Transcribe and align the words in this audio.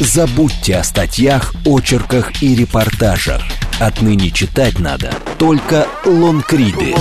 Забудьте 0.00 0.76
о 0.76 0.84
статьях, 0.84 1.52
очерках 1.64 2.40
и 2.40 2.54
репортажах. 2.54 3.42
Отныне 3.80 4.30
читать 4.30 4.78
надо 4.78 5.12
только 5.38 5.88
лонгриды. 6.04 6.94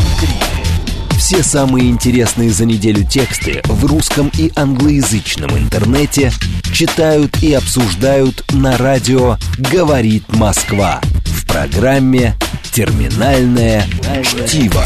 Все 1.18 1.44
самые 1.44 1.89
интересные 1.89 2.49
за 2.49 2.65
неделю 2.65 3.05
тексты 3.05 3.62
в 3.65 3.86
русском 3.86 4.31
и 4.38 4.52
англоязычном 4.55 5.57
интернете 5.57 6.31
читают 6.73 7.44
и 7.44 7.54
обсуждают 7.54 8.44
на 8.54 8.78
радио 8.78 9.38
«Говорит 9.57 10.23
Москва» 10.34 11.00
в 11.25 11.45
программе 11.45 12.36
«Терминальное 12.71 13.86
чтиво». 14.23 14.84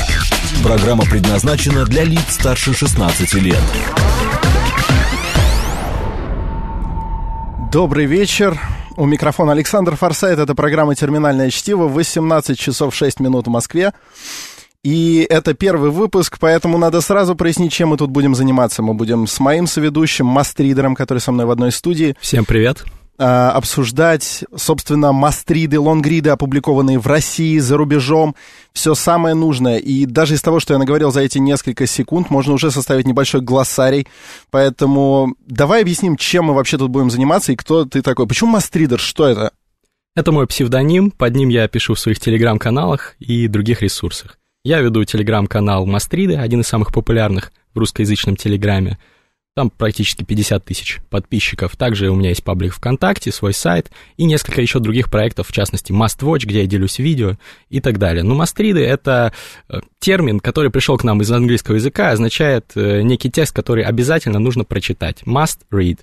Программа 0.64 1.06
предназначена 1.06 1.86
для 1.86 2.04
лиц 2.04 2.24
старше 2.30 2.74
16 2.74 3.34
лет. 3.36 3.62
Добрый 7.72 8.06
вечер. 8.06 8.60
У 8.98 9.06
микрофона 9.06 9.54
Александр 9.54 9.96
Форсайт. 9.96 10.40
Это 10.40 10.56
программа 10.56 10.94
«Терминальное 10.94 11.50
чтиво». 11.50 11.88
18 11.88 12.60
часов 12.60 12.94
6 12.94 13.22
минут 13.22 13.48
в 13.48 13.50
Москве. 13.50 13.94
И 14.84 15.26
это 15.30 15.54
первый 15.54 15.90
выпуск, 15.90 16.38
поэтому 16.38 16.78
надо 16.78 17.00
сразу 17.00 17.34
прояснить, 17.34 17.72
чем 17.72 17.90
мы 17.90 17.98
тут 17.98 18.10
будем 18.10 18.36
заниматься. 18.36 18.84
Мы 18.84 18.94
будем 18.94 19.26
с 19.26 19.40
моим 19.40 19.68
соведущим, 19.68 20.26
мастридером, 20.26 20.96
который 20.96 21.20
со 21.20 21.32
мной 21.32 21.46
в 21.46 21.52
одной 21.52 21.72
студии. 21.72 22.18
Всем 22.20 22.44
привет. 22.44 22.84
А, 23.24 23.52
обсуждать, 23.52 24.44
собственно, 24.58 25.12
мастриды, 25.12 25.80
лонгриды, 25.80 26.32
опубликованные 26.32 26.98
в 26.98 27.06
России, 27.06 27.60
за 27.60 27.78
рубежом, 27.78 28.36
все 28.74 28.96
самое 28.96 29.36
нужное. 29.36 29.78
И 29.78 30.08
даже 30.08 30.34
из 30.34 30.42
того, 30.42 30.60
что 30.60 30.74
я 30.74 30.80
наговорил 30.80 31.12
за 31.12 31.22
эти 31.22 31.38
несколько 31.38 31.86
секунд, 31.86 32.32
можно 32.32 32.54
уже 32.54 32.72
составить 32.72 33.06
небольшой 33.06 33.42
глоссарий. 33.42 34.08
Поэтому 34.50 35.36
давай 35.46 35.84
объясним, 35.84 36.18
чем 36.18 36.46
мы 36.46 36.56
вообще 36.56 36.80
тут 36.80 36.90
будем 36.90 37.12
заниматься 37.12 37.52
и 37.52 37.56
кто 37.56 37.86
ты 37.86 38.02
такой. 38.02 38.26
Почему 38.26 38.50
мастридер? 38.50 38.98
Что 38.98 39.28
это? 39.28 39.52
Это 40.16 40.32
мой 40.32 40.48
псевдоним, 40.48 41.12
под 41.12 41.36
ним 41.36 41.50
я 41.50 41.68
пишу 41.68 41.94
в 41.94 42.00
своих 42.00 42.20
телеграм-каналах 42.20 43.18
и 43.20 43.48
других 43.48 43.84
ресурсах. 43.84 44.40
Я 44.64 44.82
веду 44.82 45.04
телеграм-канал 45.04 45.86
Мастриды, 45.86 46.38
один 46.38 46.62
из 46.62 46.68
самых 46.68 46.92
популярных 46.92 47.52
в 47.76 47.78
русскоязычном 47.78 48.36
телеграме. 48.36 48.98
Там 49.54 49.70
практически 49.70 50.24
50 50.24 50.64
тысяч 50.64 51.00
подписчиков. 51.10 51.76
Также 51.76 52.10
у 52.10 52.16
меня 52.16 52.30
есть 52.30 52.42
паблик 52.42 52.74
ВКонтакте, 52.74 53.34
свой 53.34 53.54
сайт 53.54 53.92
и 54.16 54.24
несколько 54.24 54.62
еще 54.62 54.80
других 54.80 55.12
проектов, 55.12 55.50
в 55.50 55.52
частности, 55.52 55.92
MustWatch, 55.92 56.46
где 56.46 56.62
я 56.62 56.68
делюсь 56.68 57.00
видео 57.00 57.36
и 57.70 57.82
так 57.82 57.98
далее. 57.98 58.24
Но 58.24 58.34
мастриды— 58.34 58.80
это 58.86 59.34
э, 59.68 59.82
термин, 60.00 60.40
который 60.40 60.72
пришел 60.72 60.98
к 60.98 61.04
нам 61.04 61.22
из 61.22 61.30
английского 61.30 61.76
языка, 61.76 62.12
означает 62.12 62.72
э, 62.76 63.02
некий 63.02 63.30
текст, 63.30 63.54
который 63.54 63.84
обязательно 63.84 64.40
нужно 64.40 64.64
прочитать. 64.64 65.24
Must 65.24 65.60
read. 65.70 66.00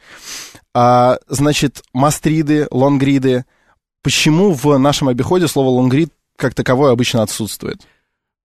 А, 0.73 1.19
значит, 1.27 1.83
мастриды, 1.93 2.67
лонгриды. 2.71 3.45
Почему 4.01 4.51
в 4.51 4.75
нашем 4.77 5.07
обиходе 5.07 5.47
слово 5.47 5.69
лонгрид 5.69 6.11
как 6.35 6.55
таковое 6.55 6.91
обычно 6.91 7.21
отсутствует? 7.21 7.79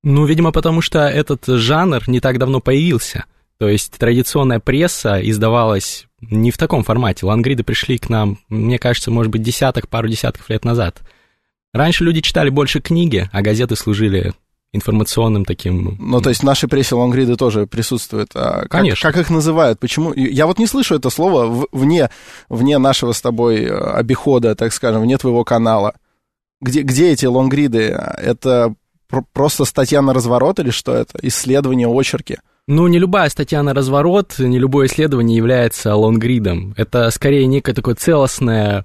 Ну, 0.04 0.26
видимо, 0.26 0.52
потому 0.52 0.82
что 0.82 1.00
этот 1.00 1.46
жанр 1.46 2.04
не 2.06 2.20
так 2.20 2.38
давно 2.38 2.60
появился– 2.60 3.24
то 3.58 3.68
есть 3.68 3.92
традиционная 3.98 4.60
пресса 4.60 5.20
издавалась 5.20 6.06
не 6.20 6.52
в 6.52 6.58
таком 6.58 6.84
формате. 6.84 7.26
Лангриды 7.26 7.64
пришли 7.64 7.98
к 7.98 8.08
нам, 8.08 8.38
мне 8.48 8.78
кажется, 8.78 9.10
может 9.10 9.32
быть, 9.32 9.42
десяток, 9.42 9.88
пару 9.88 10.08
десятков 10.08 10.48
лет 10.48 10.64
назад. 10.64 11.02
Раньше 11.72 12.04
люди 12.04 12.20
читали 12.20 12.50
больше 12.50 12.80
книги, 12.80 13.28
а 13.32 13.42
газеты 13.42 13.76
служили 13.76 14.32
информационным 14.72 15.44
таким... 15.44 15.96
Ну, 15.98 16.20
то 16.20 16.28
есть 16.28 16.42
в 16.42 16.44
нашей 16.44 16.68
прессе 16.68 16.94
лонгриды 16.94 17.36
тоже 17.36 17.66
присутствуют. 17.66 18.30
А 18.34 18.62
как, 18.62 18.70
Конечно. 18.70 19.10
Как 19.10 19.20
их 19.20 19.30
называют? 19.30 19.78
Почему? 19.78 20.12
Я 20.12 20.46
вот 20.46 20.58
не 20.58 20.66
слышу 20.66 20.94
это 20.94 21.10
слово 21.10 21.66
вне, 21.72 22.10
вне 22.48 22.78
нашего 22.78 23.12
с 23.12 23.20
тобой 23.20 23.62
э, 23.62 23.70
обихода, 23.70 24.54
так 24.54 24.72
скажем, 24.72 25.02
вне 25.02 25.16
твоего 25.16 25.44
канала. 25.44 25.94
Где, 26.60 26.82
где 26.82 27.12
эти 27.12 27.24
лонгриды? 27.24 27.98
Это 28.18 28.74
просто 29.32 29.64
статья 29.64 30.02
на 30.02 30.12
разворот 30.12 30.58
или 30.60 30.70
что 30.70 30.94
это? 30.94 31.18
Исследования, 31.22 31.88
очерки? 31.88 32.38
Ну, 32.66 32.86
не 32.88 32.98
любая 32.98 33.30
статья 33.30 33.62
на 33.62 33.72
разворот, 33.72 34.34
не 34.38 34.58
любое 34.58 34.88
исследование 34.88 35.38
является 35.38 35.94
лонгридом. 35.94 36.74
Это 36.76 37.10
скорее 37.10 37.46
некое 37.46 37.72
такое 37.72 37.94
целостное 37.94 38.84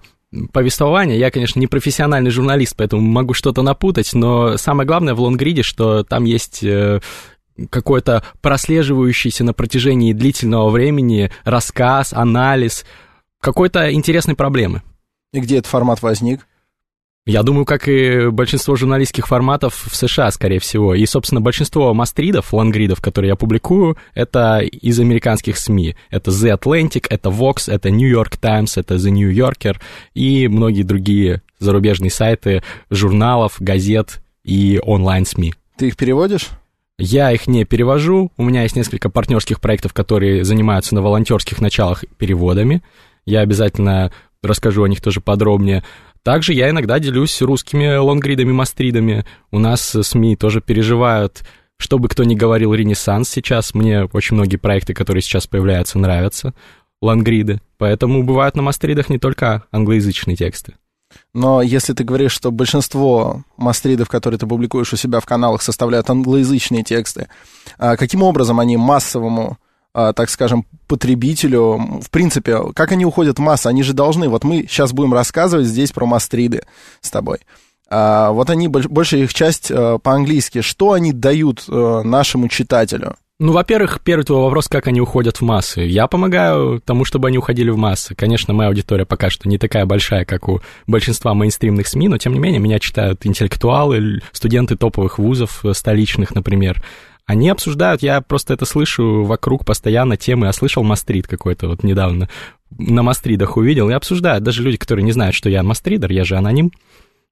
повествование. 0.51 1.17
Я, 1.17 1.31
конечно, 1.31 1.59
не 1.59 1.67
профессиональный 1.67 2.31
журналист, 2.31 2.75
поэтому 2.77 3.01
могу 3.01 3.33
что-то 3.33 3.61
напутать, 3.61 4.13
но 4.13 4.57
самое 4.57 4.87
главное 4.87 5.13
в 5.13 5.19
лонгриде, 5.19 5.63
что 5.63 6.03
там 6.03 6.23
есть 6.23 6.63
э, 6.63 7.01
какой-то 7.69 8.23
прослеживающийся 8.41 9.43
на 9.43 9.53
протяжении 9.53 10.13
длительного 10.13 10.69
времени 10.69 11.31
рассказ, 11.43 12.13
анализ 12.13 12.85
какой-то 13.41 13.93
интересной 13.93 14.35
проблемы. 14.35 14.81
И 15.33 15.39
где 15.39 15.57
этот 15.57 15.69
формат 15.69 16.01
возник? 16.01 16.47
Я 17.25 17.41
думаю, 17.43 17.63
как 17.63 17.87
и 17.87 18.29
большинство 18.29 18.75
журналистских 18.75 19.27
форматов 19.27 19.85
в 19.89 19.95
США, 19.95 20.29
скорее 20.31 20.59
всего. 20.59 20.93
И, 20.93 21.05
собственно, 21.05 21.39
большинство 21.39 21.93
мастридов, 21.93 22.53
лангридов, 22.53 23.01
которые 23.01 23.29
я 23.29 23.35
публикую, 23.37 23.97
это 24.13 24.59
из 24.59 24.99
американских 24.99 25.57
СМИ. 25.57 25.95
Это 26.09 26.31
The 26.31 26.59
Atlantic, 26.59 27.05
это 27.09 27.29
Vox, 27.29 27.71
это 27.71 27.89
New 27.91 28.09
York 28.09 28.35
Times, 28.35 28.75
это 28.75 28.95
The 28.95 29.09
New 29.09 29.31
Yorker 29.31 29.77
и 30.13 30.49
многие 30.49 30.83
другие 30.83 31.41
зарубежные 31.59 32.11
сайты 32.11 32.61
журналов, 32.89 33.55
газет 33.59 34.21
и 34.43 34.81
онлайн-СМИ. 34.83 35.53
Ты 35.77 35.87
их 35.87 35.95
переводишь? 35.95 36.49
Я 36.97 37.31
их 37.31 37.47
не 37.47 37.63
перевожу. 37.63 38.33
У 38.35 38.43
меня 38.43 38.63
есть 38.63 38.75
несколько 38.75 39.09
партнерских 39.09 39.61
проектов, 39.61 39.93
которые 39.93 40.43
занимаются 40.43 40.93
на 40.93 41.01
волонтерских 41.01 41.61
началах 41.61 42.03
переводами. 42.17 42.83
Я 43.25 43.39
обязательно 43.39 44.11
расскажу 44.41 44.83
о 44.83 44.89
них 44.89 45.01
тоже 45.01 45.21
подробнее. 45.21 45.83
Также 46.23 46.53
я 46.53 46.69
иногда 46.69 46.99
делюсь 46.99 47.41
русскими 47.41 47.97
лонгридами, 47.97 48.51
мастридами. 48.51 49.25
У 49.51 49.59
нас 49.59 49.81
СМИ 49.81 50.37
тоже 50.37 50.61
переживают, 50.61 51.43
что 51.77 51.99
бы 51.99 52.07
кто 52.07 52.23
ни 52.23 52.33
говорил, 52.33 52.73
ренессанс 52.73 53.29
сейчас. 53.29 53.73
Мне 53.73 54.05
очень 54.05 54.35
многие 54.35 54.55
проекты, 54.57 54.93
которые 54.93 55.21
сейчас 55.21 55.47
появляются, 55.47 55.99
нравятся, 55.99 56.53
лонгриды. 57.01 57.59
Поэтому 57.77 58.23
бывают 58.23 58.55
на 58.55 58.61
мастридах 58.61 59.09
не 59.09 59.19
только 59.19 59.63
англоязычные 59.71 60.37
тексты. 60.37 60.75
Но 61.33 61.61
если 61.61 61.93
ты 61.93 62.03
говоришь, 62.03 62.31
что 62.31 62.51
большинство 62.51 63.43
мастридов, 63.57 64.07
которые 64.07 64.39
ты 64.39 64.47
публикуешь 64.47 64.93
у 64.93 64.97
себя 64.97 65.19
в 65.19 65.25
каналах, 65.25 65.61
составляют 65.61 66.09
англоязычные 66.09 66.83
тексты, 66.83 67.27
а 67.77 67.97
каким 67.97 68.23
образом 68.23 68.59
они 68.59 68.77
массовому 68.77 69.57
так 69.93 70.29
скажем, 70.29 70.65
потребителю, 70.87 72.01
в 72.01 72.09
принципе, 72.09 72.59
как 72.73 72.91
они 72.91 73.05
уходят 73.05 73.37
в 73.37 73.41
массу, 73.41 73.69
они 73.69 73.83
же 73.83 73.93
должны, 73.93 74.27
вот 74.27 74.43
мы 74.43 74.65
сейчас 74.67 74.91
будем 74.91 75.13
рассказывать 75.13 75.67
здесь 75.67 75.91
про 75.91 76.05
мастриды 76.05 76.63
с 77.01 77.09
тобой. 77.09 77.39
А, 77.89 78.31
вот 78.31 78.49
они, 78.49 78.67
большая 78.67 79.21
их 79.21 79.33
часть 79.33 79.69
а, 79.71 79.99
по-английски, 79.99 80.61
что 80.61 80.93
они 80.93 81.13
дают 81.13 81.65
нашему 81.67 82.47
читателю? 82.47 83.15
Ну, 83.39 83.51
во-первых, 83.51 83.99
первый 84.01 84.23
твой 84.23 84.41
вопрос, 84.41 84.67
как 84.67 84.87
они 84.87 85.01
уходят 85.01 85.37
в 85.37 85.41
массы. 85.41 85.81
Я 85.81 86.07
помогаю 86.07 86.79
тому, 86.79 87.03
чтобы 87.03 87.27
они 87.27 87.39
уходили 87.39 87.71
в 87.71 87.77
массы. 87.77 88.13
Конечно, 88.15 88.53
моя 88.53 88.69
аудитория 88.69 89.05
пока 89.05 89.29
что 89.29 89.49
не 89.49 89.57
такая 89.57 89.85
большая, 89.85 90.23
как 90.23 90.47
у 90.47 90.61
большинства 90.85 91.33
мейнстримных 91.33 91.87
СМИ, 91.87 92.09
но, 92.09 92.17
тем 92.17 92.33
не 92.33 92.39
менее, 92.39 92.59
меня 92.59 92.79
читают 92.79 93.25
интеллектуалы, 93.25 94.21
студенты 94.31 94.77
топовых 94.77 95.17
вузов, 95.17 95.65
э, 95.65 95.73
столичных, 95.73 96.35
например. 96.35 96.83
Они 97.25 97.49
обсуждают, 97.49 98.03
я 98.03 98.19
просто 98.21 98.53
это 98.53 98.65
слышу 98.65 99.23
вокруг 99.23 99.65
постоянно 99.65 100.17
темы, 100.17 100.49
а 100.49 100.53
слышал 100.53 100.83
Мастрид 100.83 101.27
какой-то 101.27 101.67
вот 101.67 101.83
недавно 101.83 102.29
на 102.77 103.03
Мастридах 103.03 103.55
увидел, 103.55 103.89
и 103.89 103.93
обсуждают, 103.93 104.43
даже 104.43 104.63
люди, 104.63 104.77
которые 104.77 105.03
не 105.03 105.11
знают, 105.11 105.35
что 105.35 105.49
я 105.49 105.63
Мастридер, 105.63 106.11
я 106.11 106.23
же 106.23 106.35
аноним, 106.35 106.71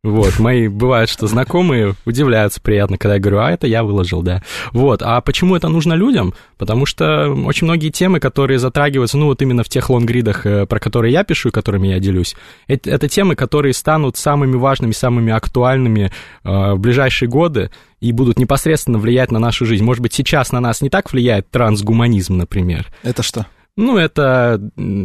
вот, 0.04 0.40
мои 0.40 0.68
бывают, 0.68 1.12
что 1.12 1.28
знакомые 1.28 1.94
удивляются 2.06 2.60
приятно, 2.60 2.98
когда 2.98 3.16
я 3.16 3.20
говорю, 3.20 3.38
а 3.38 3.52
это 3.52 3.68
я 3.68 3.84
выложил, 3.84 4.24
да. 4.24 4.42
Вот, 4.72 5.04
а 5.04 5.22
почему 5.22 5.56
это 5.56 5.68
нужно 5.68 5.94
людям? 5.94 6.34
Потому 6.58 6.88
что 6.88 7.30
очень 7.30 7.66
многие 7.66 7.90
темы, 7.90 8.20
которые 8.20 8.58
затрагиваются, 8.58 9.20
ну 9.20 9.28
вот 9.28 9.44
именно 9.44 9.64
в 9.64 9.70
тех 9.70 9.92
лонгридах, 9.92 10.48
э, 10.48 10.66
про 10.66 10.80
которые 10.80 11.14
я 11.14 11.24
пишу 11.24 11.50
и 11.50 11.52
которыми 11.52 11.90
я 11.90 12.00
делюсь, 12.00 12.36
это, 12.66 12.90
это 12.90 13.08
темы, 13.08 13.36
которые 13.36 13.76
станут 13.76 14.18
самыми 14.18 14.56
важными, 14.56 14.92
самыми 14.92 15.34
актуальными 15.34 16.12
э, 16.44 16.74
в 16.74 16.80
ближайшие 16.80 17.30
годы 17.30 17.70
и 18.00 18.12
будут 18.12 18.40
непосредственно 18.40 18.98
влиять 18.98 19.32
на 19.32 19.38
нашу 19.38 19.68
жизнь. 19.68 19.84
Может 19.84 20.02
быть, 20.02 20.14
сейчас 20.14 20.52
на 20.52 20.60
нас 20.60 20.82
не 20.82 20.90
так 20.90 21.14
влияет 21.14 21.52
трансгуманизм, 21.52 22.38
например. 22.38 22.88
Это 23.04 23.22
что? 23.22 23.46
Ну, 23.78 23.98
это 23.98 24.60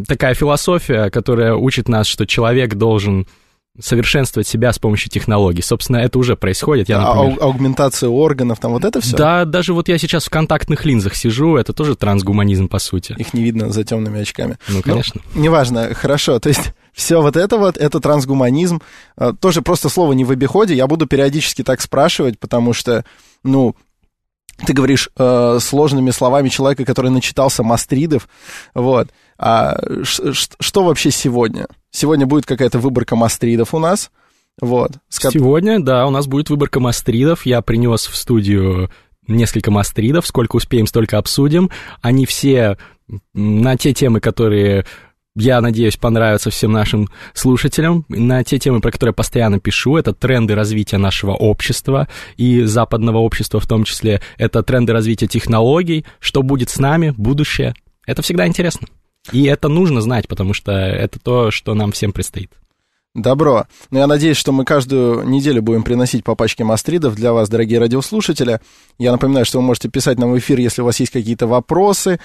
такая 0.08 0.32
философия, 0.32 1.10
которая 1.10 1.54
учит 1.54 1.87
нас, 1.87 2.06
что 2.06 2.26
человек 2.26 2.75
должен 2.75 3.26
совершенствовать 3.81 4.46
себя 4.46 4.73
с 4.73 4.78
помощью 4.78 5.11
технологий. 5.11 5.62
Собственно, 5.62 5.99
это 5.99 6.19
уже 6.19 6.37
происходит. 6.37 6.88
Я, 6.88 7.00
например... 7.00 7.38
а, 7.40 7.44
аугментация 7.44 8.08
органов, 8.08 8.58
там 8.58 8.73
вот 8.73 8.84
это 8.84 9.00
все? 9.00 9.17
Да, 9.17 9.44
даже 9.44 9.75
вот 9.75 9.88
я 9.88 9.99
сейчас 9.99 10.25
в 10.26 10.31
контактных 10.31 10.84
линзах 10.84 11.14
сижу, 11.14 11.56
это 11.56 11.73
тоже 11.73 11.96
трансгуманизм, 11.96 12.69
по 12.69 12.78
сути. 12.78 13.14
Их 13.19 13.34
не 13.34 13.43
видно 13.43 13.70
за 13.70 13.84
темными 13.84 14.20
очками. 14.20 14.58
Ну, 14.69 14.82
конечно. 14.82 15.20
Ну, 15.34 15.43
неважно, 15.43 15.94
хорошо, 15.94 16.38
то 16.38 16.49
есть 16.49 16.73
все 16.93 17.20
вот 17.20 17.37
это 17.37 17.58
вот, 17.58 17.76
это 17.76 18.00
трансгуманизм. 18.00 18.81
А, 19.17 19.32
тоже 19.32 19.62
просто 19.62 19.88
слово 19.88 20.12
не 20.12 20.25
в 20.25 20.31
обиходе, 20.31 20.75
я 20.75 20.87
буду 20.87 21.06
периодически 21.06 21.62
так 21.62 21.81
спрашивать, 21.81 22.38
потому 22.38 22.72
что, 22.72 23.05
ну, 23.44 23.76
ты 24.64 24.73
говоришь 24.73 25.11
э, 25.17 25.58
сложными 25.61 26.11
словами 26.11 26.49
человека, 26.49 26.85
который 26.85 27.11
начитался 27.11 27.62
мастридов, 27.62 28.29
вот. 28.75 29.08
А 29.38 29.79
что 30.03 30.85
вообще 30.85 31.11
сегодня? 31.11 31.67
Сегодня 31.91 32.26
будет 32.26 32.47
какая-то 32.47 32.79
выборка 32.79 33.17
мастридов 33.17 33.75
у 33.75 33.79
нас. 33.79 34.11
Вот. 34.61 34.93
Сегодня, 35.08 35.81
да, 35.81 36.06
у 36.06 36.11
нас 36.11 36.26
будет 36.26 36.49
выборка 36.49 36.81
мастридов. 36.81 37.44
Я 37.44 37.61
принес 37.61 38.06
в 38.06 38.17
студию 38.17 38.91
несколько 39.29 39.70
мастридов. 39.70 40.26
Сколько 40.26 40.56
успеем, 40.56 40.87
столько 40.87 41.19
обсудим. 41.19 41.70
Они 42.00 42.25
все 42.25 42.79
на 43.35 43.76
те 43.76 43.93
темы, 43.93 44.20
которые 44.20 44.87
я 45.36 45.60
надеюсь, 45.60 45.96
понравятся 45.96 46.50
всем 46.50 46.72
нашим 46.72 47.08
слушателям. 47.34 48.06
На 48.08 48.42
те 48.42 48.58
темы, 48.58 48.80
про 48.80 48.90
которые 48.90 49.10
я 49.10 49.14
постоянно 49.14 49.60
пишу, 49.60 49.96
это 49.96 50.14
тренды 50.14 50.54
развития 50.54 50.96
нашего 50.96 51.32
общества 51.32 52.08
и 52.38 52.62
западного 52.62 53.18
общества 53.18 53.60
в 53.60 53.66
том 53.66 53.84
числе. 53.84 54.22
Это 54.38 54.62
тренды 54.62 54.94
развития 54.94 55.26
технологий, 55.26 56.06
что 56.20 56.42
будет 56.42 56.70
с 56.70 56.78
нами, 56.78 57.12
будущее. 57.16 57.74
Это 58.06 58.22
всегда 58.22 58.46
интересно. 58.46 58.88
И 59.30 59.44
это 59.44 59.68
нужно 59.68 60.00
знать, 60.00 60.26
потому 60.26 60.54
что 60.54 60.72
это 60.72 61.18
то, 61.20 61.50
что 61.50 61.74
нам 61.74 61.92
всем 61.92 62.12
предстоит. 62.12 62.50
Добро. 63.14 63.66
Ну, 63.90 63.98
я 63.98 64.06
надеюсь, 64.06 64.36
что 64.36 64.52
мы 64.52 64.64
каждую 64.64 65.28
неделю 65.28 65.60
будем 65.60 65.82
приносить 65.82 66.24
по 66.24 66.34
пачке 66.34 66.64
мастридов 66.64 67.14
для 67.14 67.32
вас, 67.32 67.48
дорогие 67.48 67.78
радиослушатели. 67.78 68.60
Я 68.98 69.12
напоминаю, 69.12 69.44
что 69.44 69.58
вы 69.58 69.64
можете 69.64 69.88
писать 69.90 70.18
нам 70.18 70.32
в 70.32 70.38
эфир, 70.38 70.58
если 70.58 70.82
у 70.82 70.86
вас 70.86 71.00
есть 71.00 71.12
какие-то 71.12 71.46
вопросы. 71.46 72.20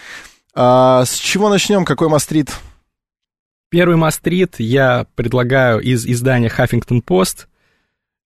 А, 0.54 1.04
с 1.06 1.16
чего 1.16 1.50
начнем? 1.50 1.84
Какой 1.84 2.08
мастрид? 2.08 2.52
Первый 3.72 3.96
мастрид 3.96 4.56
я 4.60 5.08
предлагаю 5.16 5.80
из 5.80 6.06
издания 6.06 6.50
Huffington 6.50 7.02
Post. 7.02 7.48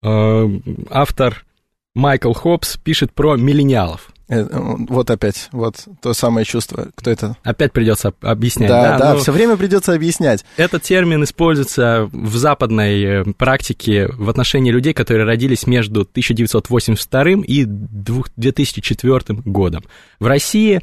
Э, 0.01 0.49
автор 0.89 1.45
Майкл 1.93 2.31
Хопс 2.31 2.77
пишет 2.77 3.11
про 3.11 3.35
миллениалов. 3.35 4.09
Э, 4.29 4.47
вот 4.49 5.11
опять, 5.11 5.49
вот 5.51 5.85
то 6.01 6.13
самое 6.13 6.45
чувство. 6.45 6.91
Кто 6.95 7.11
это? 7.11 7.35
Опять 7.43 7.73
придется 7.73 8.13
объяснять. 8.21 8.69
Да, 8.69 8.97
да, 8.97 9.13
да 9.15 9.17
все 9.17 9.33
время 9.33 9.57
придется 9.57 9.93
объяснять. 9.93 10.45
Этот 10.55 10.83
термин 10.83 11.25
используется 11.25 12.09
в 12.13 12.37
западной 12.37 13.03
э, 13.03 13.23
практике 13.37 14.07
в 14.13 14.29
отношении 14.29 14.71
людей, 14.71 14.93
которые 14.93 15.25
родились 15.25 15.67
между 15.67 16.03
1982 16.03 17.43
и 17.45 17.65
2004 17.65 19.41
годом. 19.43 19.83
В 20.21 20.25
России 20.25 20.81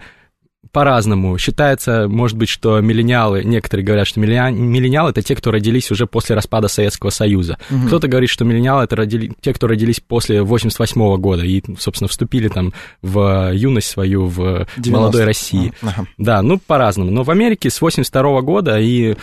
по-разному. 0.72 1.36
Считается, 1.38 2.06
может 2.06 2.36
быть, 2.36 2.48
что 2.48 2.80
миллениалы, 2.80 3.42
некоторые 3.42 3.84
говорят, 3.84 4.06
что 4.06 4.20
миллениалы 4.20 5.10
это 5.10 5.22
те, 5.22 5.34
кто 5.34 5.50
родились 5.50 5.90
уже 5.90 6.06
после 6.06 6.36
распада 6.36 6.68
Советского 6.68 7.10
Союза. 7.10 7.58
Угу. 7.70 7.86
Кто-то 7.86 8.08
говорит, 8.08 8.30
что 8.30 8.44
миллениалы 8.44 8.84
это 8.84 8.94
родили, 8.94 9.32
те, 9.40 9.52
кто 9.52 9.66
родились 9.66 10.00
после 10.00 10.42
88 10.42 11.00
-го 11.00 11.16
года 11.16 11.44
и, 11.44 11.62
собственно, 11.78 12.08
вступили 12.08 12.48
там 12.48 12.72
в 13.02 13.52
юность 13.52 13.88
свою 13.88 14.26
в 14.26 14.66
90. 14.76 14.90
молодой 14.90 15.24
России. 15.24 15.72
Ага. 15.82 16.06
Да, 16.18 16.42
ну, 16.42 16.58
по-разному. 16.58 17.10
Но 17.10 17.24
в 17.24 17.30
Америке 17.30 17.70
с 17.70 17.80
82 17.80 18.22
-го 18.22 18.42
года 18.42 18.78
и 18.78 19.16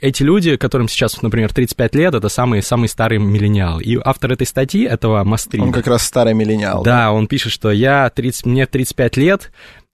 эти 0.00 0.22
люди, 0.22 0.56
которым 0.56 0.88
сейчас, 0.88 1.20
например, 1.22 1.52
35 1.52 1.94
лет, 1.96 2.14
это 2.14 2.28
самый, 2.28 2.62
самый 2.62 2.88
старый 2.88 3.18
миллениал. 3.18 3.80
И 3.80 3.98
автор 4.02 4.32
этой 4.32 4.46
статьи, 4.46 4.84
этого 4.84 5.24
Мастрида... 5.24 5.64
Он 5.64 5.72
как 5.72 5.88
раз 5.88 6.04
старый 6.04 6.34
миллениал. 6.34 6.84
Да, 6.84 7.06
да? 7.06 7.12
он 7.12 7.26
пишет, 7.26 7.50
что 7.50 7.72
я 7.72 8.08
30, 8.10 8.46
мне 8.46 8.66
35 8.66 9.16
лет, 9.16 9.50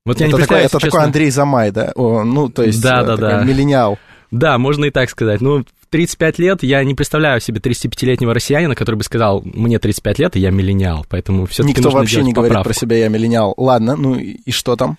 вот 0.08 0.20
я 0.20 0.26
это 0.26 0.36
не 0.36 0.42
такой, 0.42 0.58
это 0.60 0.68
честно... 0.70 0.90
такой 0.90 1.04
Андрей 1.04 1.30
Замай, 1.30 1.70
да? 1.70 1.92
О, 1.94 2.24
ну, 2.24 2.48
то 2.48 2.62
есть 2.62 2.82
да, 2.82 3.02
да, 3.02 3.16
да. 3.16 3.44
миллениал. 3.44 3.98
Да, 4.30 4.58
можно 4.58 4.86
и 4.86 4.90
так 4.90 5.10
сказать. 5.10 5.40
Ну, 5.40 5.64
в 5.64 5.86
35 5.90 6.38
лет 6.38 6.62
я 6.62 6.82
не 6.82 6.94
представляю 6.94 7.40
себе 7.40 7.60
35-летнего 7.60 8.32
россиянина, 8.34 8.74
который 8.74 8.96
бы 8.96 9.04
сказал, 9.04 9.42
мне 9.44 9.78
35 9.78 10.18
лет, 10.18 10.36
и 10.36 10.40
я 10.40 10.50
миллениал, 10.50 11.06
поэтому 11.08 11.46
все-таки 11.46 11.78
Никто 11.78 11.90
вообще 11.90 12.22
не 12.22 12.32
поправку. 12.32 12.48
говорит 12.48 12.64
про 12.64 12.72
себя, 12.72 12.96
я 12.98 13.08
миллениал. 13.08 13.54
Ладно, 13.56 13.96
ну 13.96 14.16
и 14.16 14.50
что 14.50 14.76
там? 14.76 14.98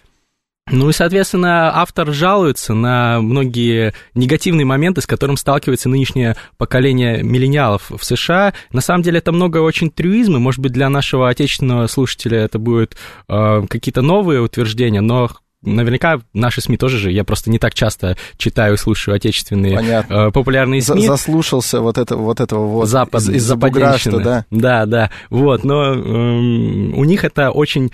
Ну 0.71 0.89
и, 0.89 0.94
соответственно, 0.94 1.75
автор 1.75 2.12
жалуется 2.12 2.74
на 2.74 3.21
многие 3.21 3.94
негативные 4.13 4.66
моменты, 4.66 5.01
с 5.01 5.07
которым 5.07 5.38
сталкивается 5.38 5.89
нынешнее 5.89 6.36
поколение 6.57 7.24
миллениалов 7.24 7.89
в 7.89 8.04
США. 8.04 8.54
На 8.71 8.81
самом 8.81 9.04
деле 9.04 9.19
это 9.19 9.31
много 9.31 9.57
очень 9.57 9.89
трюизма, 9.89 10.39
может 10.39 10.60
быть, 10.60 10.71
для 10.71 10.89
нашего 10.89 11.30
отечественного 11.30 11.88
слушателя 11.88 12.39
это 12.39 12.60
будут 12.60 12.95
э, 13.27 13.63
какие-то 13.68 14.01
новые 14.01 14.42
утверждения, 14.42 15.01
но 15.01 15.30
наверняка 15.62 16.21
наши 16.33 16.62
СМИ 16.62 16.77
тоже 16.77 16.98
же, 16.98 17.12
я 17.12 17.24
просто 17.24 17.50
не 17.50 17.60
так 17.60 17.74
часто 17.74 18.18
читаю 18.38 18.75
и 18.75 18.77
слушаю 18.77 19.16
отечественные 19.16 20.06
э, 20.07 20.31
популярные 20.31 20.81
СМИ. 20.81 21.07
Заслушался 21.07 21.81
вот, 21.81 21.98
это, 21.98 22.16
вот 22.16 22.39
этого 22.39 22.66
вот 22.68 22.88
Запад, 22.88 23.21
из, 23.24 23.30
из-за 23.30 23.56
бугра, 23.56 23.98
что, 23.98 24.19
да? 24.19 24.45
Да, 24.51 24.86
да, 24.86 25.12
вот, 25.30 25.63
но 25.63 25.94
э, 25.94 25.98
у 25.98 27.04
них 27.04 27.24
это 27.24 27.51
очень 27.51 27.92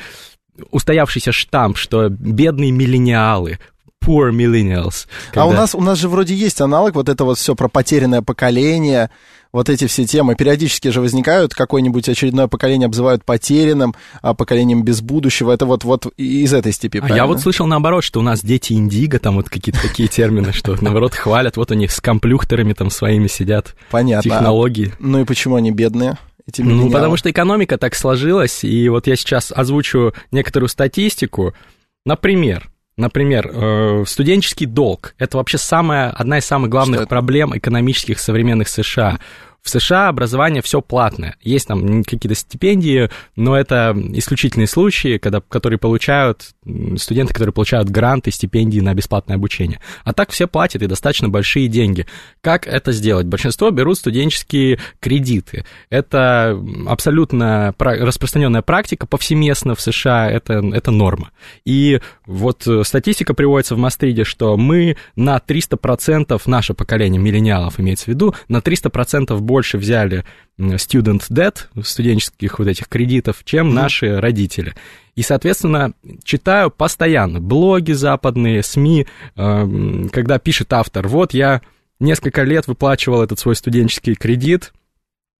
устоявшийся 0.72 1.32
штамп, 1.32 1.78
что 1.78 2.10
бедные 2.10 2.72
миллениалы, 2.72 3.60
poor 4.06 4.32
millennials. 4.32 5.08
Когда... 5.28 5.44
А 5.44 5.46
у 5.46 5.54
нас, 5.54 5.76
у 5.76 5.82
нас 5.82 5.98
же 5.98 6.10
вроде 6.10 6.36
есть 6.36 6.62
аналог, 6.62 6.96
вот 6.96 7.10
это 7.10 7.26
вот 7.26 7.38
все 7.38 7.56
про 7.56 7.68
потерянное 7.68 8.22
поколение, 8.22 9.10
вот 9.52 9.70
эти 9.70 9.88
все 9.88 10.06
темы 10.06 10.36
периодически 10.36 10.90
же 10.90 11.00
возникают, 11.02 11.54
какое-нибудь 11.54 12.08
очередное 12.10 12.48
поколение 12.48 12.88
обзывают 12.88 13.24
потерянным, 13.24 13.96
а 14.22 14.34
поколением 14.34 14.84
без 14.84 15.02
будущего, 15.02 15.52
это 15.52 15.66
вот, 15.66 15.84
вот 15.86 16.08
из 16.18 16.54
этой 16.54 16.74
степи, 16.74 17.02
А 17.02 17.16
я 17.16 17.26
вот 17.26 17.40
слышал 17.40 17.66
наоборот, 17.66 18.04
что 18.04 18.20
у 18.20 18.24
нас 18.24 18.42
дети 18.44 18.74
индиго, 18.74 19.18
там 19.18 19.36
вот 19.36 19.50
какие-то 19.50 19.82
такие 19.82 20.10
термины, 20.10 20.52
что 20.52 20.76
наоборот 20.82 21.16
хвалят, 21.16 21.58
вот 21.58 21.72
у 21.72 21.74
них 21.74 21.92
с 21.92 22.02
комплюхтерами 22.02 22.74
там 22.74 22.90
своими 22.90 23.28
сидят. 23.28 23.76
Понятно. 23.92 24.30
Технологии. 24.30 24.94
Ну 25.00 25.22
и 25.22 25.26
почему 25.26 25.56
они 25.56 25.72
бедные? 25.72 26.18
Эти 26.48 26.62
Ну, 26.62 26.90
потому 26.92 27.18
что 27.18 27.30
экономика 27.32 27.78
так 27.78 27.96
сложилась, 27.96 28.64
и 28.64 28.90
вот 28.90 29.08
я 29.08 29.16
сейчас 29.16 29.52
озвучу 29.52 30.14
некоторую 30.32 30.70
статистику. 30.70 31.54
Например, 32.06 32.70
Например, 32.98 33.52
э, 33.52 34.04
студенческий 34.08 34.66
долг– 34.66 35.16
это 35.18 35.36
вообще 35.36 35.58
самая, 35.58 36.12
одна 36.12 36.38
из 36.38 36.46
самых 36.46 36.70
главных 36.70 37.10
проблем 37.10 37.56
экономических 37.56 38.20
современных 38.20 38.70
США. 38.70 39.20
В 39.66 39.70
США 39.72 40.10
образование 40.10 40.62
все 40.62 40.80
платное. 40.80 41.38
Есть 41.42 41.68
там 41.68 42.04
какие-то 42.04 42.36
стипендии, 42.36 43.10
но 43.36 43.58
это 43.58 43.96
исключительные 44.14 44.68
случаи, 44.68 45.18
когда, 45.18 45.42
которые 45.42 45.80
получают 45.80 46.52
студенты, 46.98 47.34
которые 47.34 47.52
получают 47.52 47.90
гранты, 47.90 48.30
стипендии 48.30 48.80
на 48.80 48.94
бесплатное 48.94 49.38
обучение. 49.38 49.80
А 50.04 50.14
так 50.14 50.30
все 50.30 50.46
платят 50.48 50.84
и 50.84 50.88
достаточно 50.88 51.30
большие 51.30 51.68
деньги. 51.68 52.06
Как 52.42 52.68
это 52.68 52.92
сделать? 52.92 53.26
Большинство 53.26 53.72
берут 53.72 53.98
студенческие 53.98 54.78
кредиты. 55.00 55.66
Это 55.90 56.64
абсолютно 56.86 57.74
распространенная 57.80 58.62
практика 58.62 59.08
повсеместно 59.08 59.74
в 59.74 59.82
США, 59.82 60.30
это, 60.30 60.62
это 60.74 60.92
норма. 60.92 61.32
И 61.66 62.02
вот 62.28 62.68
статистика 62.84 63.34
приводится 63.34 63.74
в 63.74 63.80
Мастриде, 63.80 64.26
что 64.26 64.58
мы 64.58 64.96
на 65.16 65.38
300%, 65.38 66.40
наше 66.46 66.76
поколение 66.76 67.20
миллениалов 67.20 67.80
имеется 67.80 68.06
в 68.06 68.08
виду, 68.10 68.36
на 68.48 68.58
300% 68.60 69.36
больше 69.40 69.55
больше 69.56 69.78
взяли 69.78 70.26
student 70.60 71.24
debt, 71.32 71.60
студенческих 71.82 72.60
вот 72.60 72.68
этих 72.68 72.90
кредитов, 72.90 73.46
чем 73.46 73.70
mm-hmm. 73.70 73.74
наши 73.74 74.20
родители. 74.20 74.74
И, 75.16 75.22
соответственно, 75.22 75.94
читаю 76.26 76.70
постоянно 76.72 77.40
блоги 77.40 77.94
западные, 77.94 78.64
СМИ, 78.64 79.08
э, 79.38 80.08
когда 80.12 80.40
пишет 80.40 80.74
автор, 80.74 81.08
вот 81.08 81.34
я 81.34 81.62
несколько 82.02 82.44
лет 82.44 82.68
выплачивал 82.68 83.24
этот 83.24 83.40
свой 83.40 83.56
студенческий 83.56 84.16
кредит, 84.16 84.74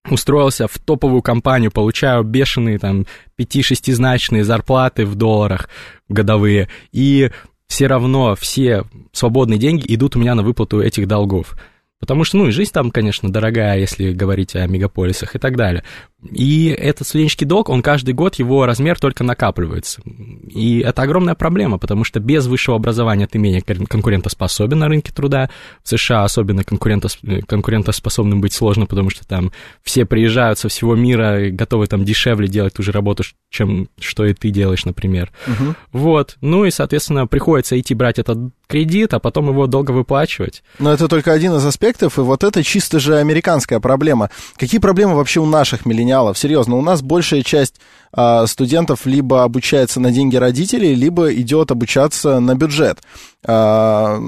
устроился 0.10 0.70
в 0.70 0.80
топовую 0.80 1.22
компанию, 1.22 1.72
получаю 1.72 2.24
бешеные 2.24 2.80
там 2.80 3.06
5-6-значные 3.38 4.46
зарплаты 4.46 5.06
в 5.06 5.16
долларах 5.16 5.68
годовые, 6.08 6.70
и 6.94 7.32
все 7.68 7.88
равно 7.88 8.34
все 8.36 8.86
свободные 9.12 9.60
деньги 9.60 9.94
идут 9.94 10.16
у 10.16 10.20
меня 10.20 10.36
на 10.36 10.44
выплату 10.44 10.82
этих 10.82 11.06
долгов. 11.06 11.58
Потому 12.00 12.24
что, 12.24 12.38
ну, 12.38 12.48
и 12.48 12.52
жизнь 12.52 12.72
там, 12.72 12.92
конечно, 12.92 13.32
дорогая, 13.32 13.80
если 13.80 14.12
говорить 14.12 14.56
о 14.56 14.68
мегаполисах 14.68 15.36
и 15.36 15.40
так 15.40 15.56
далее. 15.56 15.84
И 16.32 16.68
этот 16.68 17.08
студенческий 17.08 17.46
долг, 17.46 17.70
он 17.70 17.82
каждый 17.82 18.14
год, 18.14 18.36
его 18.36 18.66
размер 18.66 19.00
только 19.00 19.24
накапливается. 19.24 20.02
И 20.50 20.80
это 20.80 21.02
огромная 21.02 21.36
проблема, 21.36 21.78
потому 21.78 22.04
что 22.04 22.20
без 22.20 22.48
высшего 22.48 22.78
образования 22.78 23.28
ты 23.28 23.38
менее 23.38 23.62
конкурентоспособен 23.62 24.80
на 24.80 24.88
рынке 24.88 25.12
труда. 25.12 25.50
В 25.84 25.90
США 25.90 26.24
особенно 26.24 26.64
конкурентос, 26.64 27.20
конкурентоспособным 27.48 28.42
быть 28.42 28.54
сложно, 28.54 28.86
потому 28.86 29.10
что 29.10 29.26
там 29.28 29.52
все 29.84 30.06
приезжают 30.06 30.60
со 30.60 30.70
всего 30.70 30.96
мира 30.96 31.50
готовы 31.52 31.88
там 31.88 32.04
дешевле 32.04 32.48
делать 32.48 32.74
ту 32.74 32.84
же 32.84 32.92
работу, 32.92 33.24
чем 33.50 33.90
что 34.00 34.26
и 34.26 34.34
ты 34.34 34.50
делаешь, 34.50 34.86
например. 34.86 35.32
Угу. 35.48 35.76
Вот. 35.94 36.38
Ну 36.42 36.66
и, 36.66 36.72
соответственно, 36.72 37.28
приходится 37.28 37.80
идти 37.80 37.94
брать 37.94 38.20
этот 38.20 38.38
кредит, 38.68 39.14
а 39.14 39.20
потом 39.20 39.50
его 39.50 39.68
долго 39.68 39.92
выплачивать. 39.92 40.64
Но 40.80 40.92
это 40.92 41.08
только 41.08 41.32
один 41.32 41.54
из 41.56 41.66
аспектов, 41.66 42.18
и 42.18 42.22
вот 42.22 42.44
это 42.44 42.64
чисто 42.64 43.00
же 43.00 43.18
американская 43.18 43.80
проблема. 43.80 44.30
Какие 44.58 44.80
проблемы 44.80 45.16
вообще 45.16 45.40
у 45.40 45.46
наших 45.46 45.86
миллениалов? 45.86 46.15
Серьезно, 46.38 46.76
у 46.76 46.82
нас 46.82 47.02
большая 47.02 47.44
часть 47.44 47.80
а, 48.12 48.48
студентов 48.48 49.06
либо 49.06 49.44
обучается 49.44 50.00
на 50.00 50.12
деньги 50.12 50.38
родителей, 50.38 50.96
либо 50.96 51.34
идет 51.34 51.72
обучаться 51.72 52.40
на 52.40 52.56
бюджет. 52.56 53.00
А, 53.46 54.20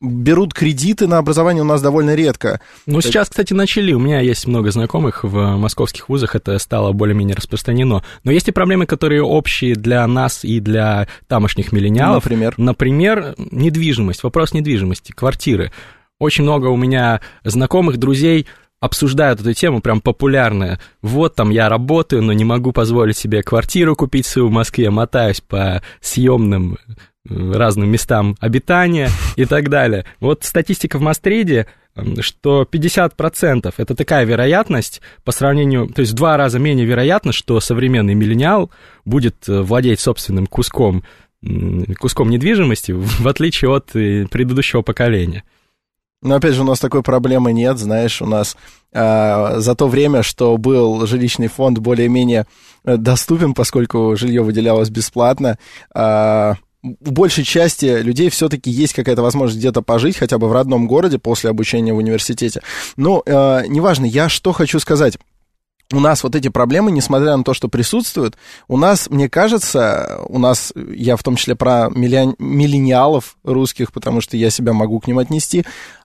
берут 0.00 0.54
кредиты 0.54 1.06
на 1.06 1.18
образование 1.18 1.62
у 1.62 1.66
нас 1.66 1.82
довольно 1.82 2.14
редко. 2.14 2.60
Ну, 2.86 3.00
так... 3.00 3.10
сейчас, 3.10 3.28
кстати, 3.28 3.52
начали. 3.52 3.92
У 3.92 3.98
меня 3.98 4.20
есть 4.20 4.46
много 4.46 4.70
знакомых 4.70 5.24
в 5.24 5.56
московских 5.56 6.08
вузах, 6.08 6.36
это 6.36 6.58
стало 6.58 6.92
более-менее 6.92 7.36
распространено. 7.36 8.02
Но 8.22 8.32
есть 8.32 8.48
и 8.48 8.52
проблемы, 8.52 8.86
которые 8.86 9.22
общие 9.22 9.74
для 9.74 10.06
нас 10.06 10.44
и 10.44 10.60
для 10.60 11.08
тамошних 11.28 11.72
миллениалов. 11.72 12.24
Например? 12.24 12.54
Например, 12.56 13.34
недвижимость, 13.36 14.22
вопрос 14.22 14.52
недвижимости, 14.52 15.12
квартиры. 15.12 15.72
Очень 16.18 16.44
много 16.44 16.68
у 16.68 16.76
меня 16.76 17.20
знакомых, 17.42 17.96
друзей 17.96 18.46
обсуждают 18.82 19.40
эту 19.40 19.54
тему, 19.54 19.80
прям 19.80 20.00
популярная. 20.00 20.80
Вот 21.02 21.36
там 21.36 21.50
я 21.50 21.68
работаю, 21.68 22.20
но 22.20 22.32
не 22.32 22.44
могу 22.44 22.72
позволить 22.72 23.16
себе 23.16 23.44
квартиру 23.44 23.94
купить 23.94 24.26
свою 24.26 24.48
в 24.48 24.50
Москве, 24.50 24.90
мотаюсь 24.90 25.40
по 25.40 25.82
съемным 26.00 26.78
э, 27.30 27.52
разным 27.52 27.88
местам 27.88 28.36
обитания 28.40 29.08
и 29.36 29.44
так 29.44 29.68
далее. 29.68 30.04
Вот 30.18 30.42
статистика 30.42 30.98
в 30.98 31.00
Мастриде, 31.00 31.68
что 32.18 32.66
50% 32.68 33.72
это 33.76 33.94
такая 33.94 34.24
вероятность 34.24 35.00
по 35.22 35.30
сравнению, 35.30 35.86
то 35.86 36.00
есть 36.00 36.10
в 36.10 36.16
два 36.16 36.36
раза 36.36 36.58
менее 36.58 36.84
вероятно, 36.84 37.30
что 37.30 37.60
современный 37.60 38.14
миллениал 38.14 38.72
будет 39.04 39.48
э, 39.48 39.60
владеть 39.62 40.00
собственным 40.00 40.48
куском, 40.48 41.04
куском 42.00 42.30
недвижимости, 42.30 42.90
в 42.96 43.28
отличие 43.28 43.70
от 43.70 43.94
э, 43.94 44.26
предыдущего 44.28 44.82
поколения. 44.82 45.44
Но 46.22 46.36
опять 46.36 46.54
же, 46.54 46.62
у 46.62 46.64
нас 46.64 46.78
такой 46.78 47.02
проблемы 47.02 47.52
нет, 47.52 47.78
знаешь, 47.78 48.22
у 48.22 48.26
нас 48.26 48.56
э, 48.92 49.54
за 49.58 49.74
то 49.74 49.88
время, 49.88 50.22
что 50.22 50.56
был 50.56 51.06
жилищный 51.06 51.48
фонд 51.48 51.78
более-менее 51.78 52.46
э, 52.84 52.96
доступен, 52.96 53.54
поскольку 53.54 54.16
жилье 54.16 54.42
выделялось 54.42 54.88
бесплатно, 54.88 55.58
э, 55.94 56.54
у 56.82 57.10
большей 57.12 57.44
части 57.44 58.02
людей 58.02 58.28
все-таки 58.30 58.70
есть 58.70 58.94
какая-то 58.94 59.22
возможность 59.22 59.58
где-то 59.58 59.82
пожить, 59.82 60.16
хотя 60.16 60.38
бы 60.38 60.48
в 60.48 60.52
родном 60.52 60.88
городе 60.88 61.18
после 61.18 61.50
обучения 61.50 61.92
в 61.92 61.98
университете. 61.98 62.62
Но 62.96 63.22
э, 63.24 63.64
неважно, 63.68 64.04
я 64.04 64.28
что 64.28 64.52
хочу 64.52 64.80
сказать 64.80 65.18
у 65.92 66.00
нас 66.00 66.22
вот 66.22 66.34
эти 66.34 66.48
проблемы, 66.48 66.90
несмотря 66.90 67.36
на 67.36 67.44
то, 67.44 67.54
что 67.54 67.68
присутствуют, 67.68 68.36
у 68.68 68.76
нас, 68.76 69.10
мне 69.10 69.28
кажется, 69.28 70.20
у 70.28 70.38
нас, 70.38 70.72
я 70.74 71.16
в 71.16 71.22
том 71.22 71.36
числе 71.36 71.54
про 71.54 71.88
миллениалов 71.90 73.36
русских, 73.44 73.92
потому 73.92 74.20
что 74.20 74.36
я 74.36 74.50
себя 74.50 74.72
могу 74.72 75.00
к 75.00 75.06
ним 75.06 75.18
отнести, 75.18 75.64
а, 75.64 76.01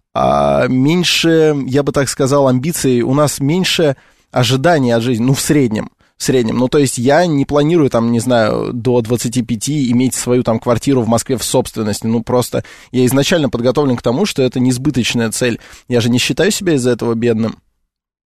меньше, 0.69 1.55
я 1.65 1.83
бы 1.83 1.91
так 1.91 2.09
сказал, 2.09 2.47
амбиций, 2.47 3.01
у 3.01 3.13
нас 3.13 3.39
меньше 3.39 3.95
ожиданий 4.31 4.91
от 4.91 5.03
жизни, 5.03 5.24
ну, 5.24 5.33
в 5.33 5.41
среднем. 5.41 5.89
В 6.17 6.24
среднем. 6.24 6.57
Ну, 6.57 6.67
то 6.67 6.79
есть 6.79 6.97
я 6.97 7.27
не 7.27 7.45
планирую, 7.45 7.91
там, 7.91 8.12
не 8.12 8.19
знаю, 8.19 8.71
до 8.74 9.01
25 9.01 9.69
иметь 9.91 10.15
свою 10.15 10.41
там 10.41 10.59
квартиру 10.59 11.03
в 11.03 11.07
Москве 11.07 11.38
в 11.38 11.43
собственности. 11.43 12.07
Ну, 12.07 12.24
просто 12.24 12.63
я 12.91 13.05
изначально 13.05 13.50
подготовлен 13.50 13.95
к 13.95 14.01
тому, 14.01 14.25
что 14.25 14.41
это 14.41 14.59
несбыточная 14.59 15.29
цель. 15.29 15.59
Я 15.88 16.01
же 16.01 16.09
не 16.09 16.17
считаю 16.17 16.50
себя 16.50 16.74
из-за 16.74 16.89
этого 16.89 17.13
бедным. 17.13 17.57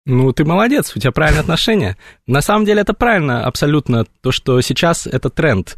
Ну, 0.05 0.33
ты 0.33 0.45
молодец, 0.45 0.93
у 0.97 1.01
тебя 1.01 1.13
правильное 1.13 1.43
отношение. 1.43 1.97
На 2.27 2.41
самом 2.41 2.65
деле 2.65 2.81
это 2.81 2.93
правильно 2.93 3.45
абсолютно, 3.45 4.05
то, 4.21 4.33
что 4.33 4.61
сейчас 4.61 5.07
это 5.07 5.31
тренд. 5.31 5.77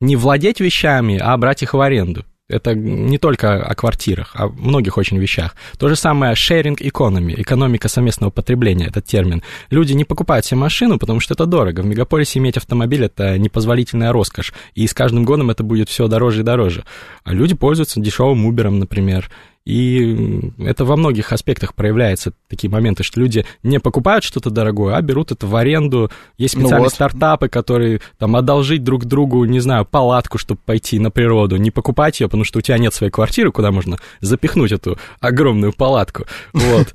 Не 0.00 0.16
владеть 0.16 0.60
вещами, 0.60 1.18
а 1.18 1.36
брать 1.36 1.62
их 1.62 1.74
в 1.74 1.80
аренду. 1.80 2.24
Это 2.48 2.76
не 2.76 3.18
только 3.18 3.60
о 3.60 3.74
квартирах, 3.74 4.30
а 4.34 4.44
о 4.44 4.48
многих 4.48 4.98
очень 4.98 5.18
вещах. 5.18 5.56
То 5.78 5.88
же 5.88 5.96
самое 5.96 6.34
sharing 6.34 6.76
economy, 6.76 7.34
экономика 7.40 7.88
совместного 7.88 8.30
потребления, 8.30 8.86
этот 8.86 9.04
термин. 9.04 9.42
Люди 9.70 9.94
не 9.94 10.04
покупают 10.04 10.46
себе 10.46 10.60
машину, 10.60 10.96
потому 10.96 11.18
что 11.18 11.34
это 11.34 11.46
дорого. 11.46 11.80
В 11.80 11.86
мегаполисе 11.86 12.38
иметь 12.38 12.56
автомобиль– 12.56 13.04
это 13.06 13.36
непозволительная 13.36 14.12
роскошь. 14.12 14.52
И 14.74 14.86
с 14.86 14.94
каждым 14.94 15.24
годом 15.24 15.50
это 15.50 15.64
будет 15.64 15.88
все 15.88 16.06
дороже 16.06 16.42
и 16.42 16.44
дороже. 16.44 16.84
А 17.24 17.32
люди 17.32 17.56
пользуются 17.56 18.00
дешевым 18.00 18.48
Uber, 18.48 18.70
например, 18.70 19.28
и 19.66 20.52
это 20.58 20.84
во 20.84 20.96
многих 20.96 21.32
аспектах 21.32 21.74
проявляется, 21.74 22.32
такие 22.48 22.70
моменты, 22.70 23.02
что 23.02 23.18
люди 23.18 23.44
не 23.64 23.80
покупают 23.80 24.22
что-то 24.22 24.48
дорогое, 24.48 24.94
а 24.94 25.02
берут 25.02 25.32
это 25.32 25.48
в 25.48 25.56
аренду. 25.56 26.08
Есть 26.38 26.54
ну 26.54 26.60
специальные 26.60 26.78
ну 26.78 26.84
вот. 26.84 26.92
стартапы, 26.92 27.48
которые 27.48 28.00
там 28.16 28.36
одолжить 28.36 28.84
друг 28.84 29.06
другу, 29.06 29.44
не 29.44 29.58
знаю, 29.58 29.84
палатку, 29.84 30.38
чтобы 30.38 30.60
пойти 30.64 31.00
на 31.00 31.10
природу, 31.10 31.56
не 31.56 31.72
покупать 31.72 32.20
ее, 32.20 32.28
потому 32.28 32.44
что 32.44 32.60
у 32.60 32.62
тебя 32.62 32.78
нет 32.78 32.94
своей 32.94 33.10
квартиры, 33.10 33.50
куда 33.50 33.72
можно 33.72 33.98
запихнуть 34.20 34.70
эту 34.70 34.98
огромную 35.18 35.72
палатку. 35.72 36.26
Вот. 36.52 36.94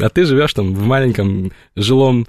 А 0.00 0.08
ты 0.08 0.24
живешь 0.24 0.54
там 0.54 0.72
в 0.72 0.86
маленьком 0.86 1.50
жилом 1.74 2.28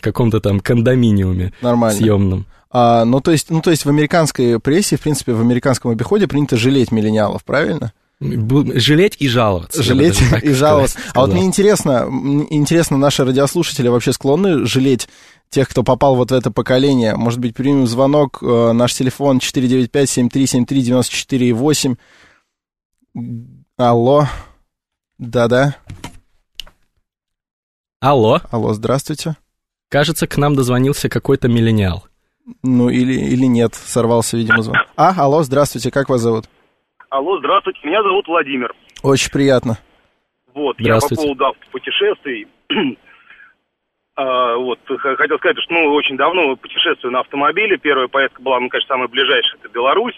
каком-то 0.00 0.40
там 0.40 0.58
кондоминиуме 0.58 1.52
Нормально. 1.62 1.96
съемном. 1.96 2.46
А, 2.72 3.04
ну, 3.04 3.20
то 3.20 3.30
есть, 3.30 3.48
ну, 3.50 3.60
то 3.60 3.70
есть 3.70 3.84
в 3.84 3.88
американской 3.88 4.58
прессе, 4.58 4.96
в 4.96 5.00
принципе, 5.00 5.34
в 5.34 5.40
американском 5.40 5.92
обиходе 5.92 6.26
принято 6.26 6.56
жалеть 6.56 6.90
миллениалов, 6.90 7.44
правильно? 7.44 7.92
Жалеть 8.20 9.16
и 9.18 9.28
жаловаться. 9.28 9.82
Жалеть 9.82 10.20
и 10.42 10.52
жаловаться. 10.52 10.98
А 11.14 11.20
вот 11.20 11.32
мне 11.32 11.44
интересно, 11.44 12.06
интересно, 12.50 12.98
наши 12.98 13.24
радиослушатели 13.24 13.88
вообще 13.88 14.12
склонны 14.12 14.66
жалеть 14.66 15.08
тех, 15.48 15.66
кто 15.68 15.82
попал 15.82 16.16
вот 16.16 16.30
в 16.30 16.34
это 16.34 16.50
поколение. 16.50 17.16
Может 17.16 17.40
быть, 17.40 17.54
примем 17.54 17.86
звонок. 17.86 18.42
Э, 18.42 18.72
наш 18.72 18.92
телефон 18.94 19.38
495-7373-94-8. 19.38 21.96
Алло. 23.76 24.26
Да-да. 25.18 25.76
Алло. 28.00 28.40
Алло, 28.50 28.74
здравствуйте. 28.74 29.36
Кажется, 29.88 30.26
к 30.26 30.36
нам 30.36 30.54
дозвонился 30.54 31.08
какой-то 31.08 31.48
миллениал. 31.48 32.04
Ну, 32.62 32.90
или, 32.90 33.14
или 33.14 33.46
нет, 33.46 33.74
сорвался, 33.74 34.36
видимо, 34.36 34.62
звонок. 34.62 34.86
А, 34.96 35.14
алло, 35.16 35.42
здравствуйте, 35.42 35.90
как 35.90 36.08
вас 36.08 36.20
зовут? 36.20 36.46
Алло, 37.10 37.38
здравствуйте, 37.40 37.80
меня 37.82 38.04
зовут 38.04 38.28
Владимир. 38.28 38.72
Очень 39.02 39.32
приятно. 39.32 39.78
Вот, 40.54 40.78
я 40.78 41.00
по 41.00 41.08
поводу 41.08 41.46
автопутешествий. 41.46 42.46
а, 44.16 44.54
вот, 44.56 44.78
хотел 44.86 45.38
сказать, 45.38 45.58
что 45.58 45.74
ну, 45.74 45.92
очень 45.92 46.16
давно 46.16 46.54
путешествую 46.54 47.10
на 47.12 47.20
автомобиле. 47.20 47.78
Первая 47.78 48.06
поездка 48.06 48.40
была, 48.40 48.60
ну, 48.60 48.68
конечно, 48.68 48.94
самая 48.94 49.08
ближайшая, 49.08 49.58
это 49.58 49.68
Беларусь. 49.70 50.14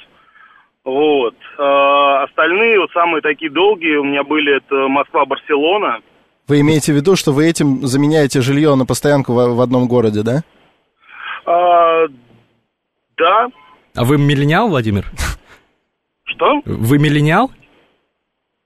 Вот. 0.85 1.35
А, 1.59 2.25
остальные, 2.25 2.79
вот 2.79 2.91
самые 2.91 3.23
такие 3.23 3.51
долгие 3.51 3.97
у 3.97 4.05
меня 4.05 4.23
были, 4.23 4.59
это 4.59 4.89
Москва-Барселона. 4.89 6.01
Вы 6.47 6.61
имеете 6.61 6.93
в 6.93 6.97
виду, 6.97 7.17
что 7.17 7.33
вы 7.33 7.49
этим 7.49 7.87
заменяете 7.87 8.43
жилье 8.43 8.75
на 8.75 8.85
постоянку 8.85 9.33
в, 9.33 9.55
в 9.55 9.61
одном 9.63 9.89
городе, 9.89 10.23
да? 10.23 10.43
А, 11.47 12.07
да. 13.17 13.49
А 13.97 14.05
вы 14.05 14.19
миллениал, 14.19 14.69
Владимир? 14.69 15.07
Что? 16.35 16.63
Вы 16.65 16.99
миллениал? 16.99 17.51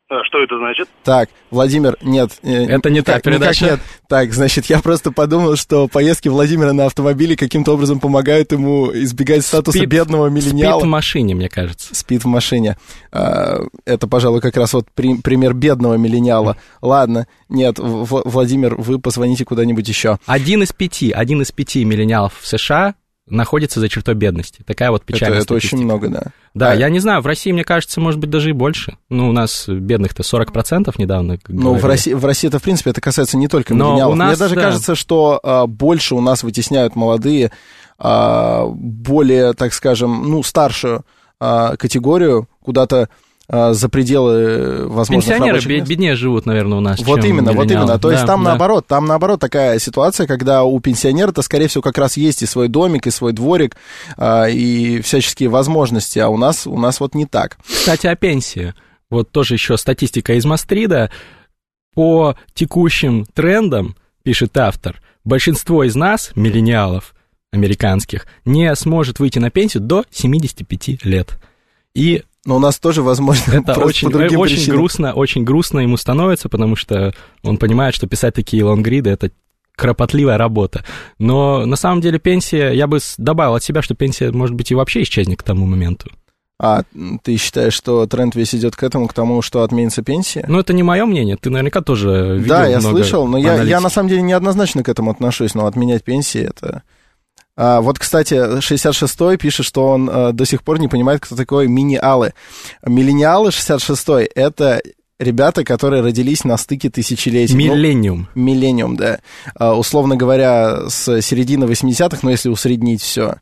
А 0.09 0.23
что 0.23 0.41
это 0.41 0.57
значит? 0.57 0.89
Так, 1.03 1.31
Владимир, 1.51 1.97
нет. 2.01 2.31
Э, 2.45 2.67
это 2.67 2.91
не 2.91 3.03
так, 3.03 3.25
передача. 3.25 3.65
нет. 3.65 3.81
Так, 4.09 4.33
значит, 4.33 4.67
я 4.67 4.79
просто 4.79 5.11
подумал, 5.11 5.57
что 5.57 5.89
поездки 5.89 6.29
Владимира 6.29 6.73
на 6.73 6.87
автомобиле 6.87 7.37
каким-то 7.37 7.73
образом 7.73 7.99
помогают 7.99 8.53
ему 8.53 8.93
избегать 8.93 9.45
статуса 9.45 9.79
спит, 9.79 9.91
бедного 9.91 10.29
миллениала. 10.29 10.79
Спит 10.79 10.87
в 10.87 10.91
машине, 10.91 11.35
мне 11.35 11.49
кажется. 11.49 11.93
Спит 11.93 12.23
в 12.23 12.29
машине. 12.29 12.77
А, 13.11 13.59
это, 13.85 14.07
пожалуй, 14.07 14.41
как 14.41 14.57
раз 14.57 14.75
вот 14.75 14.87
при, 14.95 15.21
пример 15.21 15.55
бедного 15.55 15.95
миллениала. 15.95 16.57
Ладно, 16.81 17.27
нет, 17.49 17.79
Владимир, 17.81 18.77
вы 18.77 19.01
позвоните 19.01 19.45
куда-нибудь 19.45 19.89
еще. 19.89 20.21
Один 20.27 20.63
из 20.63 20.73
пяти, 20.73 21.11
один 21.11 21.43
из 21.43 21.51
пяти 21.51 21.85
миллениалов 21.85 22.33
в 22.41 22.47
США 22.47 22.95
находится 23.29 23.81
за 23.81 23.89
чертой 23.89 24.15
бедности. 24.15 24.63
Такая 24.65 24.91
вот 24.91 25.05
печальная 25.05 25.39
Это, 25.39 25.47
это 25.47 25.55
очень 25.55 25.79
много, 25.79 26.09
да. 26.09 26.23
Да, 26.55 26.73
а... 26.73 26.75
я 26.75 26.89
не 26.89 27.01
знаю, 27.01 27.23
в 27.23 27.27
России, 27.27 27.51
мне 27.51 27.65
кажется, 27.65 28.01
может 28.01 28.21
быть, 28.21 28.31
даже 28.31 28.51
и 28.51 28.53
больше. 28.53 28.97
Ну, 29.11 29.29
у 29.29 29.33
нас 29.33 29.69
бедных-то 29.69 30.23
40% 30.23 30.95
недавно. 30.99 31.39
Ну, 31.49 31.75
в 31.75 31.85
России, 31.85 32.13
в 32.13 32.25
России 32.25 32.49
это, 32.49 32.59
в 32.59 32.63
принципе, 32.63 32.91
это 32.91 33.01
касается 33.01 33.37
не 33.37 33.49
только 33.49 33.75
миллениалов. 33.75 34.15
у 34.15 34.17
нас, 34.17 34.29
Мне 34.29 34.37
даже 34.39 34.55
да. 34.55 34.61
кажется, 34.63 34.95
что 34.95 35.41
а, 35.43 35.67
больше 35.67 36.15
у 36.15 36.21
нас 36.21 36.43
вытесняют 36.43 36.95
молодые, 36.95 37.51
а, 37.99 38.67
более, 38.67 39.55
так 39.55 39.75
скажем, 39.75 40.31
ну, 40.31 40.43
старшую 40.43 41.05
а, 41.41 41.77
категорию, 41.77 42.49
куда-то 42.63 43.09
за 43.49 43.89
пределы 43.89 44.89
возможных 44.89 45.37
Пенсионеры 45.37 45.61
мест. 45.69 45.89
беднее 45.89 46.17
живут, 46.17 46.47
наверное, 46.47 46.79
у 46.79 46.81
нас. 46.81 47.01
Вот 47.01 47.25
именно, 47.25 47.53
вот 47.53 47.71
именно. 47.71 47.99
То 47.99 48.09
да, 48.09 48.15
есть 48.15 48.27
там 48.27 48.43
да. 48.43 48.51
наоборот, 48.51 48.87
там 48.87 49.07
наоборот 49.07 49.41
такая 49.41 49.79
ситуация, 49.79 50.27
когда 50.27 50.65
у 50.65 50.81
пенсионера-то, 50.81 51.43
скорее 51.43 51.69
всего, 51.69 51.83
как 51.83 51.97
раз 51.99 52.17
есть 52.17 52.43
и 52.43 52.47
свой 52.47 52.69
домик, 52.69 53.07
и 53.07 53.11
свой 53.11 53.33
дворик, 53.33 53.77
а, 54.17 54.47
и 54.47 55.01
всяческие 55.01 55.49
возможности, 55.49 56.19
а 56.19 56.29
у 56.29 56.37
нас, 56.37 56.67
у 56.67 56.77
нас 56.79 56.99
вот 56.99 57.15
не 57.15 57.27
так. 57.27 57.57
Кстати, 57.67 58.09
о 58.09 58.17
пенсии. 58.17 58.75
Вот 59.11 59.31
тоже 59.31 59.55
еще 59.55 59.77
статистика 59.77 60.35
из 60.35 60.45
Мастрида. 60.45 61.11
По 61.95 62.37
текущим 62.53 63.27
трендам, 63.33 63.97
пишет 64.23 64.57
автор, 64.59 65.01
большинство 65.25 65.85
из 65.85 65.95
нас, 65.95 66.33
миллениалов 66.35 67.15
американских, 67.53 68.27
не 68.45 68.75
сможет 68.75 69.19
выйти 69.19 69.39
на 69.39 69.51
пенсию 69.51 69.83
до 69.83 70.05
75 70.11 71.05
лет. 71.05 71.39
И 71.95 72.25
но 72.47 72.57
у 72.57 72.59
нас 72.59 72.79
тоже 72.79 73.03
возможно. 73.03 73.53
Это 73.53 73.79
очень, 73.81 74.11
по 74.11 74.17
очень 74.17 74.57
причинам. 74.57 74.79
грустно, 74.79 75.13
очень 75.13 75.45
грустно 75.45 75.81
ему 75.81 75.97
становится, 75.97 76.49
потому 76.49 76.77
что 76.77 77.13
он 77.43 77.59
понимает, 77.59 77.95
что 77.95 78.07
писать 78.07 78.35
такие 78.35 78.65
лонгриды 78.65 79.11
это 79.11 79.31
кропотливая 79.75 80.39
работа. 80.39 80.85
Но 81.19 81.67
на 81.67 81.77
самом 81.77 82.01
деле 82.01 82.19
пенсия, 82.19 82.71
я 82.71 82.87
бы 82.87 82.99
добавил 83.19 83.55
от 83.55 83.63
себя, 83.63 83.83
что 83.83 83.95
пенсия, 83.95 84.33
может 84.33 84.57
быть, 84.57 84.71
и 84.71 84.75
вообще 84.75 85.03
исчезнет 85.03 85.39
к 85.39 85.43
тому 85.43 85.67
моменту. 85.67 86.11
А 86.59 86.85
ты 87.23 87.37
считаешь, 87.37 87.75
что 87.75 88.07
тренд 88.07 88.35
весь 88.35 88.55
идет 88.55 88.77
к 88.77 88.83
этому, 88.83 89.09
к 89.09 89.13
тому, 89.13 89.43
что 89.43 89.63
отменится 89.63 90.03
пенсия? 90.03 90.47
Ну, 90.49 90.59
это 90.59 90.73
не 90.73 90.83
мое 90.83 91.05
мнение, 91.05 91.37
ты 91.37 91.51
наверняка 91.51 91.83
тоже 91.83 92.37
видел 92.39 92.49
Да, 92.49 92.67
я 92.67 92.81
слышал, 92.81 93.27
но 93.27 93.37
я, 93.37 93.63
я 93.63 93.81
на 93.81 93.91
самом 93.91 94.09
деле 94.09 94.23
неоднозначно 94.23 94.83
к 94.83 94.89
этому 94.89 95.11
отношусь, 95.11 95.55
но 95.55 95.67
отменять 95.67 96.03
пенсии 96.03 96.41
это... 96.41 96.83
А, 97.57 97.81
вот, 97.81 97.99
кстати, 97.99 98.35
66-й 98.35 99.39
пишет, 99.39 99.65
что 99.65 99.87
он 99.87 100.11
а, 100.13 100.33
до 100.33 100.45
сих 100.45 100.63
пор 100.63 100.79
не 100.79 100.89
понимает, 100.89 101.21
кто 101.21 101.35
такой 101.35 101.69
мини-алы. 101.69 102.35
Миллениалы 102.85 103.49
66-й— 103.49 104.25
это 104.35 104.83
ребята, 105.19 105.65
которые 105.65 106.03
родились 106.03 106.45
на 106.45 106.59
стыке 106.59 106.91
тысячелетий. 106.91 107.55
Ну, 107.55 107.75
миллениум. 107.75 108.29
Ну, 108.35 108.43
миллениум, 108.43 108.97
да. 108.97 109.21
А, 109.55 109.75
условно 109.75 110.17
говоря, 110.17 110.89
с 110.91 111.23
середины 111.23 111.65
80-х, 111.65 112.19
но 112.23 112.31
если 112.31 112.51
усреднить 112.51 113.01
все, 113.01 113.37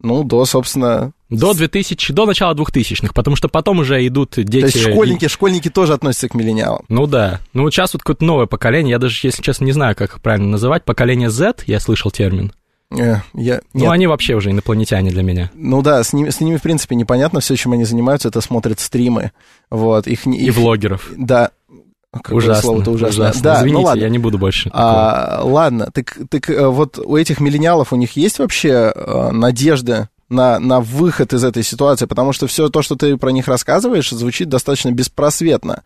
ну, 0.00 0.22
до, 0.22 0.44
собственно... 0.44 1.12
До 1.28 1.52
2000, 1.52 2.12
до 2.12 2.26
начала 2.26 2.54
2000-х, 2.54 3.12
потому 3.12 3.34
что 3.34 3.48
потом 3.48 3.80
уже 3.80 4.06
идут 4.06 4.34
дети... 4.36 4.60
То 4.60 4.78
есть 4.78 4.92
школьники, 4.92 5.26
школьники 5.26 5.70
тоже 5.70 5.94
относятся 5.94 6.28
к 6.28 6.34
миллениалам. 6.34 6.84
Ну 6.88 7.08
да. 7.08 7.40
Ну 7.52 7.64
вот 7.64 7.74
сейчас 7.74 7.94
вот 7.94 8.02
какое-то 8.02 8.24
новое 8.24 8.46
поколение, 8.46 8.92
я 8.92 8.98
даже, 9.00 9.26
если 9.26 9.42
честно, 9.42 9.64
не 9.64 9.72
знаю, 9.72 9.96
как 9.96 10.10
их 10.10 10.22
правильно 10.22 10.50
называть. 10.50 10.84
Поколение 10.84 11.30
Z, 11.30 11.64
я 11.66 11.80
слышал 11.80 12.12
термин. 12.12 12.52
Э, 12.90 13.16
я, 13.34 13.60
ну, 13.74 13.90
они 13.90 14.06
вообще 14.06 14.34
уже 14.34 14.50
инопланетяне 14.50 15.10
для 15.10 15.22
меня. 15.22 15.50
Ну 15.54 15.82
да, 15.82 16.02
с 16.02 16.12
ними, 16.12 16.30
с 16.30 16.40
ними, 16.40 16.56
в 16.56 16.62
принципе, 16.62 16.94
непонятно 16.94 17.40
все, 17.40 17.56
чем 17.56 17.72
они 17.72 17.84
занимаются, 17.84 18.28
это 18.28 18.40
смотрят 18.40 18.80
стримы. 18.80 19.32
Вот, 19.70 20.06
их, 20.06 20.26
их, 20.26 20.48
и 20.48 20.50
влогеров. 20.50 21.10
Да, 21.16 21.50
Какое 22.12 22.38
ужасно, 22.38 22.62
слово-то 22.62 22.90
ужасно. 22.92 23.24
ужасно. 23.24 23.42
Да, 23.42 23.52
ну 23.54 23.58
Извините, 23.58 23.78
ну 23.78 23.84
ладно. 23.84 24.00
я 24.00 24.08
не 24.08 24.18
буду 24.18 24.38
больше. 24.38 24.70
А, 24.72 25.40
ладно, 25.42 25.90
так, 25.92 26.16
так 26.30 26.48
э, 26.48 26.66
вот 26.66 26.98
у 26.98 27.16
этих 27.16 27.40
миллениалов 27.40 27.92
у 27.92 27.96
них 27.96 28.16
есть 28.16 28.38
вообще 28.38 28.92
э, 28.94 29.30
надежда 29.32 30.08
на, 30.28 30.58
на 30.58 30.80
выход 30.80 31.32
из 31.32 31.44
этой 31.44 31.62
ситуации? 31.62 32.06
Потому 32.06 32.32
что 32.32 32.46
все 32.46 32.68
то, 32.68 32.82
что 32.82 32.96
ты 32.96 33.16
про 33.16 33.30
них 33.30 33.48
рассказываешь, 33.48 34.10
звучит 34.10 34.48
достаточно 34.48 34.90
беспросветно. 34.92 35.82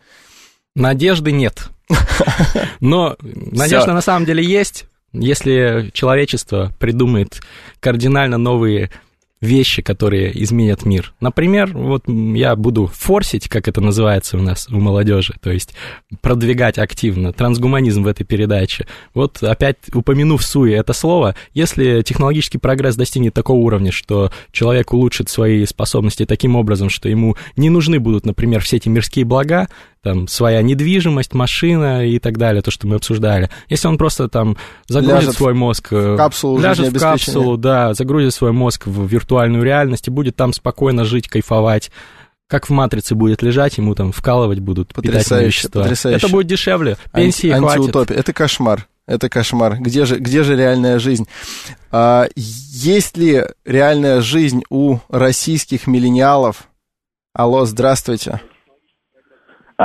Надежды 0.75 1.31
нет. 1.31 1.69
Но 2.79 3.17
надежда 3.19 3.93
на 3.93 4.01
самом 4.01 4.25
деле 4.25 4.43
есть. 4.43 4.85
Если 5.13 5.89
человечество 5.93 6.71
придумает 6.79 7.41
кардинально 7.79 8.37
новые 8.37 8.89
вещи, 9.41 9.81
которые 9.81 10.31
изменят 10.43 10.85
мир. 10.85 11.13
Например, 11.19 11.71
вот 11.73 12.03
я 12.07 12.55
буду 12.55 12.85
форсить, 12.85 13.49
как 13.49 13.67
это 13.67 13.81
называется 13.81 14.37
у 14.37 14.41
нас, 14.41 14.67
у 14.69 14.79
молодежи, 14.79 15.33
то 15.41 15.51
есть 15.51 15.73
продвигать 16.21 16.77
активно 16.77 17.33
трансгуманизм 17.33 18.03
в 18.03 18.07
этой 18.07 18.23
передаче. 18.23 18.85
Вот 19.15 19.41
опять 19.41 19.77
упомянув 19.93 20.43
суе 20.45 20.75
это 20.75 20.93
слово, 20.93 21.35
если 21.55 22.03
технологический 22.03 22.59
прогресс 22.59 22.95
достигнет 22.95 23.33
такого 23.33 23.57
уровня, 23.57 23.91
что 23.91 24.31
человек 24.51 24.93
улучшит 24.93 25.27
свои 25.27 25.65
способности 25.65 26.25
таким 26.27 26.55
образом, 26.55 26.89
что 26.89 27.09
ему 27.09 27.35
не 27.55 27.71
нужны 27.71 27.99
будут, 27.99 28.27
например, 28.27 28.61
все 28.61 28.77
эти 28.77 28.89
мирские 28.89 29.25
блага, 29.25 29.67
там 30.03 30.27
своя 30.27 30.61
недвижимость, 30.61 31.33
машина 31.33 32.05
и 32.05 32.17
так 32.19 32.37
далее, 32.37 32.61
то, 32.61 32.71
что 32.71 32.87
мы 32.87 32.95
обсуждали. 32.95 33.49
Если 33.69 33.87
он 33.87 33.97
просто 33.97 34.29
там 34.29 34.57
загрузит 34.87 35.15
ляжет 35.15 35.35
свой 35.35 35.53
мозг, 35.53 35.91
в 35.91 36.17
капсулу, 36.17 36.59
ляжет 36.59 36.93
в 36.93 36.99
капсулу, 36.99 37.57
да, 37.57 37.93
загрузит 37.93 38.33
свой 38.33 38.51
мозг 38.51 38.87
в 38.87 39.07
виртуальную 39.07 39.63
реальность 39.63 40.07
и 40.07 40.11
будет 40.11 40.35
там 40.35 40.53
спокойно 40.53 41.05
жить, 41.05 41.27
кайфовать, 41.27 41.91
как 42.47 42.67
в 42.67 42.71
матрице 42.71 43.15
будет 43.15 43.43
лежать, 43.43 43.77
ему 43.77 43.93
там 43.95 44.11
вкалывать 44.11 44.59
будут 44.59 44.93
питательные 44.93 45.47
вещества. 45.47 45.83
Потрясающе. 45.83 46.25
Это 46.25 46.27
будет 46.29 46.47
дешевле, 46.47 46.97
пенсии 47.13 47.49
Анти, 47.49 47.61
хватит. 47.61 47.79
Антиутопия, 47.79 48.17
это 48.17 48.33
кошмар. 48.33 48.87
Это 49.07 49.29
кошмар. 49.29 49.77
Где 49.79 50.05
же, 50.05 50.17
где 50.17 50.43
же 50.43 50.55
реальная 50.55 50.99
жизнь? 50.99 51.27
А, 51.91 52.27
есть 52.35 53.17
ли 53.17 53.45
реальная 53.65 54.21
жизнь 54.21 54.63
у 54.69 54.97
российских 55.09 55.85
миллениалов? 55.87 56.67
Алло, 57.33 57.65
здравствуйте. 57.65 58.41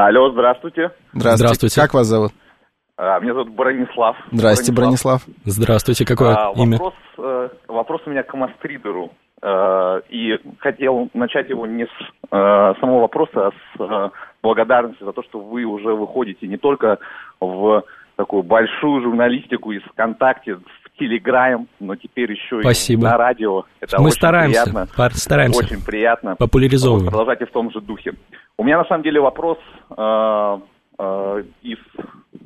Алло, 0.04 0.30
здравствуйте. 0.30 0.90
Здравствуйте. 1.14 1.36
Здравствуйте. 1.36 1.80
Как 1.80 1.94
вас 1.94 2.06
зовут? 2.06 2.32
А, 2.98 3.18
меня 3.18 3.32
зовут 3.32 3.48
Бронислав. 3.48 4.14
Здрасте, 4.30 4.70
Бронислав. 4.70 5.24
Бронислав. 5.24 5.44
Здравствуйте, 5.46 6.04
какое 6.04 6.34
а, 6.34 6.52
имя? 6.54 6.76
Вопрос, 6.76 6.94
э, 7.16 7.48
вопрос 7.66 8.02
у 8.04 8.10
меня 8.10 8.22
к 8.22 8.34
Мастридеру. 8.34 9.12
Э, 9.40 10.02
и 10.10 10.38
хотел 10.58 11.08
начать 11.14 11.48
его 11.48 11.66
не 11.66 11.86
с 11.86 11.88
э, 12.30 12.74
самого 12.78 13.00
вопроса, 13.00 13.46
а 13.46 13.50
с 13.50 13.80
э, 13.80 14.10
благодарности 14.42 15.02
за 15.02 15.14
то, 15.14 15.22
что 15.22 15.40
вы 15.40 15.64
уже 15.64 15.94
выходите 15.94 16.46
не 16.46 16.58
только 16.58 16.98
в 17.40 17.82
такую 18.16 18.42
большую 18.42 19.02
журналистику 19.02 19.72
из 19.72 19.82
ВКонтакте, 19.84 20.58
Телеграм, 20.98 21.66
но 21.80 21.96
теперь 21.96 22.32
еще 22.32 22.60
Спасибо. 22.60 23.02
и 23.02 23.04
на 23.04 23.16
радио. 23.16 23.64
Это 23.80 23.98
Мы 23.98 24.06
очень 24.06 24.16
стараемся, 24.16 24.62
приятно. 24.64 25.10
стараемся. 25.14 25.58
Очень 25.58 25.84
приятно. 25.84 26.36
Популяризовываем. 26.36 27.08
Продолжайте 27.08 27.46
в 27.46 27.50
том 27.50 27.70
же 27.70 27.80
духе. 27.80 28.14
У 28.56 28.64
меня 28.64 28.78
на 28.78 28.84
самом 28.84 29.02
деле 29.02 29.20
вопрос 29.20 29.58
э, 29.96 30.58
э, 30.98 31.44
из 31.62 31.78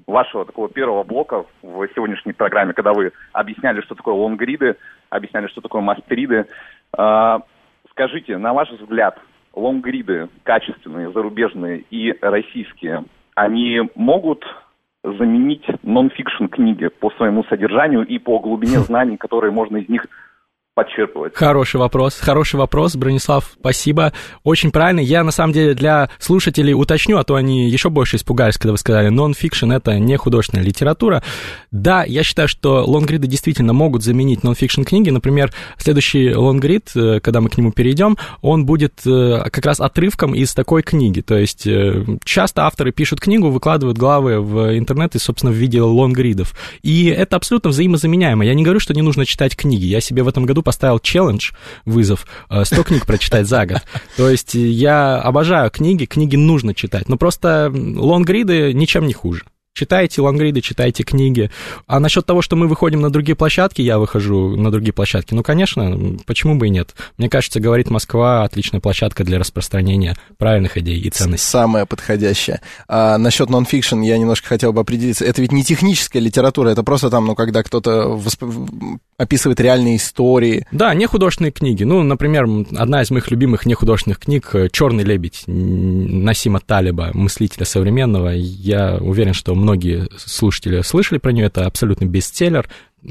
вашего 0.06 0.44
такого 0.44 0.68
первого 0.68 1.04
блока 1.04 1.44
в 1.62 1.88
сегодняшней 1.94 2.32
программе, 2.32 2.72
когда 2.72 2.92
вы 2.92 3.12
объясняли, 3.32 3.80
что 3.82 3.94
такое 3.94 4.14
лонгриды, 4.14 4.76
объясняли, 5.08 5.46
что 5.48 5.60
такое 5.60 5.82
мастриды. 5.82 6.46
Э, 6.98 7.38
скажите, 7.90 8.36
на 8.38 8.52
ваш 8.52 8.70
взгляд, 8.70 9.18
лонгриды 9.54 10.28
качественные, 10.42 11.12
зарубежные 11.12 11.84
и 11.90 12.16
российские, 12.20 13.04
они 13.34 13.80
могут 13.94 14.44
заменить 15.02 15.66
нон-фикшн 15.82 16.46
книги 16.46 16.88
по 16.88 17.10
своему 17.12 17.44
содержанию 17.44 18.06
и 18.06 18.18
по 18.18 18.38
глубине 18.38 18.78
знаний, 18.80 19.16
которые 19.16 19.52
можно 19.52 19.78
из 19.78 19.88
них 19.88 20.06
подчерпывать? 20.74 21.34
Хороший 21.34 21.76
вопрос, 21.76 22.18
хороший 22.18 22.56
вопрос, 22.56 22.96
Бронислав, 22.96 23.52
спасибо. 23.58 24.12
Очень 24.44 24.70
правильно. 24.70 25.00
Я, 25.00 25.24
на 25.24 25.30
самом 25.30 25.52
деле, 25.52 25.74
для 25.74 26.10
слушателей 26.18 26.74
уточню, 26.74 27.18
а 27.18 27.24
то 27.24 27.34
они 27.34 27.68
еще 27.68 27.90
больше 27.90 28.16
испугались, 28.16 28.56
когда 28.56 28.72
вы 28.72 28.78
сказали, 28.78 29.08
нон-фикшн— 29.08 29.72
это 29.72 29.98
не 29.98 30.16
художественная 30.16 30.64
литература. 30.64 31.22
Да, 31.70 32.04
я 32.04 32.22
считаю, 32.22 32.48
что 32.48 32.84
лонгриды 32.84 33.26
действительно 33.26 33.72
могут 33.72 34.02
заменить 34.02 34.42
нон-фикшн 34.42 34.82
книги. 34.82 35.10
Например, 35.10 35.52
следующий 35.76 36.34
лонгрид, 36.34 36.90
э, 36.94 37.20
когда 37.20 37.40
мы 37.40 37.50
к 37.50 37.58
нему 37.58 37.72
перейдем, 37.72 38.16
он 38.40 38.66
будет 38.66 39.00
э, 39.06 39.44
как 39.50 39.66
раз 39.66 39.80
отрывком 39.80 40.34
из 40.34 40.54
такой 40.54 40.82
книги. 40.82 41.20
То 41.20 41.36
есть 41.36 41.66
э, 41.66 42.04
часто 42.24 42.66
авторы 42.66 42.92
пишут 42.92 43.20
книгу, 43.20 43.50
выкладывают 43.50 43.98
главы 43.98 44.40
в 44.40 44.76
интернет 44.78 45.14
и, 45.14 45.18
собственно, 45.18 45.52
в 45.52 45.56
виде 45.56 45.80
лонгридов. 45.80 46.54
И 46.82 47.06
это 47.06 47.36
абсолютно 47.36 47.70
взаимозаменяемо. 47.70 48.44
Я 48.44 48.54
не 48.54 48.62
говорю, 48.62 48.80
что 48.80 48.94
не 48.94 49.02
нужно 49.02 49.26
читать 49.26 49.56
книги. 49.56 49.84
Я 49.84 50.00
себе 50.00 50.22
в 50.22 50.28
этом 50.28 50.46
году 50.46 50.59
поставил 50.62 50.98
челлендж, 50.98 51.52
вызов, 51.84 52.26
100 52.48 52.80
э, 52.80 52.84
книг 52.84 53.06
прочитать 53.06 53.46
за 53.46 53.66
год. 53.66 53.82
То 54.16 54.28
есть 54.28 54.54
я 54.54 55.18
обожаю 55.18 55.70
книги, 55.70 56.04
книги 56.04 56.36
нужно 56.36 56.74
читать. 56.74 57.08
Но 57.08 57.16
просто 57.16 57.72
лонгриды 57.72 58.72
ничем 58.72 59.06
не 59.06 59.12
хуже. 59.12 59.44
Читайте 59.72 60.20
лонгриды, 60.20 60.60
читайте 60.60 61.04
книги. 61.04 61.50
А 61.86 62.00
насчет 62.00 62.26
того, 62.26 62.42
что 62.42 62.56
мы 62.56 62.66
выходим 62.66 63.00
на 63.00 63.08
другие 63.08 63.36
площадки, 63.36 63.80
я 63.80 63.98
выхожу 63.98 64.56
на 64.56 64.70
другие 64.70 64.92
площадки, 64.92 65.32
ну, 65.32 65.42
конечно, 65.42 66.18
почему 66.26 66.56
бы 66.56 66.66
и 66.66 66.70
нет? 66.70 66.94
Мне 67.16 67.30
кажется, 67.30 67.60
говорит 67.60 67.88
Москва, 67.88 68.42
отличная 68.42 68.80
площадка 68.80 69.24
для 69.24 69.38
распространения 69.38 70.16
правильных 70.38 70.76
идей 70.76 70.98
и 70.98 71.08
ценностей. 71.08 71.46
Самая 71.46 71.86
подходящая. 71.86 72.60
А 72.88 73.16
насчет 73.16 73.48
нон-фикшн 73.48 74.00
я 74.00 74.18
немножко 74.18 74.48
хотел 74.48 74.72
бы 74.72 74.80
определиться. 74.80 75.24
Это 75.24 75.40
ведь 75.40 75.52
не 75.52 75.64
техническая 75.64 76.20
литература, 76.20 76.70
это 76.70 76.82
просто 76.82 77.08
там, 77.08 77.26
ну, 77.26 77.34
когда 77.34 77.62
кто-то 77.62 78.08
восп... 78.08 78.42
описывает 79.20 79.60
реальные 79.60 79.96
истории. 79.96 80.66
Да, 80.72 80.94
не 80.94 81.06
художественные 81.06 81.52
книги. 81.52 81.84
Ну, 81.84 82.02
например, 82.02 82.46
одна 82.76 83.02
из 83.02 83.10
моих 83.10 83.30
любимых 83.30 83.66
нехудожественных 83.66 84.18
книг 84.18 84.54
«Черный 84.72 85.04
лебедь» 85.04 85.44
Насима 85.46 86.60
Талиба, 86.60 87.10
мыслителя 87.12 87.66
современного. 87.66 88.30
Я 88.30 88.96
уверен, 88.96 89.34
что 89.34 89.54
многие 89.54 90.08
слушатели 90.16 90.80
слышали 90.80 91.18
про 91.18 91.32
нее, 91.32 91.46
это 91.46 91.66
абсолютно 91.66 92.06
бестселлер. 92.06 92.68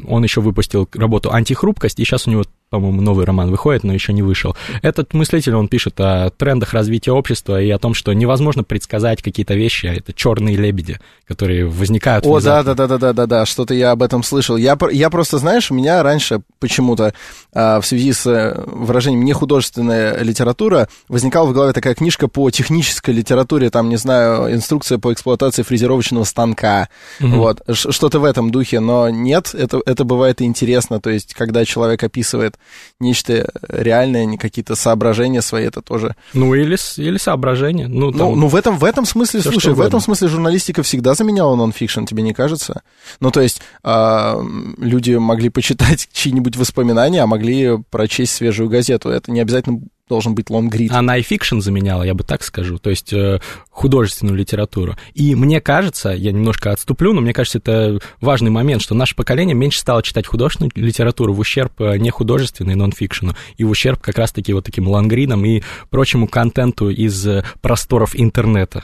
Он 0.08 0.24
еще 0.24 0.42
выпустил 0.42 0.90
работу 0.94 1.32
«Антихрупкость», 1.32 2.00
и 2.00 2.04
сейчас 2.06 2.28
у 2.28 2.32
него 2.32 2.44
по-моему, 2.70 3.02
новый 3.02 3.26
роман 3.26 3.50
выходит, 3.50 3.84
но 3.84 3.94
еще 3.94 4.14
не 4.14 4.22
вышел. 4.22 4.56
Этот 4.82 5.14
мыслитель, 5.14 5.56
он 5.56 5.68
пишет 5.68 6.00
о 6.00 6.30
трендах 6.30 6.74
развития 6.74 7.12
общества 7.12 7.60
и 7.62 7.70
о 7.70 7.80
том, 7.80 7.94
что 7.94 8.14
невозможно 8.14 8.64
предсказать 8.64 9.24
какие-то 9.24 9.56
вещи, 9.56 9.88
а 9.88 9.94
это 9.94 10.14
черные 10.14 10.56
лебеди, 10.56 11.00
которые 11.28 11.66
возникают. 11.66 12.26
О, 12.26 12.40
да, 12.40 12.62
да, 12.62 12.76
да, 12.76 12.88
да, 12.88 12.98
да, 12.98 13.14
да, 13.14 13.26
да, 13.26 13.46
что-то 13.46 13.74
я 13.74 13.92
об 13.92 14.04
этом 14.04 14.22
слышал. 14.22 14.56
Я, 14.56 14.78
я 14.92 15.10
просто, 15.10 15.40
знаешь, 15.40 15.72
у 15.72 15.74
меня 15.74 16.04
раньше 16.04 16.42
почему-то 16.60 17.14
а, 17.54 17.82
в 17.82 17.86
связи 17.88 18.14
с 18.14 18.28
э, 18.28 18.62
выражением 18.68 19.26
нехудожественная 19.26 20.22
литература 20.22 20.88
возникала 21.08 21.48
в 21.48 21.54
голове 21.54 21.74
такая 21.74 21.96
книжка 21.96 22.28
по 22.28 22.52
технической 22.52 23.16
литературе, 23.16 23.72
там, 23.72 23.90
не 23.90 23.98
знаю, 23.98 24.54
инструкция 24.54 25.00
по 25.00 25.12
эксплуатации 25.12 25.64
фрезеровочного 25.64 26.24
станка, 26.24 26.90
mm-hmm. 27.20 27.36
вот, 27.36 27.62
что-то 27.74 28.20
в 28.20 28.26
этом 28.26 28.52
духе, 28.52 28.80
но 28.80 29.10
нет, 29.10 29.56
это, 29.56 29.82
это 29.86 30.04
бывает 30.04 30.42
интересно, 30.44 31.00
то 31.00 31.10
есть, 31.10 31.34
когда 31.34 31.66
человек 31.66 32.04
описывает 32.04 32.59
нечто 33.00 33.50
реальное, 33.68 34.26
не 34.26 34.38
какие-то 34.38 34.76
соображения 34.76 35.42
свои, 35.42 35.66
это 35.66 35.82
тоже... 35.82 36.16
Ну, 36.34 36.54
или, 36.54 36.78
или 36.98 37.18
соображения. 37.18 37.88
Ну, 37.88 38.12
ну 38.12 38.18
там... 38.18 38.30
ну, 38.30 38.36
ну, 38.36 38.48
в 38.48 38.56
этом, 38.56 38.78
в 38.78 38.84
этом 38.84 39.06
смысле, 39.06 39.42
Все, 39.42 39.52
слушай, 39.52 39.74
в 39.74 39.82
этом 39.82 40.00
смысле 40.00 40.28
журналистика 40.28 40.84
всегда 40.84 41.14
заменяла 41.14 41.56
нон-фикшн, 41.56 42.06
тебе 42.06 42.24
не 42.24 42.34
кажется? 42.34 42.82
Ну, 43.20 43.32
то 43.32 43.42
есть, 43.42 43.62
э, 43.84 44.34
люди 44.78 45.14
могли 45.14 45.50
почитать 45.50 46.10
чьи-нибудь 46.14 46.58
воспоминания, 46.58 47.22
а 47.22 47.28
могли 47.28 47.78
прочесть 47.90 48.34
свежую 48.34 48.70
газету. 48.70 49.10
Это 49.10 49.32
не 49.32 49.40
обязательно 49.40 49.82
должен 50.10 50.36
быть 50.36 50.50
лонгрид. 50.50 50.92
Она 50.92 51.18
и 51.18 51.22
фикшн 51.22 51.60
заменяла, 51.60 52.04
я 52.04 52.14
бы 52.14 52.24
так 52.24 52.44
скажу, 52.44 52.80
то 52.80 52.90
есть 52.90 53.14
э, 53.14 53.40
художественную 53.70 54.36
литературу. 54.36 54.98
И 55.14 55.36
мне 55.36 55.62
кажется, 55.62 56.10
я 56.10 56.32
немножко 56.32 56.72
отступлю, 56.72 57.14
но 57.14 57.22
мне 57.22 57.32
кажется, 57.32 57.60
это 57.60 58.00
важный 58.20 58.50
момент, 58.50 58.82
что 58.82 58.96
наше 58.96 59.16
поколение 59.16 59.56
меньше 59.56 59.80
стало 59.80 60.04
читать 60.04 60.28
художественную 60.28 60.72
литературу 60.76 61.34
в 61.34 61.40
ущерб 61.40 61.80
э, 61.80 61.98
не 61.98 62.10
художественной 62.10 62.76
нон-фикшену, 62.76 63.36
и 63.58 63.64
в 63.64 63.70
ущерб 63.70 64.02
как 64.02 64.18
раз-таки 64.18 64.52
вот 64.52 64.66
таким 64.66 64.88
лонгридам 64.88 65.46
и 65.46 65.62
прочему 65.90 66.28
контенту 66.28 66.90
из 66.90 67.26
э, 67.26 67.44
просторов 67.62 68.12
интернета. 68.16 68.84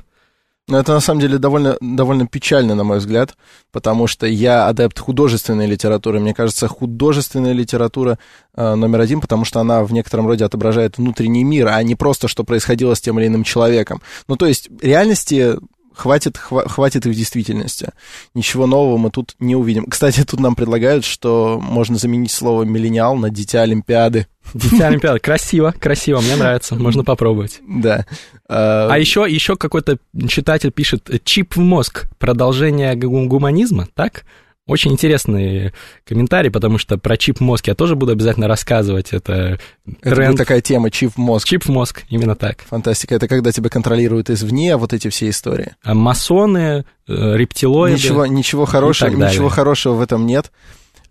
Но 0.67 0.80
это 0.80 0.93
на 0.93 0.99
самом 0.99 1.21
деле 1.21 1.38
довольно, 1.38 1.78
довольно 1.80 2.25
печально, 2.25 2.73
на 2.73 2.84
мой 2.84 2.97
взгляд, 2.97 3.36
потому 3.71 4.08
что 4.08 4.25
я 4.25 4.67
адепт 4.67 4.97
художественной 4.97 5.67
литературы. 5.67 6.19
Мне 6.19 6.34
кажется, 6.34 6.67
художественная 6.67 7.54
литература 7.54 8.17
э, 8.56 8.73
номер 8.73 9.01
один, 9.01 9.21
потому 9.21 9.45
что 9.45 9.60
она 9.60 9.84
в 9.84 9.93
некотором 9.93 10.25
роде 10.25 10.43
отображает 10.43 10.97
внутренний 10.97 11.43
мир, 11.43 11.67
а 11.67 11.84
не 11.84 11.93
просто, 11.93 12.28
что 12.28 12.43
происходило 12.43 12.95
с 12.95 13.01
тем 13.01 13.19
или 13.19 13.28
иным 13.28 13.43
человеком. 13.43 14.01
Ну, 14.28 14.38
то 14.38 14.47
есть 14.47 14.69
реальности 14.82 15.56
хватит, 15.95 16.38
хва- 16.38 16.67
хватит 16.67 17.05
и 17.05 17.10
в 17.10 17.13
действительности. 17.13 17.89
Ничего 18.34 18.67
нового 18.67 18.97
мы 18.97 19.10
тут 19.10 19.36
не 19.39 19.55
увидим. 19.55 19.86
Кстати, 19.86 20.23
тут 20.23 20.39
нам 20.39 20.55
предлагают, 20.55 21.05
что 21.05 21.60
можно 21.62 21.97
заменить 21.97 22.31
слово 22.31 22.63
«миллениал» 22.63 23.15
на 23.15 23.29
«дитя 23.29 23.62
Олимпиады». 23.62 24.27
Дитя 24.53 24.88
Олимпиады. 24.88 25.19
Красиво, 25.19 25.73
красиво, 25.79 26.21
мне 26.21 26.36
нравится, 26.36 26.75
можно 26.75 27.03
попробовать. 27.03 27.62
Да. 27.67 28.05
А, 28.47 28.89
а 28.91 28.97
еще, 28.99 29.25
еще 29.27 29.55
какой-то 29.55 29.97
читатель 30.27 30.71
пишет 30.71 31.10
«чип 31.23 31.55
в 31.55 31.60
мозг», 31.60 32.05
продолжение 32.19 32.95
гуманизма, 32.95 33.88
так? 33.95 34.25
Очень 34.67 34.93
интересный 34.93 35.73
комментарий, 36.06 36.49
потому 36.49 36.80
что 36.80 36.97
про 36.97 37.17
чип 37.17 37.39
мозг 37.39 37.67
я 37.67 37.75
тоже 37.75 37.95
буду 37.95 38.13
обязательно 38.13 38.47
рассказывать. 38.47 39.13
Это, 39.13 39.60
это 40.01 40.15
тренд. 40.15 40.38
такая 40.38 40.60
тема, 40.62 40.89
чип 40.89 41.13
в 41.13 41.17
мозг. 41.17 41.47
Чип 41.47 41.65
в 41.65 41.69
мозг, 41.69 42.04
именно 42.10 42.36
так. 42.36 42.62
Фантастика. 42.62 43.13
Это 43.13 43.28
когда 43.28 43.51
тебя 43.51 43.69
контролируют 43.69 44.32
извне 44.32 44.75
вот 44.78 44.91
эти 44.91 45.10
все 45.10 45.30
истории. 45.30 45.75
А 45.84 45.93
масоны, 45.93 46.84
э, 47.08 47.38
рептилоиды. 47.38 47.95
Ничего, 47.95 48.25
ничего 48.25 48.65
хорошего, 48.65 49.10
ничего 49.10 49.49
хорошего 49.49 49.93
в 49.93 50.01
этом 50.01 50.25
нет. 50.25 50.51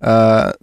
А, 0.01 0.55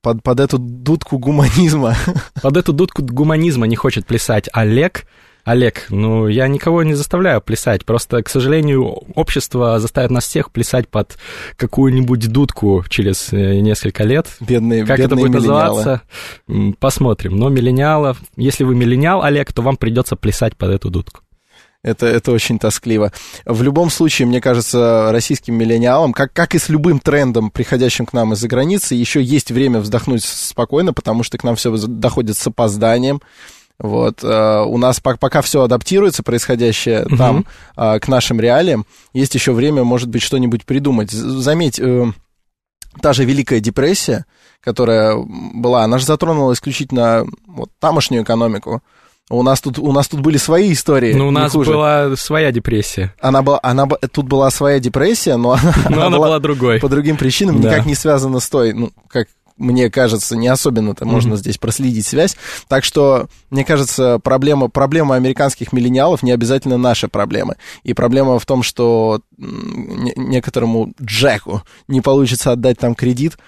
под, 0.00 0.22
под 0.22 0.38
эту 0.38 0.58
дудку 0.58 1.18
гуманизма. 1.18 1.96
Под 2.40 2.56
эту 2.56 2.72
дудку 2.72 3.02
гуманизма 3.02 3.66
не 3.66 3.74
хочет 3.74 4.06
плясать 4.06 4.48
Олег. 4.52 5.06
Олег, 5.48 5.86
ну, 5.88 6.28
я 6.28 6.46
никого 6.46 6.82
не 6.82 6.92
заставляю 6.92 7.40
плясать, 7.40 7.86
просто, 7.86 8.22
к 8.22 8.28
сожалению, 8.28 8.84
общество 9.14 9.78
заставит 9.78 10.10
нас 10.10 10.26
всех 10.26 10.50
плясать 10.50 10.88
под 10.88 11.16
какую-нибудь 11.56 12.28
дудку 12.28 12.84
через 12.90 13.32
э, 13.32 13.60
несколько 13.60 14.04
лет. 14.04 14.26
Бедные, 14.40 14.84
как 14.84 14.98
бедные 14.98 15.06
это 15.06 15.16
будет 15.16 15.32
называться, 15.32 16.02
посмотрим. 16.78 17.36
Но 17.36 17.48
миллениалов, 17.48 18.18
если 18.36 18.64
вы 18.64 18.74
миллениал, 18.74 19.22
Олег, 19.22 19.50
то 19.54 19.62
вам 19.62 19.78
придется 19.78 20.16
плясать 20.16 20.54
под 20.54 20.68
эту 20.68 20.90
дудку. 20.90 21.20
Это, 21.82 22.04
это 22.04 22.32
очень 22.32 22.58
тоскливо. 22.58 23.12
В 23.46 23.62
любом 23.62 23.88
случае, 23.88 24.28
мне 24.28 24.42
кажется, 24.42 25.08
российским 25.12 25.54
миллениалам, 25.54 26.12
как, 26.12 26.34
как 26.34 26.56
и 26.56 26.58
с 26.58 26.68
любым 26.68 26.98
трендом, 26.98 27.50
приходящим 27.50 28.04
к 28.04 28.12
нам 28.12 28.34
из-за 28.34 28.48
границы, 28.48 28.96
еще 28.96 29.22
есть 29.22 29.50
время 29.50 29.80
вздохнуть 29.80 30.24
спокойно, 30.24 30.92
потому 30.92 31.22
что 31.22 31.38
к 31.38 31.44
нам 31.44 31.56
все 31.56 31.74
доходит 31.74 32.36
с 32.36 32.46
опозданием. 32.46 33.22
Вот, 33.80 34.24
э, 34.24 34.64
у 34.66 34.76
нас 34.76 34.98
пока 34.98 35.40
все 35.40 35.62
адаптируется, 35.62 36.24
происходящее 36.24 37.04
угу. 37.04 37.16
там, 37.16 37.46
э, 37.76 38.00
к 38.00 38.08
нашим 38.08 38.40
реалиям, 38.40 38.86
есть 39.12 39.34
еще 39.34 39.52
время, 39.52 39.84
может 39.84 40.08
быть, 40.08 40.22
что-нибудь 40.22 40.64
придумать. 40.64 41.12
Заметь, 41.12 41.78
э, 41.78 42.06
та 43.00 43.12
же 43.12 43.24
Великая 43.24 43.60
депрессия, 43.60 44.26
которая 44.60 45.16
была, 45.16 45.84
она 45.84 45.98
же 45.98 46.06
затронула 46.06 46.54
исключительно 46.54 47.24
вот, 47.46 47.70
тамошнюю 47.78 48.24
экономику. 48.24 48.82
У 49.30 49.42
нас 49.42 49.60
тут, 49.60 49.78
у 49.78 49.92
нас 49.92 50.08
тут 50.08 50.20
были 50.20 50.38
свои 50.38 50.72
истории. 50.72 51.12
Ну, 51.12 51.28
у 51.28 51.30
нас 51.30 51.52
хуже. 51.52 51.70
была 51.70 52.16
своя 52.16 52.50
депрессия. 52.50 53.14
Она 53.20 53.42
была, 53.42 53.60
она, 53.62 53.86
тут 53.86 54.26
была 54.26 54.50
своя 54.50 54.80
депрессия, 54.80 55.36
но 55.36 55.52
она, 55.52 55.74
но 55.90 55.96
она, 55.96 56.06
она 56.06 56.16
была, 56.16 56.26
была 56.28 56.38
другой. 56.40 56.80
По 56.80 56.88
другим 56.88 57.18
причинам, 57.18 57.60
да. 57.60 57.68
никак 57.68 57.86
не 57.86 57.94
связана 57.94 58.40
с 58.40 58.48
той, 58.48 58.72
ну, 58.72 58.90
как 59.06 59.28
мне 59.58 59.90
кажется, 59.90 60.36
не 60.36 60.48
особенно-то 60.48 61.04
mm-hmm. 61.04 61.08
можно 61.08 61.36
здесь 61.36 61.58
проследить 61.58 62.06
связь. 62.06 62.36
Так 62.68 62.84
что, 62.84 63.28
мне 63.50 63.64
кажется, 63.64 64.18
проблема, 64.18 64.68
проблема 64.68 65.16
американских 65.16 65.72
миллениалов 65.72 66.22
не 66.22 66.30
обязательно 66.30 66.78
наши 66.78 67.08
проблемы. 67.08 67.56
И 67.82 67.94
проблема 67.94 68.38
в 68.38 68.46
том, 68.46 68.62
что 68.62 69.20
некоторому 69.36 70.92
Джеку 71.02 71.62
не 71.88 72.00
получится 72.00 72.52
отдать 72.52 72.78
там 72.78 72.94
кредит, 72.94 73.38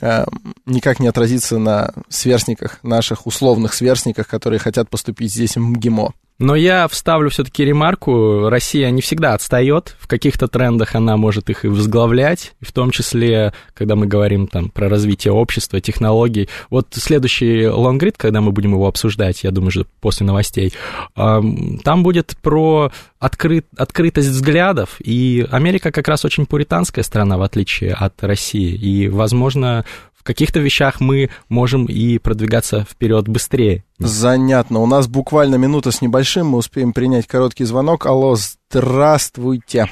э, 0.00 0.26
никак 0.66 1.00
не 1.00 1.08
отразится 1.08 1.58
на 1.58 1.92
сверстниках, 2.08 2.78
наших 2.82 3.26
условных 3.26 3.74
сверстниках, 3.74 4.28
которые 4.28 4.58
хотят 4.58 4.90
поступить 4.90 5.32
здесь 5.32 5.56
в 5.56 5.60
МГИМО. 5.60 6.12
Но 6.38 6.54
я 6.54 6.86
вставлю 6.86 7.30
все-таки 7.30 7.64
ремарку, 7.64 8.50
Россия 8.50 8.90
не 8.90 9.00
всегда 9.00 9.32
отстает, 9.32 9.96
в 9.98 10.06
каких-то 10.06 10.48
трендах 10.48 10.94
она 10.94 11.16
может 11.16 11.48
их 11.48 11.64
и 11.64 11.68
возглавлять, 11.68 12.54
в 12.60 12.72
том 12.72 12.90
числе, 12.90 13.54
когда 13.72 13.96
мы 13.96 14.06
говорим 14.06 14.46
там 14.46 14.68
про 14.68 14.90
развитие 14.90 15.32
общества, 15.32 15.80
технологий. 15.80 16.50
Вот 16.68 16.88
следующий 16.92 17.68
лонгрид, 17.68 18.18
когда 18.18 18.42
мы 18.42 18.52
будем 18.52 18.72
его 18.72 18.86
обсуждать, 18.86 19.44
я 19.44 19.50
думаю, 19.50 19.70
что 19.70 19.86
после 20.00 20.26
новостей, 20.26 20.74
там 21.14 22.02
будет 22.02 22.36
про 22.42 22.92
открыт, 23.18 23.66
открытость 23.74 24.28
взглядов, 24.28 24.96
и 24.98 25.46
Америка 25.50 25.90
как 25.90 26.06
раз 26.06 26.26
очень 26.26 26.44
пуританская 26.44 27.02
страна, 27.02 27.38
в 27.38 27.42
отличие 27.42 27.94
от 27.94 28.22
России, 28.22 28.74
и, 28.74 29.08
возможно, 29.08 29.86
каких-то 30.26 30.60
вещах 30.60 31.00
мы 31.00 31.30
можем 31.48 31.86
и 31.86 32.18
продвигаться 32.18 32.84
вперед 32.84 33.28
быстрее. 33.28 33.84
Занятно. 33.98 34.80
У 34.80 34.86
нас 34.86 35.08
буквально 35.08 35.56
минута 35.56 35.90
с 35.90 36.02
небольшим, 36.02 36.48
мы 36.48 36.58
успеем 36.58 36.92
принять 36.92 37.26
короткий 37.26 37.64
звонок. 37.64 38.04
Алло, 38.06 38.34
здравствуйте. 38.34 39.86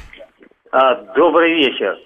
А, 0.73 0.95
добрый 1.15 1.55
вечер. 1.55 1.97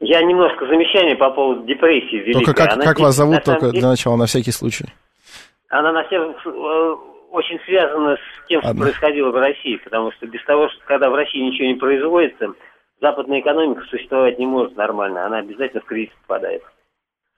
Я 0.00 0.22
немножко 0.22 0.66
замечание 0.66 1.16
по 1.16 1.30
поводу 1.30 1.64
депрессии 1.64 2.16
великой. 2.16 2.44
Только 2.44 2.54
как, 2.54 2.80
как 2.80 3.00
вас 3.00 3.16
зовут, 3.16 3.42
только 3.42 3.66
деле... 3.66 3.80
для 3.80 3.88
начала, 3.88 4.16
на 4.16 4.26
всякий 4.26 4.52
случай? 4.52 4.84
Она 5.70 5.92
на 5.92 6.04
всякий 6.04 6.16
э, 6.16 6.96
очень 7.32 7.58
связана 7.66 8.16
с 8.16 8.48
тем, 8.48 8.60
что 8.60 8.68
Ладно. 8.68 8.84
происходило 8.84 9.30
в 9.30 9.36
России, 9.36 9.76
потому 9.82 10.12
что 10.12 10.26
без 10.26 10.44
того, 10.44 10.68
что 10.68 10.80
когда 10.84 11.10
в 11.10 11.14
России 11.14 11.40
ничего 11.40 11.66
не 11.66 11.74
производится, 11.74 12.52
западная 13.00 13.40
экономика 13.40 13.82
существовать 13.90 14.38
не 14.38 14.46
может 14.46 14.76
нормально, 14.76 15.26
она 15.26 15.38
обязательно 15.38 15.80
в 15.80 15.86
кризис 15.86 16.12
попадает. 16.26 16.62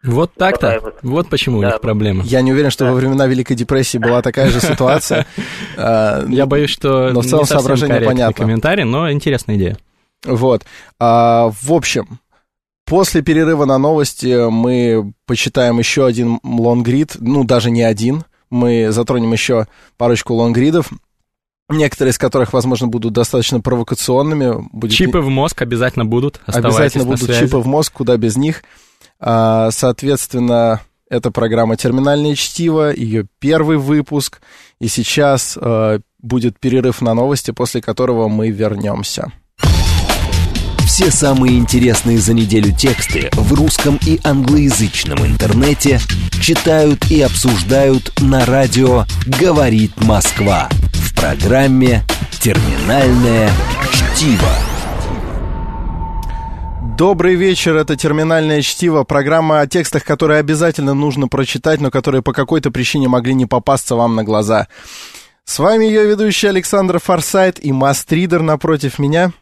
Вот 0.02 0.32
так-то. 0.34 0.80
Вот. 0.82 0.98
вот 1.02 1.28
почему 1.28 1.60
да. 1.60 1.68
у 1.68 1.70
них 1.72 1.80
проблема. 1.80 2.24
Я 2.24 2.40
не 2.40 2.52
уверен, 2.52 2.70
что 2.70 2.86
да. 2.86 2.92
во 2.92 2.96
времена 2.96 3.26
Великой 3.26 3.54
депрессии 3.54 3.98
была 3.98 4.22
такая 4.22 4.50
же 4.50 4.60
ситуация. 4.60 5.26
А, 5.76 6.26
Я 6.28 6.46
боюсь, 6.46 6.70
что 6.70 7.10
но 7.10 7.20
в 7.20 7.26
целом 7.26 7.46
соображение 7.46 8.00
понятно. 8.00 8.44
комментарий, 8.44 8.84
но 8.84 9.10
интересная 9.10 9.56
идея. 9.56 9.78
Вот. 10.24 10.64
А, 10.98 11.50
в 11.62 11.72
общем, 11.72 12.18
после 12.84 13.22
перерыва 13.22 13.64
на 13.64 13.78
новости 13.78 14.50
мы 14.50 15.12
почитаем 15.26 15.78
еще 15.78 16.06
один 16.06 16.40
лонгрид, 16.42 17.16
ну, 17.20 17.44
даже 17.44 17.70
не 17.70 17.82
один. 17.82 18.24
Мы 18.50 18.90
затронем 18.90 19.32
еще 19.32 19.68
парочку 19.96 20.34
лонгридов, 20.34 20.90
некоторые 21.70 22.10
из 22.10 22.18
которых, 22.18 22.52
возможно, 22.52 22.88
будут 22.88 23.12
достаточно 23.12 23.60
провокационными. 23.60 24.68
Будет... 24.72 24.96
Чипы 24.96 25.20
в 25.20 25.28
мозг 25.28 25.62
обязательно 25.62 26.04
будут. 26.04 26.40
Обязательно 26.46 27.04
будут 27.04 27.34
чипы 27.34 27.58
в 27.58 27.66
мозг, 27.66 27.92
куда 27.92 28.16
без 28.16 28.36
них. 28.36 28.62
А, 29.18 29.70
соответственно, 29.70 30.80
это 31.08 31.30
программа 31.30 31.76
«Терминальное 31.76 32.34
чтиво», 32.34 32.94
ее 32.94 33.26
первый 33.40 33.76
выпуск, 33.76 34.40
и 34.80 34.88
сейчас 34.88 35.58
э, 35.60 35.98
будет 36.20 36.58
перерыв 36.58 37.00
на 37.00 37.14
новости, 37.14 37.50
после 37.50 37.82
которого 37.82 38.28
мы 38.28 38.50
вернемся. 38.50 39.32
Все 40.86 41.10
самые 41.10 41.56
интересные 41.58 42.18
за 42.18 42.34
неделю 42.34 42.76
тексты 42.76 43.30
в 43.32 43.54
русском 43.54 43.98
и 44.06 44.20
англоязычном 44.22 45.24
интернете 45.24 46.00
читают 46.42 47.10
и 47.10 47.22
обсуждают 47.22 48.12
на 48.20 48.44
радио 48.44 49.04
«Говорит 49.40 49.92
Москва» 50.02 50.68
в 50.92 51.14
программе 51.14 52.02
«Терминальное 52.40 53.50
чтиво». 53.92 54.69
Добрый 57.00 57.34
вечер, 57.34 57.76
это 57.76 57.96
«Терминальное 57.96 58.60
чтиво», 58.60 59.04
программа 59.04 59.60
о 59.60 59.66
текстах, 59.66 60.04
которые 60.04 60.38
обязательно 60.38 60.92
нужно 60.92 61.28
прочитать, 61.28 61.80
но 61.80 61.90
которые 61.90 62.20
по 62.20 62.34
какой-то 62.34 62.70
причине 62.70 63.08
могли 63.08 63.32
не 63.32 63.46
попасться 63.46 63.96
вам 63.96 64.16
на 64.16 64.22
глаза. 64.22 64.68
С 65.46 65.58
вами 65.58 65.86
ее 65.86 66.04
ведущий 66.04 66.48
Александр 66.48 66.98
Форсайт 66.98 67.58
и 67.64 67.72
Мастридер 67.72 68.42
напротив 68.42 68.98
меня. 68.98 69.32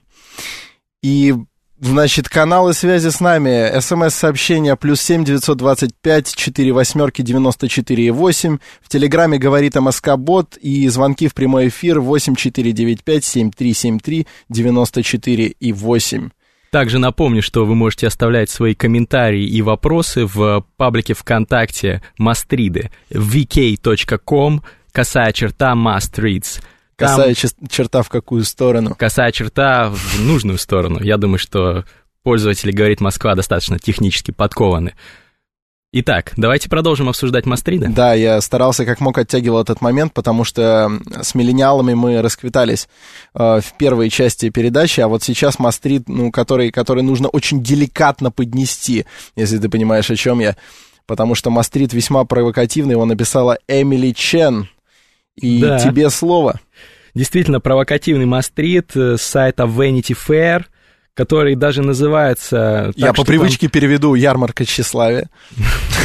И, 1.03 1.35
значит, 1.81 2.29
каналы 2.29 2.75
связи 2.75 3.09
с 3.09 3.19
нами. 3.19 3.77
СМС-сообщение 3.81 4.77
плюс 4.77 5.01
семь 5.01 5.25
девятьсот 5.25 5.59
двадцать 5.59 5.97
пять 6.01 6.33
четыре 6.33 6.71
восьмерки 6.71 7.23
девяносто 7.23 7.69
четыре 7.69 8.13
восемь. 8.13 8.59
В 8.81 8.89
Телеграме 8.89 9.37
говорит 9.37 9.75
МСК 9.75 10.11
Бот 10.17 10.57
и 10.59 10.87
звонки 10.87 11.27
в 11.27 11.35
прямой 11.35 11.67
эфир 11.67 11.99
восемь 11.99 12.37
четыре 12.37 12.71
девять 12.71 13.03
пять 13.03 13.25
семь 13.25 13.51
три 13.51 13.75
семь 13.75 13.99
три 13.99 14.29
девяносто 14.49 15.03
четыре 15.03 15.49
и 15.59 15.73
восемь. 15.73 16.29
Также 16.71 16.99
напомню, 16.99 17.43
что 17.43 17.65
вы 17.65 17.75
можете 17.75 18.07
оставлять 18.07 18.51
свои 18.51 18.75
комментарии 18.75 19.45
и 19.45 19.63
вопросы 19.63 20.27
в 20.27 20.67
паблике 20.77 21.15
ВКонтакте 21.15 22.03
Мастриды 22.19 22.91
vk.com 23.11 24.63
косая 24.93 25.33
черта 25.33 25.73
Mastreads. 25.73 26.63
Косая 26.97 27.35
черта 27.35 28.03
в 28.03 28.09
какую 28.09 28.45
сторону? 28.45 28.95
Косая 28.95 29.31
черта 29.33 29.89
в 29.89 30.21
нужную 30.21 30.59
сторону. 30.59 31.01
Я 31.01 31.17
думаю, 31.17 31.39
что 31.39 31.85
пользователи 32.23 32.73
«Говорит 32.73 33.01
Москва» 33.01 33.35
достаточно 33.35 33.79
технически 33.79 34.33
подкованы. 34.33 34.95
Итак, 35.91 36.35
давайте 36.37 36.69
продолжим 36.69 37.09
обсуждать 37.09 37.47
Мастрида. 37.47 37.89
Да, 37.89 38.13
я 38.13 38.43
старался 38.43 38.85
как 38.85 39.01
мог 39.01 39.17
оттягивал 39.17 39.63
этот 39.63 39.81
момент, 39.81 40.13
потому 40.13 40.45
что 40.45 40.91
с 41.23 41.35
миллениалами 41.35 41.95
мы 41.95 42.21
расквитались 42.21 42.89
э, 43.35 43.61
в 43.63 43.73
первой 43.79 44.11
части 44.11 44.51
передачи, 44.51 45.01
а 45.01 45.09
вот 45.09 45.23
сейчас 45.23 45.59
Мастрид, 45.59 46.07
ну, 46.07 46.31
который, 46.31 46.71
который 46.71 47.03
нужно 47.03 47.29
очень 47.29 47.63
деликатно 47.63 48.31
поднести, 48.31 49.07
если 49.35 49.57
ты 49.57 49.71
понимаешь, 49.71 50.11
о 50.11 50.17
чем 50.17 50.41
я. 50.41 50.57
Потому 51.07 51.35
что 51.35 51.49
Мастрид 51.49 51.95
весьма 51.95 52.25
провокативный, 52.25 52.93
его 52.93 53.07
написала 53.07 53.57
Эмили 53.67 54.11
Чен. 54.13 54.69
И 55.37 55.63
да. 55.63 55.79
тебе 55.79 56.11
слово 56.11 56.61
действительно 57.15 57.61
провокативный 57.61 58.27
мастрит 58.27 58.95
э, 58.95 59.17
с 59.17 59.23
сайта 59.23 59.63
Vanity 59.63 60.15
Fair, 60.15 60.67
который 61.19 61.57
даже 61.57 61.83
называется... 61.83 62.93
Я 62.95 63.13
по 63.13 63.25
привычке 63.25 63.67
там... 63.67 63.73
переведу 63.73 64.15
«Ярмарка 64.15 64.65
тщеславия». 64.65 65.29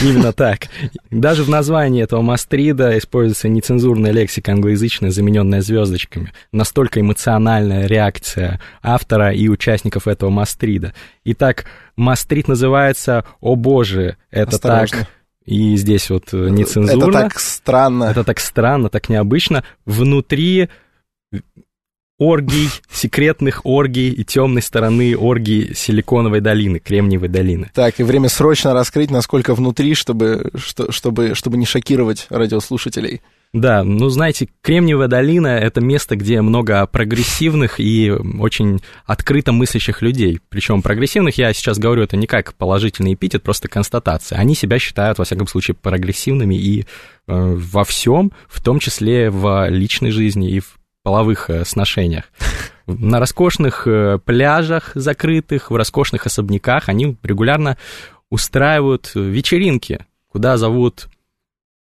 Именно 0.02 0.34
так. 0.34 0.70
Даже 1.12 1.44
в 1.44 1.50
названии 1.50 2.02
этого 2.02 2.24
мастрида 2.24 2.98
используется 2.98 3.48
нецензурная 3.48 4.10
лексика 4.10 4.54
англоязычная, 4.54 5.12
замененная 5.12 5.62
звездочками. 5.62 6.34
Настолько 6.52 7.00
эмоциональная 7.00 7.86
реакция 7.86 8.60
автора 8.82 9.32
и 9.32 9.48
участников 9.50 10.08
этого 10.08 10.32
мастрида. 10.32 10.96
Итак, 11.26 11.66
мастрид 11.96 12.48
называется 12.48 13.24
«О 13.40 13.56
боже, 13.56 14.18
это 14.32 14.56
Осторожно. 14.56 14.98
так...» 14.98 15.08
И 15.46 15.76
здесь 15.76 16.10
вот 16.10 16.34
нецензурно. 16.34 17.18
Это 17.18 17.30
так 17.30 17.40
странно. 17.40 18.06
Это 18.06 18.24
так 18.24 18.40
странно, 18.40 18.90
так 18.90 19.10
необычно. 19.10 19.64
Внутри 19.86 20.70
оргий, 22.18 22.70
секретных 22.92 23.66
оргий 23.66 24.10
и 24.10 24.24
темной 24.24 24.62
стороны 24.62 25.18
оргий 25.18 25.74
Силиконовой 25.76 26.42
долины, 26.42 26.80
Кремниевой 26.80 27.30
долины. 27.30 27.72
Так, 27.74 28.00
и 28.00 28.04
время 28.04 28.30
срочно 28.30 28.74
раскрыть, 28.74 29.12
насколько 29.12 29.56
внутри, 29.56 29.96
чтобы, 29.96 30.52
что, 30.56 30.92
чтобы, 30.92 31.36
чтобы 31.36 31.58
не 31.58 31.66
шокировать 31.66 32.28
радиослушателей. 32.30 33.22
Да, 33.54 33.84
ну 33.84 34.10
знаете, 34.10 34.50
Кремниевая 34.62 35.08
долина— 35.08 35.48
это 35.60 35.80
место, 35.80 36.16
где 36.16 36.42
много 36.42 36.88
прогрессивных 36.88 37.80
и 37.80 38.10
очень 38.10 38.82
открыто 39.06 39.52
мыслящих 39.52 40.02
людей. 40.02 40.40
Причем 40.50 40.82
прогрессивных, 40.82 41.38
я 41.38 41.54
сейчас 41.54 41.78
говорю, 41.78 42.02
это 42.02 42.18
не 42.18 42.26
как 42.26 42.56
положительный 42.56 43.14
эпитет, 43.14 43.44
просто 43.44 43.68
констатация. 43.68 44.40
Они 44.40 44.56
себя 44.56 44.80
считают, 44.80 45.20
во 45.20 45.26
всяком 45.26 45.46
случае, 45.46 45.76
прогрессивными 45.76 46.56
и 46.56 46.82
э, 46.82 46.86
во 47.28 47.84
всем, 47.84 48.32
в 48.48 48.60
том 48.60 48.80
числе 48.80 49.30
в 49.30 49.70
личной 49.70 50.10
жизни 50.10 50.50
и 50.50 50.60
в 50.60 50.80
половых 51.04 51.50
э, 51.50 51.66
сношениях. 51.66 52.26
На 52.88 53.20
роскошных 53.20 53.86
э, 53.86 54.20
пляжах 54.24 54.92
закрытых, 54.96 55.70
в 55.70 55.76
роскошных 55.76 56.26
особняках 56.26 56.90
они 56.90 57.18
регулярно 57.22 57.78
устраивают 58.30 59.12
вечеринки, 59.14 60.06
куда 60.30 60.58
зовут 60.58 61.08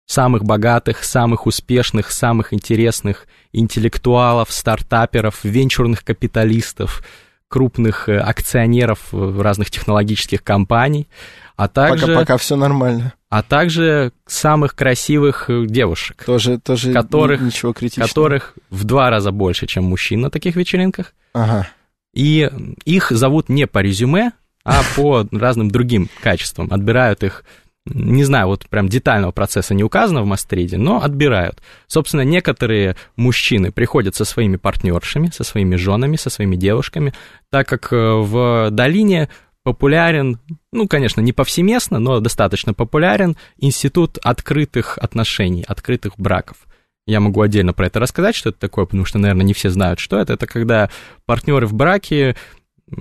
самых 0.06 0.42
богатых, 0.42 1.04
самых 1.04 1.46
успешных, 1.46 2.10
самых 2.10 2.52
интересных 2.52 3.28
интеллектуалов, 3.52 4.50
стартаперов, 4.50 5.44
венчурных 5.44 6.02
капиталистов, 6.02 7.04
крупных 7.46 8.08
э, 8.08 8.18
акционеров 8.18 9.12
разных 9.12 9.70
технологических 9.70 10.42
компаний, 10.42 11.08
а 11.56 11.68
также... 11.68 12.06
Пока, 12.06 12.18
пока 12.20 12.36
все 12.38 12.56
нормально 12.56 13.12
а 13.30 13.44
также 13.44 14.12
самых 14.26 14.74
красивых 14.74 15.48
э, 15.48 15.64
девушек. 15.66 16.24
Тоже, 16.26 16.58
тоже 16.58 16.92
которых, 16.92 17.40
ничего 17.40 17.72
критичного. 17.72 18.08
Которых 18.08 18.54
в 18.70 18.84
два 18.84 19.08
раза 19.08 19.30
больше, 19.30 19.66
чем 19.66 19.84
мужчин 19.84 20.20
на 20.20 20.30
таких 20.30 20.56
вечеринках. 20.56 21.14
Ага. 21.32 21.68
И 22.12 22.50
их 22.84 23.10
зовут 23.10 23.48
не 23.48 23.68
по 23.68 23.78
резюме, 23.78 24.32
а 24.64 24.82
по 24.96 25.26
разным 25.30 25.70
другим 25.70 26.08
качествам. 26.20 26.66
Отбирают 26.72 27.22
их, 27.22 27.44
не 27.86 28.24
знаю, 28.24 28.48
вот 28.48 28.68
прям 28.68 28.88
детального 28.88 29.30
процесса 29.30 29.74
не 29.74 29.84
указано 29.84 30.22
в 30.22 30.26
Мастриде, 30.26 30.76
но 30.76 31.00
отбирают. 31.00 31.62
Собственно, 31.86 32.22
некоторые 32.22 32.96
мужчины 33.14 33.70
приходят 33.70 34.16
со 34.16 34.24
своими 34.24 34.56
партнершами, 34.56 35.30
со 35.32 35.44
своими 35.44 35.76
женами, 35.76 36.16
со 36.16 36.30
своими 36.30 36.56
девушками, 36.56 37.14
так 37.48 37.68
как 37.68 37.92
э, 37.92 37.96
в 37.96 38.70
долине 38.72 39.28
популярен, 39.62 40.40
ну, 40.72 40.86
конечно, 40.86 41.20
не 41.20 41.32
повсеместно, 41.32 41.98
но 41.98 42.20
достаточно 42.20 42.74
популярен 42.74 43.36
институт 43.58 44.18
открытых 44.22 44.98
отношений, 44.98 45.64
открытых 45.66 46.14
браков. 46.16 46.58
Я 47.06 47.20
могу 47.20 47.40
отдельно 47.40 47.72
про 47.72 47.86
это 47.86 47.98
рассказать, 47.98 48.36
что 48.36 48.50
это 48.50 48.60
такое, 48.60 48.84
потому 48.84 49.04
что, 49.04 49.18
наверное, 49.18 49.44
не 49.44 49.54
все 49.54 49.70
знают, 49.70 49.98
что 49.98 50.18
это. 50.18 50.34
Это 50.34 50.46
когда 50.46 50.90
партнеры 51.26 51.66
в 51.66 51.74
браке 51.74 52.36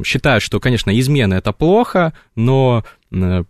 считают, 0.03 0.43
что, 0.43 0.59
конечно, 0.59 0.97
измена 0.97 1.35
это 1.35 1.51
плохо, 1.51 2.13
но 2.35 2.83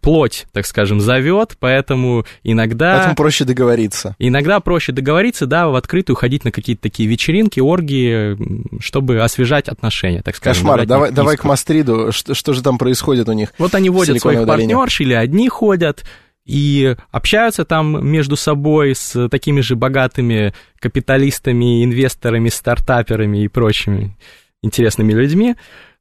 плоть, 0.02 0.48
так 0.54 0.66
скажем, 0.66 1.02
зовет, 1.02 1.58
поэтому 1.60 2.26
иногда... 2.44 2.96
Поэтому 2.96 3.16
проще 3.16 3.44
договориться. 3.44 4.16
Иногда 4.20 4.60
проще 4.60 4.92
договориться, 4.92 5.46
да, 5.46 5.68
в 5.68 5.76
открытую 5.76 6.16
ходить 6.16 6.46
на 6.46 6.52
какие-то 6.52 6.82
такие 6.84 7.10
вечеринки, 7.10 7.60
оргии, 7.60 8.38
чтобы 8.82 9.22
освежать 9.22 9.68
отношения, 9.68 10.22
так 10.22 10.36
скажем. 10.36 10.64
Кошмар, 10.64 10.86
давай, 10.86 11.12
давай 11.12 11.38
к 11.38 11.44
Мастриду, 11.44 12.12
что, 12.12 12.34
что 12.34 12.54
же 12.54 12.64
там 12.64 12.78
происходит 12.78 13.28
у 13.28 13.34
них? 13.34 13.54
Вот 13.58 13.76
они 13.76 13.90
водят 13.90 14.20
своих 14.20 14.48
партнерш 14.48 15.02
или 15.02 15.14
одни 15.14 15.50
ходят, 15.50 16.06
и 16.46 16.96
общаются 17.12 17.64
там 17.64 18.08
между 18.08 18.36
собой 18.36 18.96
с 18.96 19.30
такими 19.30 19.62
же 19.62 19.76
богатыми 19.76 20.54
капиталистами, 20.80 21.84
инвесторами, 21.84 22.50
стартаперами 22.50 23.44
и 23.44 23.48
прочими 23.48 24.18
интересными 24.64 25.14
людьми. 25.14 25.56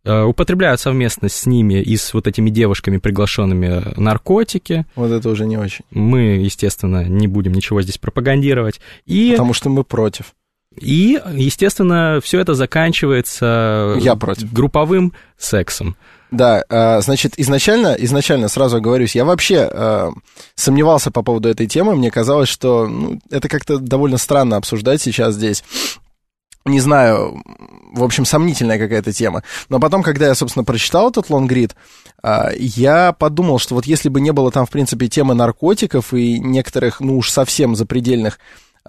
Э, 0.09 0.23
употребляют 0.23 0.81
совместно 0.81 1.29
с 1.29 1.45
ними 1.45 1.83
и 1.83 1.99
с 1.99 2.15
вот 2.15 2.27
этими 2.27 2.49
девушками, 2.49 2.97
приглашенными 2.97 3.93
наркотики. 4.01 4.87
Вот 4.97 5.11
это 5.11 5.29
уже 5.29 5.45
не 5.45 5.59
очень. 5.59 5.85
Мы, 5.91 6.39
естественно, 6.39 7.05
не 7.05 7.27
будем 7.27 7.53
ничего 7.53 7.83
здесь 7.83 7.99
пропагандировать. 7.99 8.81
И... 9.05 9.33
Потому 9.33 9.53
что 9.53 9.69
мы 9.69 9.85
против. 9.85 10.33
И, 10.81 11.21
естественно, 11.35 12.21
все 12.23 12.41
это 12.41 12.55
заканчивается 12.55 13.97
Я 14.01 14.17
против. 14.17 14.51
групповым 14.51 15.13
сексом. 15.37 15.95
Да, 16.31 16.65
э, 16.67 17.03
значит, 17.03 17.35
изначально, 17.37 17.95
изначально 17.99 18.49
сразу 18.49 18.79
оговорюсь, 18.79 19.15
я 19.15 19.27
вообще 19.27 19.69
э, 19.71 20.11
сомневался 20.55 21.11
по 21.11 21.23
поводу 21.23 21.51
этой 21.51 21.67
темы. 21.67 21.95
Мне 21.95 22.11
казалось, 22.11 22.49
что 22.49 22.87
ну, 22.87 23.21
это 23.31 23.49
как-то 23.51 23.79
довольно 23.79 24.17
странно 24.17 24.57
обсуждать 24.57 25.03
сейчас 25.03 25.35
здесь 25.35 25.65
не 26.65 26.81
знаю, 26.81 27.43
в 27.93 28.03
общем, 28.03 28.25
сомнительная 28.25 28.79
какая-то 28.79 29.13
тема. 29.13 29.43
Но 29.69 29.81
потом, 29.81 30.03
когда 30.03 30.27
я, 30.27 30.35
собственно, 30.35 30.65
прочитал 30.65 31.11
этот 31.11 31.31
лонгрид, 31.31 31.75
а, 32.23 32.51
я 32.55 33.13
подумал, 33.13 33.59
что 33.59 33.75
вот 33.75 33.87
если 33.87 34.09
бы 34.09 34.21
не 34.21 34.33
было 34.33 34.51
там, 34.51 34.67
в 34.67 34.71
принципе, 34.71 35.09
темы 35.09 35.35
наркотиков 35.35 36.13
и 36.13 36.39
некоторых, 36.39 37.01
ну 37.01 37.19
уж 37.19 37.31
совсем 37.31 37.77
запредельных 37.77 38.39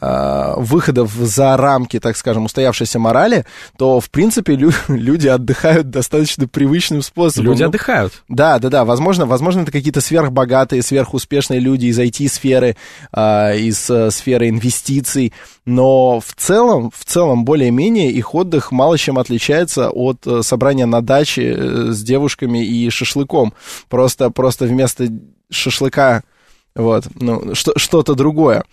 выходов 0.02 1.12
за 1.12 1.58
рамки, 1.58 2.00
так 2.00 2.16
скажем, 2.16 2.46
устоявшейся 2.46 3.00
морали, 3.00 3.46
то, 3.78 4.00
в 4.00 4.10
принципе, 4.10 4.56
лю- 4.56 4.72
люди 4.88 5.28
отдыхают 5.28 5.90
достаточно 5.90 6.48
привычным 6.48 7.02
способом. 7.02 7.52
Люди 7.52 7.64
ну, 7.64 7.70
отдыхают. 7.70 8.14
Да, 8.28 8.60
да, 8.60 8.70
да. 8.70 8.86
Возможно, 8.86 9.26
возможно 9.26 9.62
это 9.62 9.72
какие-то 9.72 10.02
сверхбогатые, 10.02 10.82
сверхуспешные 10.82 11.60
люди 11.60 11.88
из 11.88 12.00
IT-сферы, 12.00 12.78
э, 13.12 13.58
из 13.58 13.90
э, 13.90 14.12
сферы 14.12 14.50
инвестиций, 14.50 15.34
но 15.66 16.20
в 16.20 16.34
целом, 16.36 16.92
в 16.96 17.06
целом, 17.06 17.46
более-менее 17.46 18.12
их 18.12 18.34
отдых 18.34 18.72
мало 18.72 18.98
чем 18.98 19.20
отличается 19.20 19.90
от 19.90 20.26
э, 20.26 20.42
собрания 20.44 20.86
на 20.86 21.02
даче 21.02 21.56
э, 21.58 21.92
с 21.92 22.02
девушками 22.02 22.66
и 22.66 22.90
шашлыком. 22.90 23.54
Просто, 23.88 24.30
просто 24.30 24.66
вместо 24.66 25.08
шашлыка 25.52 26.24
вот, 26.76 27.06
ну, 27.16 27.56
что, 27.56 27.74
что-то 27.78 28.16
другое. 28.16 28.64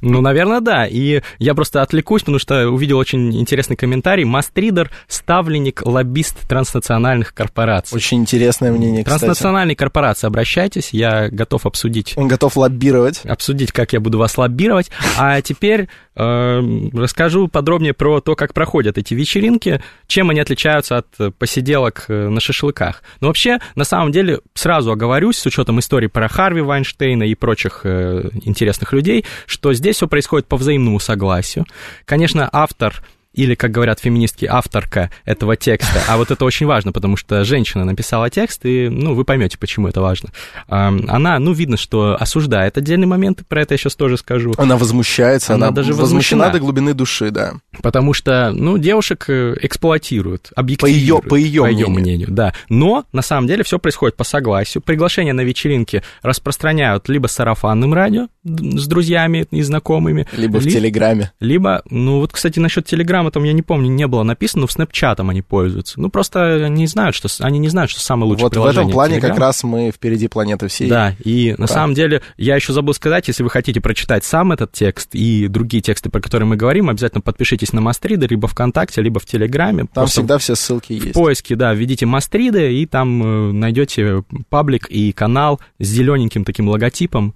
Ну, 0.00 0.20
наверное, 0.20 0.60
да. 0.60 0.86
И 0.86 1.22
я 1.38 1.54
просто 1.54 1.82
отвлекусь, 1.82 2.22
потому 2.22 2.38
что 2.38 2.68
увидел 2.68 2.98
очень 2.98 3.38
интересный 3.38 3.76
комментарий. 3.76 4.24
Мастридер– 4.24 4.90
ставленник, 5.08 5.82
лоббист 5.84 6.46
транснациональных 6.48 7.34
корпораций. 7.34 7.96
Очень 7.96 8.18
интересное 8.18 8.72
мнение, 8.72 9.04
кстати. 9.04 9.20
Транснациональные 9.20 9.76
корпорации, 9.76 10.26
обращайтесь, 10.26 10.90
я 10.92 11.28
готов 11.28 11.66
обсудить. 11.66 12.14
Он 12.16 12.28
готов 12.28 12.56
лоббировать. 12.56 13.22
Обсудить, 13.24 13.72
как 13.72 13.92
я 13.92 14.00
буду 14.00 14.18
вас 14.18 14.36
лоббировать. 14.38 14.90
А 15.18 15.40
теперь 15.40 15.88
расскажу 16.16 17.48
подробнее 17.48 17.94
про 17.94 18.20
то, 18.20 18.34
как 18.34 18.54
проходят 18.54 18.98
эти 18.98 19.14
вечеринки, 19.14 19.82
чем 20.06 20.30
они 20.30 20.40
отличаются 20.40 20.98
от 20.98 21.36
посиделок 21.38 22.06
э, 22.08 22.28
на 22.28 22.40
шашлыках. 22.40 23.02
Но 23.20 23.28
вообще, 23.28 23.58
на 23.74 23.84
самом 23.84 24.12
деле, 24.12 24.40
сразу 24.54 24.90
оговорюсь, 24.90 25.38
с 25.38 25.46
учетом 25.46 25.78
истории 25.78 26.08
про 26.08 26.28
Харви 26.28 26.62
Вайнштейна 26.62 27.24
и 27.24 27.34
прочих 27.34 27.82
э, 27.84 28.30
интересных 28.44 28.92
людей, 28.92 29.24
что 29.46 29.76
Здесь 29.76 29.96
все 29.96 30.08
происходит 30.08 30.48
по 30.48 30.56
взаимному 30.56 30.98
согласию. 30.98 31.66
Конечно, 32.06 32.48
автор 32.52 33.02
или, 33.36 33.54
как 33.54 33.70
говорят 33.70 34.00
феминистки, 34.00 34.46
авторка 34.46 35.10
этого 35.24 35.56
текста. 35.56 36.00
А 36.08 36.16
вот 36.16 36.30
это 36.30 36.44
очень 36.44 36.66
важно, 36.66 36.92
потому 36.92 37.16
что 37.16 37.44
женщина 37.44 37.84
написала 37.84 38.30
текст, 38.30 38.64
и, 38.64 38.88
ну, 38.88 39.14
вы 39.14 39.24
поймете, 39.24 39.58
почему 39.58 39.88
это 39.88 40.00
важно. 40.00 40.30
Она, 40.68 41.38
ну, 41.38 41.52
видно, 41.52 41.76
что 41.76 42.16
осуждает 42.18 42.78
отдельные 42.78 43.06
моменты, 43.06 43.44
про 43.46 43.62
это 43.62 43.74
я 43.74 43.78
сейчас 43.78 43.94
тоже 43.94 44.16
скажу. 44.16 44.54
Она 44.56 44.76
возмущается, 44.76 45.54
она, 45.54 45.66
она 45.66 45.76
даже 45.76 45.94
возмущена 45.94 46.48
до 46.48 46.58
глубины 46.58 46.94
души, 46.94 47.30
да. 47.30 47.54
Потому 47.82 48.14
что, 48.14 48.52
ну, 48.52 48.78
девушек 48.78 49.26
э, 49.28 49.56
эксплуатируют, 49.60 50.50
объективируют. 50.56 51.28
По 51.28 51.34
ее, 51.34 51.62
по 51.62 51.62
ее, 51.62 51.62
по 51.62 51.66
ее 51.66 51.86
мнению. 51.88 52.00
мнению. 52.00 52.28
Да. 52.30 52.54
Но, 52.68 53.04
на 53.12 53.22
самом 53.22 53.46
деле, 53.46 53.64
все 53.64 53.78
происходит 53.78 54.16
по 54.16 54.24
согласию. 54.24 54.82
Приглашения 54.82 55.32
на 55.32 55.42
вечеринки 55.42 56.02
распространяют 56.22 57.08
либо 57.08 57.26
сарафанным 57.26 57.92
радио 57.92 58.28
с 58.44 58.86
друзьями 58.86 59.46
и 59.50 59.62
знакомыми. 59.62 60.26
Либо 60.32 60.58
ли, 60.58 60.70
в 60.70 60.72
Телеграме. 60.72 61.32
Либо, 61.40 61.82
ну, 61.90 62.20
вот, 62.20 62.32
кстати, 62.32 62.58
насчет 62.58 62.86
Телеграма 62.86 63.25
там, 63.30 63.44
я 63.44 63.52
не 63.52 63.62
помню, 63.62 63.88
не 63.88 64.06
было 64.06 64.22
написано, 64.22 64.62
но 64.62 64.66
в 64.66 64.72
Снэпчатом 64.72 65.30
они 65.30 65.42
пользуются. 65.42 66.00
Ну, 66.00 66.08
просто 66.10 66.64
они 66.64 66.86
знают, 66.86 67.14
что 67.14 67.28
они 67.40 67.58
не 67.58 67.68
знают, 67.68 67.90
что 67.90 68.00
самое 68.00 68.30
лучшее 68.30 68.44
Вот 68.44 68.56
в 68.56 68.64
этом 68.64 68.90
плане 68.90 69.18
Telegram. 69.18 69.20
как 69.20 69.38
раз 69.38 69.64
мы 69.64 69.90
впереди 69.90 70.28
планеты 70.28 70.68
всей. 70.68 70.88
Да, 70.88 71.14
и 71.22 71.54
на 71.58 71.66
самом 71.66 71.94
деле 71.94 72.22
я 72.36 72.56
еще 72.56 72.72
забыл 72.72 72.94
сказать, 72.94 73.28
если 73.28 73.42
вы 73.42 73.50
хотите 73.50 73.80
прочитать 73.80 74.24
сам 74.24 74.52
этот 74.52 74.72
текст 74.72 75.14
и 75.14 75.48
другие 75.48 75.82
тексты, 75.82 76.10
про 76.10 76.20
которые 76.20 76.48
мы 76.48 76.56
говорим, 76.56 76.88
обязательно 76.88 77.20
подпишитесь 77.20 77.72
на 77.72 77.80
Мастриды, 77.80 78.26
либо 78.26 78.48
ВКонтакте, 78.48 79.02
либо 79.02 79.20
в 79.20 79.26
Телеграме. 79.26 79.84
Там 79.84 80.04
Просто 80.04 80.20
всегда 80.20 80.38
все 80.38 80.54
ссылки 80.54 80.92
есть. 80.92 81.10
В 81.10 81.12
поиске, 81.12 81.56
да, 81.56 81.72
введите 81.74 82.06
Мастриды, 82.06 82.74
и 82.74 82.86
там 82.86 83.22
э, 83.22 83.52
найдете 83.52 84.24
паблик 84.48 84.86
и 84.88 85.12
канал 85.12 85.60
с 85.78 85.86
зелененьким 85.86 86.44
таким 86.44 86.68
логотипом. 86.68 87.34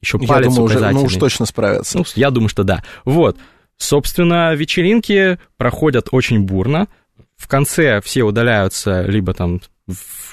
Еще 0.00 0.18
палец 0.18 0.30
я 0.30 0.50
думаю, 0.50 0.62
уже, 0.64 0.90
ну 0.90 1.02
уж 1.02 1.14
точно 1.14 1.46
справятся. 1.46 1.98
Ну, 1.98 2.04
я 2.14 2.30
думаю, 2.30 2.48
что 2.48 2.62
да. 2.62 2.82
Вот. 3.04 3.36
Собственно, 3.78 4.54
вечеринки 4.54 5.38
проходят 5.56 6.08
очень 6.10 6.42
бурно. 6.42 6.88
В 7.36 7.46
конце 7.46 8.00
все 8.00 8.24
удаляются 8.24 9.02
либо 9.02 9.32
там 9.32 9.60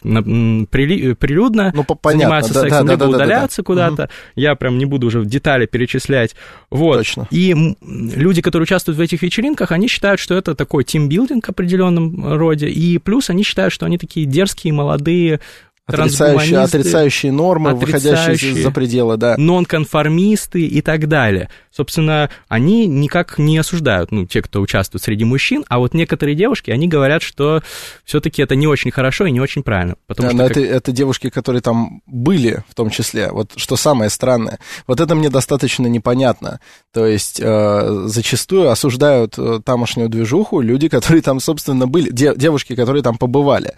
прилюдно 0.02 1.72
ну, 1.74 1.86
занимаются 2.04 2.54
да, 2.54 2.62
сексом, 2.62 2.86
да, 2.86 2.94
либо 2.94 3.08
да, 3.18 3.26
да, 3.26 3.48
да. 3.48 3.64
куда-то. 3.64 4.04
Угу. 4.04 4.12
Я 4.36 4.56
прям 4.56 4.78
не 4.78 4.86
буду 4.86 5.08
уже 5.08 5.20
в 5.22 5.26
детали 5.26 5.66
перечислять. 5.66 6.36
Вот. 6.70 6.98
Точно. 6.98 7.28
И 7.32 7.56
люди, 7.82 8.42
которые 8.42 8.66
участвуют 8.66 8.98
в 8.98 9.02
этих 9.02 9.22
вечеринках, 9.22 9.72
они 9.72 9.88
считают, 9.88 10.20
что 10.20 10.36
это 10.36 10.56
такой 10.56 10.84
тимбилдинг 10.84 11.46
в 11.46 11.50
определенном 11.50 12.36
роде. 12.38 12.68
И 12.68 12.98
плюс 12.98 13.30
они 13.30 13.44
считают, 13.44 13.74
что 13.74 13.86
они 13.86 13.98
такие 13.98 14.26
дерзкие, 14.26 14.74
молодые, 14.74 15.40
Отрицающие, 15.88 16.60
отрицающие 16.60 17.32
нормы, 17.32 17.71
отрицающие 17.71 18.12
выходящие 18.12 18.63
за 18.63 18.71
пределы, 18.71 19.17
да. 19.17 19.36
Нонконформисты 19.38 20.62
и 20.62 20.82
так 20.82 21.08
далее. 21.08 21.50
Собственно, 21.69 22.32
они 22.48 22.88
никак 22.88 23.38
не 23.38 23.58
осуждают, 23.58 24.12
ну, 24.12 24.26
те, 24.26 24.41
кто 24.41 24.62
участвует 24.62 25.04
среди 25.04 25.26
мужчин, 25.26 25.63
а 25.67 25.78
вот 25.78 25.93
некоторые 25.93 26.36
девушки, 26.36 26.71
они 26.71 26.88
говорят, 26.88 27.21
что 27.21 27.62
все-таки 28.04 28.41
это 28.41 28.56
не 28.56 28.65
очень 28.65 28.89
хорошо 28.89 29.28
и 29.28 29.32
не 29.32 29.39
очень 29.39 29.62
правильно. 29.62 29.95
Потому 30.08 30.30
да, 30.30 30.34
что 30.34 30.41
но 30.41 30.48
как... 30.48 30.58
это, 30.58 30.65
это 30.65 30.91
девушки, 30.91 31.30
которые 31.30 31.62
там 31.62 32.02
были, 32.08 32.63
в 32.67 32.74
том 32.74 32.89
числе. 32.89 33.30
Вот 33.30 33.52
что 33.56 33.76
самое 33.76 34.10
странное. 34.10 34.58
Вот 34.88 35.00
это 35.00 35.13
мне 35.13 35.30
достаточно 35.30 35.86
непонятно. 35.86 36.62
То 36.93 37.06
есть 37.06 37.39
э, 37.43 38.04
зачастую 38.06 38.71
осуждают 38.71 39.38
э, 39.38 39.60
тамошнюю 39.63 40.10
движуху 40.10 40.62
люди, 40.62 40.88
которые 40.88 41.21
там, 41.21 41.39
собственно, 41.39 41.86
были, 41.88 42.10
де, 42.10 42.34
девушки, 42.36 42.76
которые 42.76 43.04
там 43.04 43.17
побывали. 43.17 43.74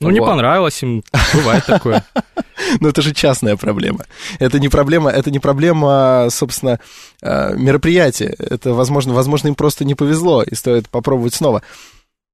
Ну, 0.00 0.08
вот. 0.08 0.14
не 0.14 0.20
понравилось 0.20 0.82
им, 0.82 1.04
бывает 1.34 1.51
бывает 1.52 1.66
такое. 1.66 2.04
Но 2.80 2.88
это 2.88 3.02
же 3.02 3.12
частная 3.12 3.56
проблема. 3.56 4.04
Это 4.38 4.58
не 4.58 4.68
проблема, 4.68 5.10
это 5.10 5.30
не 5.30 5.38
проблема, 5.38 6.28
собственно, 6.30 6.78
э, 7.20 7.54
мероприятия. 7.56 8.34
Это, 8.38 8.72
возможно, 8.74 9.14
возможно, 9.14 9.48
им 9.48 9.54
просто 9.54 9.84
не 9.84 9.94
повезло, 9.94 10.42
и 10.42 10.54
стоит 10.54 10.88
попробовать 10.88 11.34
снова. 11.34 11.62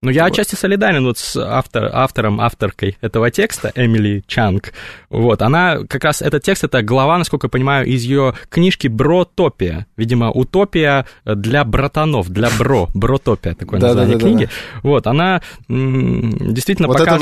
Ну, 0.00 0.10
я 0.10 0.24
вот. 0.24 0.32
отчасти 0.32 0.54
солидарен 0.54 1.04
вот 1.04 1.18
с 1.18 1.36
автор, 1.36 1.90
автором, 1.92 2.40
авторкой 2.40 2.96
этого 3.00 3.32
текста, 3.32 3.72
Эмили 3.74 4.22
Чанг. 4.28 4.72
Вот, 5.10 5.42
она 5.42 5.78
как 5.88 6.04
раз, 6.04 6.22
этот 6.22 6.44
текст, 6.44 6.62
это 6.62 6.82
глава, 6.82 7.18
насколько 7.18 7.46
я 7.46 7.48
понимаю, 7.48 7.84
из 7.84 8.04
ее 8.04 8.34
книжки 8.48 8.86
«Бротопия». 8.86 9.88
Видимо, 9.96 10.30
утопия 10.30 11.04
для 11.24 11.64
братанов, 11.64 12.28
для 12.28 12.48
бро, 12.56 12.88
бротопия, 12.94 13.54
такое 13.56 13.80
название 13.80 14.20
книги. 14.20 14.48
Вот, 14.84 15.08
она 15.08 15.42
действительно 15.68 16.86
показывает... 16.86 17.20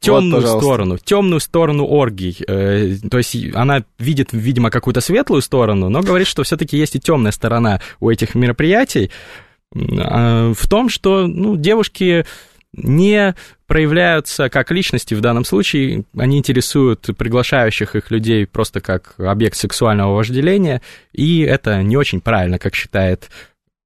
Темную 0.00 0.42
сторону, 0.46 0.98
темную 0.98 1.40
сторону 1.40 1.86
оргий. 1.86 2.36
Э, 2.46 2.94
то 3.10 3.16
есть 3.16 3.34
она 3.54 3.84
видит, 3.98 4.28
видимо, 4.32 4.68
какую-то 4.68 5.00
светлую 5.00 5.40
сторону, 5.40 5.88
но 5.88 6.02
говорит, 6.02 6.26
что 6.26 6.42
все 6.42 6.58
таки 6.58 6.76
есть 6.76 6.94
и 6.94 7.00
темная 7.00 7.32
сторона 7.32 7.80
у 8.00 8.10
этих 8.10 8.34
мероприятий. 8.34 9.10
А, 9.74 10.52
в 10.54 10.68
том, 10.68 10.88
что 10.88 11.26
ну, 11.26 11.56
девушки 11.56 12.26
не 12.74 13.34
проявляются 13.66 14.48
как 14.48 14.70
личности 14.70 15.14
в 15.14 15.20
данном 15.20 15.44
случае, 15.44 16.04
они 16.16 16.38
интересуют 16.38 17.10
приглашающих 17.16 17.96
их 17.96 18.10
людей 18.10 18.46
просто 18.46 18.80
как 18.80 19.14
объект 19.18 19.56
сексуального 19.56 20.14
вожделения, 20.14 20.80
и 21.12 21.40
это 21.40 21.82
не 21.82 21.96
очень 21.96 22.20
правильно, 22.20 22.58
как 22.58 22.74
считает 22.74 23.30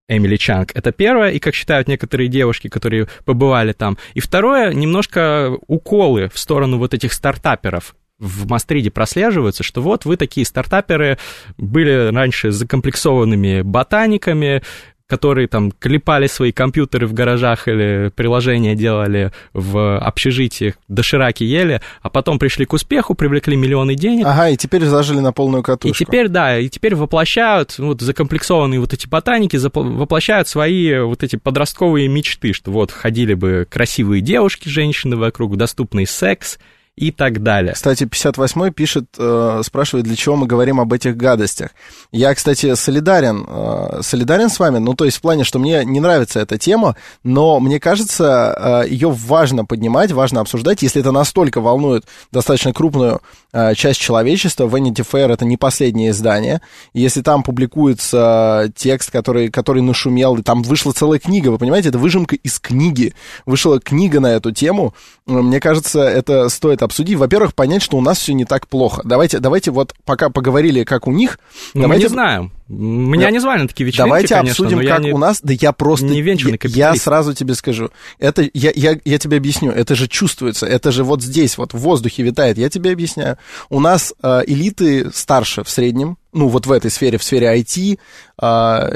Эмили 0.08 0.36
Чанг. 0.36 0.70
Это 0.74 0.92
первое, 0.92 1.30
и 1.30 1.40
как 1.40 1.54
считают 1.54 1.88
некоторые 1.88 2.28
девушки, 2.28 2.68
которые 2.68 3.08
побывали 3.24 3.72
там. 3.72 3.98
И 4.14 4.20
второе, 4.20 4.72
немножко 4.72 5.56
уколы 5.66 6.30
в 6.32 6.38
сторону 6.38 6.78
вот 6.78 6.94
этих 6.94 7.12
стартаперов, 7.12 7.96
в 8.18 8.48
Мастриде 8.48 8.90
прослеживаются, 8.90 9.62
что 9.62 9.82
вот 9.82 10.04
вы 10.04 10.16
такие 10.16 10.46
стартаперы 10.46 11.18
были 11.58 12.10
раньше 12.14 12.50
закомплексованными 12.50 13.60
ботаниками, 13.60 14.62
которые 15.08 15.46
там 15.46 15.70
клепали 15.70 16.26
свои 16.26 16.52
компьютеры 16.52 17.06
в 17.06 17.12
гаражах 17.12 17.68
или 17.68 18.10
приложения 18.14 18.74
делали 18.74 19.32
в 19.52 19.98
общежитиях, 19.98 20.74
дошираки 20.88 21.44
ели, 21.44 21.80
а 22.02 22.10
потом 22.10 22.38
пришли 22.38 22.66
к 22.66 22.72
успеху, 22.72 23.14
привлекли 23.14 23.56
миллионы 23.56 23.94
денег. 23.94 24.26
Ага, 24.26 24.50
и 24.50 24.56
теперь 24.56 24.84
зажили 24.84 25.20
на 25.20 25.32
полную 25.32 25.62
катушку. 25.62 26.02
И 26.02 26.06
теперь, 26.06 26.28
да, 26.28 26.58
и 26.58 26.68
теперь 26.68 26.94
воплощают, 26.94 27.78
вот 27.78 28.00
закомплексованные 28.00 28.80
вот 28.80 28.92
эти 28.92 29.06
ботаники 29.06 29.56
воплощают 29.56 30.48
свои 30.48 30.98
вот 30.98 31.22
эти 31.22 31.36
подростковые 31.36 32.08
мечты, 32.08 32.52
что 32.52 32.72
вот 32.72 32.90
ходили 32.90 33.34
бы 33.34 33.66
красивые 33.70 34.22
девушки, 34.22 34.68
женщины 34.68 35.16
вокруг, 35.16 35.56
доступный 35.56 36.06
секс, 36.06 36.58
и 36.96 37.10
так 37.10 37.42
далее. 37.42 37.74
Кстати, 37.74 38.04
58-й 38.04 38.70
пишет, 38.70 39.04
э, 39.18 39.60
спрашивает, 39.62 40.06
для 40.06 40.16
чего 40.16 40.34
мы 40.36 40.46
говорим 40.46 40.80
об 40.80 40.94
этих 40.94 41.14
гадостях. 41.14 41.70
Я, 42.10 42.34
кстати, 42.34 42.74
солидарен, 42.74 43.44
э, 43.46 44.00
солидарен 44.02 44.48
с 44.48 44.58
вами, 44.58 44.78
ну, 44.78 44.94
то 44.94 45.04
есть 45.04 45.18
в 45.18 45.20
плане, 45.20 45.44
что 45.44 45.58
мне 45.58 45.84
не 45.84 46.00
нравится 46.00 46.40
эта 46.40 46.56
тема, 46.56 46.96
но 47.22 47.60
мне 47.60 47.78
кажется, 47.80 48.84
э, 48.86 48.88
ее 48.88 49.10
важно 49.10 49.66
поднимать, 49.66 50.10
важно 50.12 50.40
обсуждать, 50.40 50.80
если 50.80 51.02
это 51.02 51.12
настолько 51.12 51.60
волнует 51.60 52.04
достаточно 52.32 52.72
крупную 52.72 53.20
э, 53.52 53.74
часть 53.74 54.00
человечества. 54.00 54.66
Vanity 54.66 55.06
Fair— 55.06 55.30
это 55.34 55.44
не 55.44 55.58
последнее 55.58 56.12
издание. 56.12 56.62
Если 56.94 57.20
там 57.20 57.42
публикуется 57.42 58.72
текст, 58.74 59.10
который, 59.10 59.50
который 59.50 59.82
нашумел, 59.82 60.36
и 60.36 60.42
там 60.42 60.62
вышла 60.62 60.92
целая 60.92 61.18
книга, 61.18 61.50
вы 61.50 61.58
понимаете, 61.58 61.90
это 61.90 61.98
выжимка 61.98 62.36
из 62.36 62.58
книги. 62.58 63.12
Вышла 63.44 63.80
книга 63.80 64.20
на 64.20 64.28
эту 64.28 64.50
тему. 64.50 64.94
Мне 65.26 65.60
кажется, 65.60 66.00
это 66.00 66.48
стоит 66.48 66.85
обсудить. 66.86 67.18
Во-первых, 67.18 67.54
понять, 67.54 67.82
что 67.82 67.98
у 67.98 68.00
нас 68.00 68.18
все 68.18 68.32
не 68.32 68.44
так 68.44 68.66
плохо. 68.66 69.02
Давайте, 69.04 69.38
давайте 69.38 69.70
вот 69.70 69.94
пока 70.04 70.30
поговорили, 70.30 70.84
как 70.84 71.06
у 71.06 71.12
них. 71.12 71.38
Ну, 71.74 71.82
давайте... 71.82 72.04
мы 72.04 72.08
не 72.08 72.12
знаем. 72.12 72.52
Меня 72.68 73.30
не 73.30 73.38
звали 73.38 73.62
на 73.62 73.68
такие 73.68 73.86
вечеринки, 73.86 74.08
Давайте 74.08 74.34
конечно, 74.34 74.66
обсудим, 74.66 74.88
как 74.88 75.00
не, 75.00 75.12
у 75.12 75.18
нас. 75.18 75.40
Да 75.40 75.52
я 75.52 75.72
просто... 75.72 76.06
Не 76.06 76.20
я, 76.20 76.56
я 76.64 76.94
сразу 76.96 77.32
тебе 77.32 77.54
скажу. 77.54 77.90
Это, 78.18 78.48
я, 78.54 78.72
я, 78.74 78.98
я 79.04 79.18
тебе 79.18 79.36
объясню. 79.36 79.70
Это 79.70 79.94
же 79.94 80.08
чувствуется. 80.08 80.66
Это 80.66 80.90
же 80.90 81.04
вот 81.04 81.22
здесь, 81.22 81.58
вот 81.58 81.74
в 81.74 81.78
воздухе 81.78 82.24
витает. 82.24 82.58
Я 82.58 82.68
тебе 82.68 82.90
объясняю. 82.90 83.38
У 83.68 83.78
нас 83.78 84.14
э, 84.20 84.42
элиты 84.46 85.10
старше 85.12 85.62
в 85.62 85.70
среднем, 85.70 86.16
ну, 86.36 86.48
вот 86.48 86.66
в 86.66 86.72
этой 86.72 86.90
сфере, 86.90 87.16
в 87.16 87.24
сфере 87.24 87.58
IT, 87.58 87.98
а, 88.38 88.88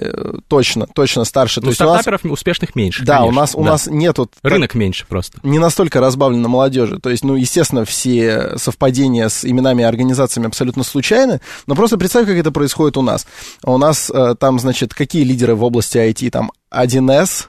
точно, 0.49 0.87
точно 0.87 1.25
старше. 1.25 1.61
Ну, 1.61 1.69
То 1.69 1.75
стартаперов 1.75 2.23
нас, 2.23 2.33
успешных 2.33 2.75
меньше, 2.77 3.05
Да, 3.05 3.19
конечно, 3.19 3.33
у 3.33 3.41
нас, 3.41 3.55
у 3.55 3.65
да. 3.65 3.71
нас 3.71 3.87
нет... 3.87 4.19
Вот, 4.19 4.35
Рынок 4.43 4.75
меньше 4.75 5.07
просто. 5.09 5.39
Не 5.43 5.59
настолько 5.59 6.01
разбавлено 6.01 6.49
молодежи. 6.49 6.99
То 6.99 7.09
есть, 7.09 7.25
ну, 7.25 7.37
естественно, 7.37 7.85
все 7.87 8.59
совпадения 8.59 9.29
с 9.29 9.45
именами 9.45 9.81
и 9.83 9.85
организациями 9.85 10.49
абсолютно 10.49 10.85
случайны, 10.85 11.41
но 11.67 11.75
просто 11.75 11.97
представь, 11.97 12.27
как 12.27 12.37
это 12.37 12.53
происходит 12.53 12.99
у 12.99 13.03
нас. 13.03 13.27
У 13.65 13.79
нас 13.79 14.11
э, 14.11 14.35
там, 14.39 14.59
значит, 14.59 14.93
какие 14.93 15.25
лидеры 15.25 15.55
в 15.55 15.65
области 15.65 15.97
IT? 15.97 16.31
Там 16.31 16.53
1С, 16.71 17.47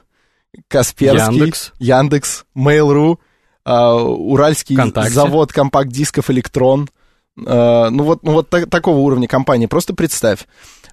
Касперский, 0.68 1.38
Яндекс, 1.38 1.72
Яндекс 1.78 2.44
Mail.ru, 2.56 3.18
э, 3.66 3.72
Уральский 3.72 4.76
Контакте. 4.76 5.12
завод 5.12 5.52
компакт-дисков 5.52 6.30
«Электрон», 6.30 6.88
ну 7.36 8.04
вот, 8.04 8.22
ну 8.22 8.32
вот 8.32 8.50
так, 8.50 8.68
такого 8.68 8.98
уровня 8.98 9.26
компании. 9.28 9.66
Просто 9.66 9.94
представь, 9.94 10.46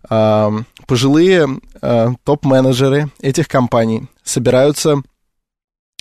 uh, 0.09 0.63
пожилые 0.87 1.59
uh, 1.81 2.15
топ-менеджеры 2.23 3.09
этих 3.21 3.47
компаний 3.47 4.07
собираются, 4.23 5.01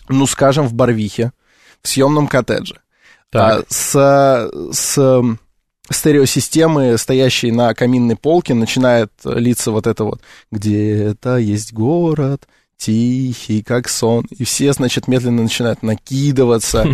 ну, 0.09 0.27
скажем, 0.27 0.67
в 0.67 0.75
Барвихе, 0.75 1.33
в 1.83 1.89
съемном 1.89 2.29
коттедже. 2.29 2.81
Так. 3.31 3.67
С, 3.69 4.51
с 4.73 5.23
стереосистемы, 5.91 6.97
стоящей 6.99 7.51
на 7.51 7.75
каминной 7.75 8.17
полке, 8.17 8.55
начинает 8.55 9.13
литься 9.25 9.71
вот 9.71 9.87
это 9.87 10.05
вот 10.05 10.21
«Где-то 10.51 11.37
есть 11.39 11.73
город, 11.73 12.47
тихий, 12.79 13.63
как 13.63 13.89
сон. 13.89 14.25
И 14.31 14.45
все, 14.45 14.73
значит, 14.73 15.09
медленно 15.09 15.43
начинают 15.43 15.83
накидываться. 15.83 16.87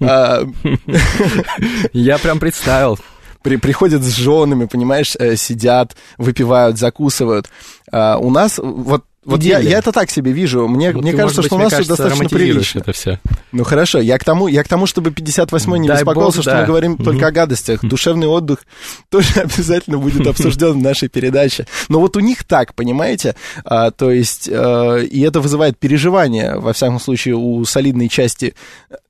Я 1.92 2.18
прям 2.18 2.38
представил. 2.38 2.98
При, 3.42 3.56
приходят 3.56 4.02
с 4.02 4.16
женами, 4.16 4.64
понимаешь, 4.64 5.16
сидят, 5.36 5.96
выпивают, 6.16 6.78
закусывают. 6.78 7.50
У 7.92 8.30
нас 8.30 8.58
вот 8.58 9.04
вот 9.24 9.42
я, 9.42 9.58
я 9.58 9.78
это 9.78 9.92
так 9.92 10.10
себе 10.10 10.32
вижу. 10.32 10.68
Мне, 10.68 10.92
ну, 10.92 11.00
мне 11.00 11.12
ты, 11.12 11.16
кажется, 11.18 11.40
быть, 11.40 11.48
что 11.48 11.56
у 11.56 11.58
нас 11.58 11.72
все 11.72 11.84
достаточно 11.84 12.28
прилично. 12.28 12.80
это 12.80 12.92
все. 12.92 13.20
Ну 13.52 13.64
хорошо, 13.64 14.00
я 14.00 14.18
к 14.18 14.24
тому, 14.24 14.48
я 14.48 14.62
к 14.62 14.68
тому 14.68 14.86
чтобы 14.86 15.10
58-й 15.10 15.78
не 15.78 15.88
Дай 15.88 15.98
беспокоился, 15.98 16.38
бог, 16.38 16.42
что 16.42 16.50
да. 16.50 16.60
мы 16.60 16.66
говорим 16.66 16.92
Мгм. 16.92 17.04
только 17.04 17.26
о 17.26 17.30
гадостях. 17.30 17.80
Душевный 17.82 18.26
отдых 18.26 18.64
тоже 19.10 19.40
обязательно 19.40 19.98
будет 19.98 20.26
обсужден 20.26 20.72
в 20.72 20.82
нашей 20.82 21.08
передаче. 21.08 21.66
Но 21.88 22.00
вот 22.00 22.16
у 22.16 22.20
них 22.20 22.44
так, 22.44 22.74
понимаете? 22.74 23.34
А, 23.64 23.90
то 23.90 24.10
есть, 24.10 24.48
э, 24.50 25.04
и 25.04 25.20
это 25.22 25.40
вызывает 25.40 25.78
переживания, 25.78 26.56
во 26.56 26.72
всяком 26.72 27.00
случае, 27.00 27.36
у 27.36 27.64
солидной 27.64 28.08
части 28.08 28.54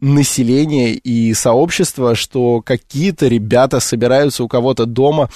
населения 0.01 0.93
и 0.93 1.35
сообщества, 1.35 2.15
что 2.15 2.63
какие-то 2.63 3.27
ребята 3.27 3.81
собираются 3.81 4.45
у 4.45 4.49
кого-то 4.49 4.87
дома 4.87 5.29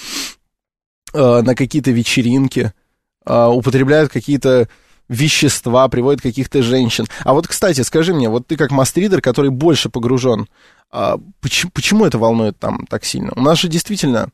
э, 1.13 1.41
на 1.41 1.55
какие-то 1.55 1.91
вечеринки, 1.91 2.73
употребляют 3.29 4.11
какие-то 4.11 4.67
вещества, 5.09 5.87
приводят 5.87 6.21
каких-то 6.21 6.61
женщин. 6.61 7.05
А 7.23 7.33
вот, 7.33 7.47
кстати, 7.47 7.81
скажи 7.81 8.13
мне, 8.13 8.29
вот 8.29 8.47
ты 8.47 8.55
как 8.55 8.71
мастридер, 8.71 9.21
который 9.21 9.49
больше 9.49 9.89
погружен, 9.89 10.47
а, 10.91 11.17
почему, 11.41 11.71
почему 11.73 12.05
это 12.05 12.17
волнует 12.17 12.57
там 12.59 12.85
так 12.87 13.03
сильно? 13.03 13.31
У 13.35 13.41
нас 13.41 13.59
же 13.59 13.67
действительно 13.67 14.29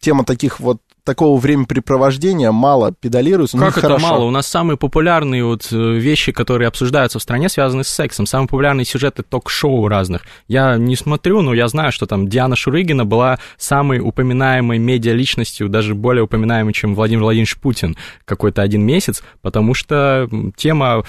тема 0.00 0.24
таких 0.24 0.60
вот 0.60 0.80
такого 1.04 1.38
времяпрепровождения 1.38 2.50
мало 2.50 2.92
педалируется. 2.92 3.58
Как 3.58 3.78
это 3.78 3.88
хорошо. 3.88 4.06
мало? 4.06 4.24
У 4.24 4.30
нас 4.30 4.46
самые 4.46 4.76
популярные 4.76 5.44
вот 5.44 5.68
э, 5.70 5.76
вещи, 5.76 6.32
которые 6.32 6.68
обсуждаются 6.68 7.18
в 7.18 7.22
стране, 7.22 7.48
связаны 7.48 7.84
с 7.84 7.88
сексом. 7.88 8.26
Самые 8.26 8.48
популярные 8.48 8.86
сюжеты 8.86 9.22
ток-шоу 9.22 9.86
разных. 9.88 10.22
Я 10.48 10.76
не 10.76 10.96
смотрю, 10.96 11.42
но 11.42 11.52
я 11.52 11.68
знаю, 11.68 11.92
что 11.92 12.06
там 12.06 12.28
Диана 12.28 12.56
Шурыгина 12.56 13.04
была 13.04 13.38
самой 13.58 14.00
упоминаемой 14.00 14.78
медиа-личностью, 14.78 15.68
даже 15.68 15.94
более 15.94 16.24
упоминаемой, 16.24 16.72
чем 16.72 16.94
Владимир 16.94 17.22
Владимирович 17.22 17.56
Путин 17.58 17.96
какой-то 18.24 18.62
один 18.62 18.82
месяц, 18.82 19.22
потому 19.42 19.74
что 19.74 20.28
тема 20.56 21.04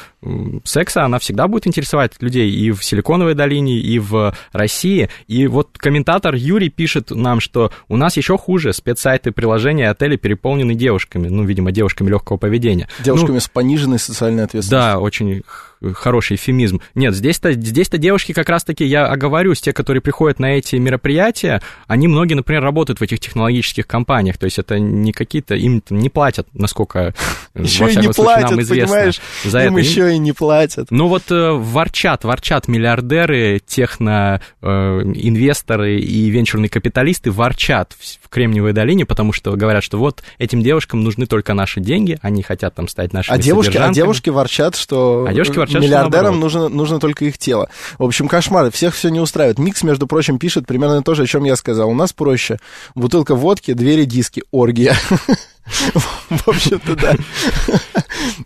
секса, 0.64 1.04
она 1.04 1.20
всегда 1.20 1.48
будет 1.48 1.68
интересовать 1.68 2.14
людей 2.20 2.50
и 2.52 2.72
в 2.72 2.84
Силиконовой 2.84 3.34
долине, 3.34 3.78
и 3.78 4.00
в 4.00 4.36
России. 4.52 5.10
И 5.28 5.48
вот 5.48 5.78
комментатор 5.78 6.36
Юрий 6.36 6.70
пишет 6.70 7.12
нам, 7.12 7.40
что 7.40 7.72
у 7.88 7.98
нас 7.98 8.18
еще 8.18 8.38
хуже, 8.38 8.74
спецсайты, 8.74 9.32
приложения, 9.32 9.85
отели 9.86 10.16
переполнены 10.18 10.76
девушками, 10.76 11.28
ну, 11.28 11.44
видимо, 11.44 11.72
девушками 11.72 12.10
легкого 12.10 12.38
поведения. 12.38 12.88
Девушками 13.04 13.36
Ну, 13.36 13.40
с 13.40 13.48
пониженной 13.48 14.00
социальной 14.00 14.44
ответственностью. 14.44 14.94
да, 14.96 15.00
очень 15.00 15.44
хороший 15.94 16.36
эфемизм. 16.36 16.82
Нет, 16.94 17.14
здесь-то, 17.14 17.54
здесь-то 17.54 17.98
девушки 17.98 18.34
как 18.34 18.50
раз-таки, 18.50 18.86
я 18.86 19.08
оговорюсь, 19.08 19.62
те, 19.62 19.74
которые 19.74 20.02
приходят 20.02 20.40
на 20.40 20.58
эти 20.58 20.76
мероприятия, 20.76 21.62
они 21.88 22.08
многие, 22.08 22.34
например, 22.36 22.64
работают 22.64 23.00
в 23.00 23.04
этих 23.04 23.20
технологических 23.20 23.88
компаниях, 23.88 24.38
то 24.38 24.46
есть 24.46 24.60
это 24.60 24.80
не 24.80 25.12
какие-то, 25.12 25.56
им 25.56 25.82
не 25.90 26.10
платят, 26.10 26.48
насколько, 26.54 27.14
э, 27.54 27.62
Еще 27.64 27.84
во 27.86 27.90
и 27.90 27.96
не 27.96 28.02
всяком 28.02 28.14
случае, 28.14 28.36
нам 28.36 28.42
платят, 28.42 28.60
известно. 28.60 28.88
понимаешь? 28.88 29.22
За 29.44 29.66
Им 29.66 29.78
это. 29.78 29.88
еще 29.88 30.14
и 30.14 30.18
не 30.18 30.32
платят. 30.32 30.88
Ну 30.92 31.08
вот 31.08 31.24
э, 31.32 31.52
ворчат, 31.52 32.24
ворчат 32.24 32.68
миллиардеры, 32.68 33.62
техно, 33.66 34.42
э, 34.62 35.02
и 35.06 36.30
венчурные 36.30 36.70
капиталисты 36.70 37.32
ворчат 37.32 37.94
в, 37.94 38.26
в 38.26 38.30
Кремниевой 38.30 38.74
долине, 38.74 39.06
потому 39.06 39.34
что 39.34 39.56
говорят, 39.56 39.84
что 39.84 39.98
вот 39.98 40.24
этим 40.38 40.62
девушкам 40.62 41.04
нужны 41.04 41.26
только 41.26 41.54
наши 41.54 41.80
деньги, 41.80 42.18
они 42.22 42.44
хотят 42.44 42.76
там 42.76 42.88
стать 42.88 43.14
нашими 43.14 43.38
А 43.38 43.42
девушки, 43.42 43.78
а 43.78 43.92
девушки 43.92 44.30
ворчат, 44.30 44.76
что 44.76 45.26
А 45.28 45.34
девушки 45.34 45.58
ворчат, 45.66 45.82
миллиардерам 45.82 46.40
нужно, 46.40 46.70
нужно 46.70 47.00
только 47.00 47.26
их 47.26 47.38
тело. 47.38 47.70
В 47.98 48.04
общем, 48.04 48.28
кошмар, 48.28 48.72
всех 48.72 48.96
все 48.96 49.10
не 49.10 49.20
устраивает. 49.20 49.60
Микс, 49.60 49.84
между 49.84 50.08
прочим, 50.08 50.40
пишет 50.40 50.66
примерно 50.68 51.02
то 51.04 51.16
же, 51.16 51.24
о 51.24 51.28
чем 51.28 51.44
я 51.44 51.56
сказал. 51.56 51.90
У 51.90 51.94
нас 51.94 52.14
проще. 52.14 52.60
Бутылка 52.96 53.36
водки, 53.36 53.74
двери, 53.74 54.06
диски, 54.06 54.44
оргия. 54.52 54.96
В 56.30 56.48
общем-то, 56.48 56.96
да. 56.96 57.16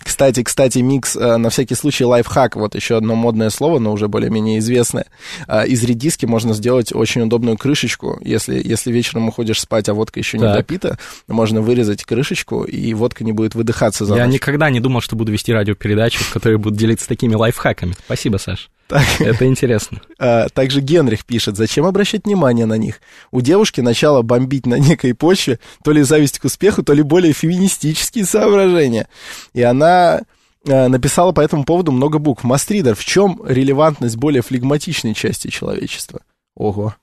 Кстати, 0.04 0.44
кстати, 0.44 0.80
микс, 0.80 1.16
э, 1.16 1.38
на 1.38 1.50
всякий 1.50 1.76
случай, 1.76 2.04
лайфхак, 2.06 2.56
вот 2.56 2.76
еще 2.76 2.98
одно 2.98 3.16
модное 3.16 3.50
слово, 3.50 3.80
но 3.80 3.92
уже 3.92 4.08
более-менее 4.08 4.60
известное. 4.60 5.06
Э, 5.48 5.66
Из 5.68 5.84
редиски 5.84 6.26
можно 6.26 6.54
сделать 6.54 6.94
очень 6.94 7.22
удобную 7.22 7.58
крышечку, 7.58 8.20
если, 8.22 8.62
если 8.64 8.92
вечером 8.92 9.28
уходишь 9.30 9.60
спать, 9.62 9.90
а 9.90 9.94
водка 9.94 10.20
еще 10.20 10.38
не 10.38 10.44
Так. 10.46 10.58
допита, 10.58 10.98
можно 11.28 11.62
вырезать 11.62 12.04
крышечку, 12.04 12.64
и 12.64 12.94
водка 12.94 13.24
не 13.24 13.32
будет 13.32 13.56
выдыхаться 13.56 14.06
за 14.06 14.16
Я 14.16 14.26
ночь. 14.26 14.36
никогда 14.36 14.70
не 14.70 14.80
думал, 14.80 15.02
что 15.02 15.16
буду 15.16 15.32
вести 15.32 15.54
радиопередачу, 15.54 16.24
в 16.24 16.32
которой 16.34 16.58
буду 16.58 16.76
делиться 16.78 17.08
такими 17.08 17.36
лайфхаками. 17.36 17.94
Спасибо, 18.06 18.38
Саш. 18.38 18.70
Так. 18.90 19.06
Это 19.22 19.46
интересно. 19.46 20.02
А, 20.22 20.50
Также 20.50 20.82
Генрих 20.82 21.26
пишет, 21.26 21.56
зачем 21.56 21.86
обращать 21.86 22.26
внимание 22.26 22.66
на 22.66 22.74
них? 22.78 23.00
У 23.32 23.40
девушки 23.40 23.80
начало 23.80 24.22
бомбить 24.22 24.66
на 24.66 24.78
некой 24.80 25.14
почве 25.14 25.60
то 25.84 25.92
ли 25.92 26.02
зависть 26.02 26.40
к 26.40 26.46
успеху, 26.46 26.84
то 26.84 26.92
ли 26.94 27.04
более 27.04 27.32
феминистические 27.32 28.26
соображения. 28.26 29.08
И 29.54 29.62
она 29.62 30.24
а, 30.68 30.90
написала 30.90 31.32
по 31.32 31.40
этому 31.42 31.64
поводу 31.64 31.92
много 31.94 32.18
букв. 32.18 32.44
Мастридер, 32.44 32.96
в 32.96 33.06
чем 33.06 33.42
релевантность 33.48 34.18
более 34.18 34.42
флегматичной 34.42 35.14
части 35.14 35.48
человечества? 35.50 36.22
Ого. 36.56 36.96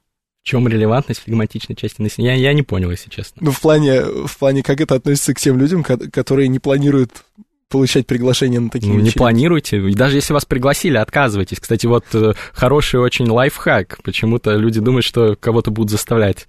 В 0.42 0.48
чем 0.48 0.68
релевантность 0.68 1.22
флегматичной 1.22 1.74
части 1.76 2.02
населения? 2.02 2.34
Я, 2.36 2.48
я 2.48 2.52
не 2.52 2.62
понял, 2.62 2.90
если 2.90 3.08
честно. 3.08 3.38
Ну, 3.40 3.50
в 3.52 3.60
плане, 3.60 4.02
в 4.02 4.36
плане, 4.38 4.62
как 4.62 4.80
это 4.80 4.96
относится 4.96 5.32
к 5.34 5.40
тем 5.40 5.58
людям, 5.58 5.82
ко- 5.82 6.10
которые 6.10 6.48
не 6.48 6.58
планируют 6.58 7.24
получать 7.68 8.06
приглашение 8.06 8.60
на 8.60 8.70
такие 8.70 8.92
Ну, 8.92 9.00
не 9.00 9.10
планируйте. 9.10 9.80
Даже 9.92 10.16
если 10.16 10.32
вас 10.32 10.44
пригласили, 10.44 10.96
отказывайтесь. 10.96 11.58
Кстати, 11.60 11.86
вот 11.86 12.04
э, 12.14 12.32
хороший 12.52 13.00
очень 13.00 13.28
лайфхак. 13.28 13.98
Почему-то 14.02 14.54
люди 14.56 14.80
думают, 14.80 15.04
что 15.04 15.36
кого-то 15.38 15.70
будут 15.70 15.90
заставлять 15.90 16.46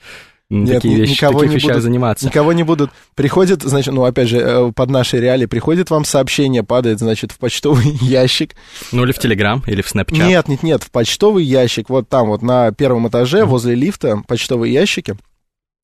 м, 0.49 0.63
Нет, 0.63 0.75
такие 0.75 0.95
вещи, 0.95 1.11
никого 1.11 1.39
таких 1.41 1.61
не 1.63 1.67
будут- 1.69 1.81
заниматься. 1.83 2.25
Никого 2.27 2.53
не 2.53 2.63
будут. 2.63 2.91
Приходит, 3.15 3.63
значит, 3.63 3.93
ну, 3.93 4.03
опять 4.05 4.29
же, 4.29 4.37
э, 4.37 4.71
под 4.73 4.89
наши 4.89 5.19
реалии, 5.19 5.45
приходит 5.47 5.89
вам 5.89 6.05
сообщение, 6.05 6.63
падает, 6.63 6.99
значит, 6.99 7.31
в 7.31 7.37
почтовый 7.39 7.85
ящик. 8.01 8.55
Ну, 8.91 9.03
или 9.03 9.11
в 9.11 9.19
Телеграм, 9.19 9.63
или 9.67 9.81
в 9.81 9.89
Снэпчат. 9.89 10.17
Нет, 10.27 10.47
нет, 10.47 10.63
нет, 10.63 10.83
в 10.83 10.91
почтовый 10.91 11.43
ящик, 11.43 11.89
вот 11.89 12.07
там 12.07 12.27
вот 12.27 12.41
на 12.43 12.71
первом 12.71 13.07
этаже, 13.09 13.43
возле 13.43 13.75
лифта, 13.75 14.21
почтовые 14.27 14.71
ящики. 14.71 15.17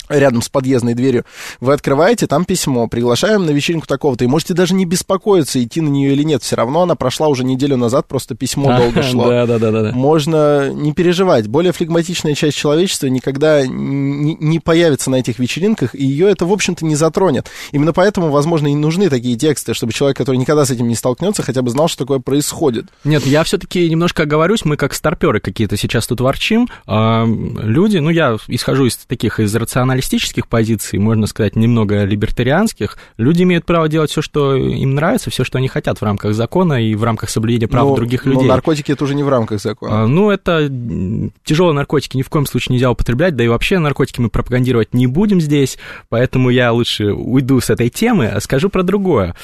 Рядом 0.10 0.41
с 0.41 0.49
подъездной 0.49 0.93
дверью, 0.93 1.26
вы 1.60 1.74
открываете, 1.74 2.28
там 2.28 2.45
письмо, 2.45 2.88
приглашаем 2.88 3.45
на 3.45 3.51
вечеринку 3.51 3.88
такого-то, 3.88 4.24
и 4.24 4.28
можете 4.28 4.54
даже 4.54 4.74
не 4.74 4.86
беспокоиться, 4.86 5.64
идти 5.64 5.82
на 5.82 5.89
нее 5.89 6.14
или 6.14 6.24
нет, 6.24 6.43
все 6.43 6.56
равно 6.56 6.84
она 6.84 6.95
прошла 6.95 7.28
уже 7.28 7.43
неделю 7.43 7.78
назад, 7.78 8.08
просто 8.08 8.36
письмо 8.36 8.78
долго 8.78 9.04
шло. 9.04 9.28
Да, 9.30 9.45
да, 9.45 9.60
да, 9.60 9.72
да. 9.72 9.91
Можно 9.93 10.70
не 10.70 10.93
переживать, 10.93 11.47
более 11.47 11.72
флегматичная 11.72 12.36
часть 12.36 12.58
человечества 12.58 13.08
никогда 13.08 13.66
не, 13.66 14.36
не 14.36 14.60
появится 14.60 15.10
на 15.10 15.16
этих 15.16 15.39
вечеринках, 15.39 15.95
и 15.95 16.06
ее 16.06 16.30
это, 16.30 16.45
в 16.45 16.51
общем-то, 16.51 16.86
не 16.86 16.95
затронет. 16.95 17.49
Именно 17.72 17.93
поэтому, 17.93 18.30
возможно, 18.30 18.68
и 18.68 18.76
нужны 18.76 19.10
такие 19.10 19.38
тексты, 19.38 19.74
чтобы 19.74 19.93
человек, 19.93 20.18
который 20.18 20.38
никогда 20.38 20.66
с 20.66 20.72
этим 20.72 20.88
не 20.88 20.95
столкнется, 20.95 21.43
хотя 21.43 21.62
бы 21.62 21.70
знал, 21.70 21.88
что 21.88 21.99
такое 21.99 22.20
происходит. 22.20 22.86
Нет, 23.04 23.26
я 23.26 23.43
все-таки 23.43 23.89
немножко 23.89 24.24
оговорюсь, 24.24 24.66
мы 24.66 24.78
как 24.78 24.93
старперы 24.93 25.39
какие-то 25.39 25.78
сейчас 25.78 26.08
тут 26.08 26.22
ворчим, 26.22 26.68
а 26.88 27.26
люди, 27.26 27.97
ну, 27.97 28.10
я 28.10 28.38
исхожу 28.47 28.86
из 28.86 28.97
таких, 28.97 29.39
из 29.39 29.54
рациональных 29.56 29.92
националистических 29.93 30.47
позиций, 30.47 30.99
можно 30.99 31.27
сказать, 31.27 31.55
немного 31.55 32.03
либертарианских, 32.03 32.97
люди 33.17 33.43
имеют 33.43 33.65
право 33.65 33.87
делать 33.87 34.11
все, 34.11 34.21
что 34.21 34.55
им 34.55 34.95
нравится, 34.95 35.29
все, 35.29 35.43
что 35.43 35.57
они 35.57 35.67
хотят 35.67 35.99
в 35.99 36.03
рамках 36.03 36.33
закона 36.33 36.83
и 36.83 36.95
в 36.95 37.03
рамках 37.03 37.29
соблюдения 37.29 37.67
прав 37.67 37.89
но, 37.89 37.95
других 37.95 38.25
людей. 38.25 38.47
Но 38.47 38.53
наркотики 38.53 38.91
это 38.91 39.03
уже 39.03 39.15
не 39.15 39.23
в 39.23 39.29
рамках 39.29 39.61
закона. 39.61 40.03
А, 40.03 40.07
ну, 40.07 40.31
это 40.31 40.69
тяжелые 41.43 41.75
наркотики 41.75 42.17
ни 42.17 42.23
в 42.23 42.29
коем 42.29 42.45
случае 42.45 42.73
нельзя 42.73 42.89
употреблять, 42.89 43.35
да 43.35 43.43
и 43.43 43.47
вообще 43.47 43.79
наркотики 43.79 44.19
мы 44.19 44.29
пропагандировать 44.29 44.93
не 44.93 45.07
будем 45.07 45.39
здесь, 45.39 45.77
поэтому 46.09 46.49
я 46.49 46.71
лучше 46.71 47.13
уйду 47.13 47.59
с 47.59 47.69
этой 47.69 47.89
темы, 47.89 48.27
а 48.27 48.39
скажу 48.41 48.69
про 48.69 48.83
другое 48.83 49.35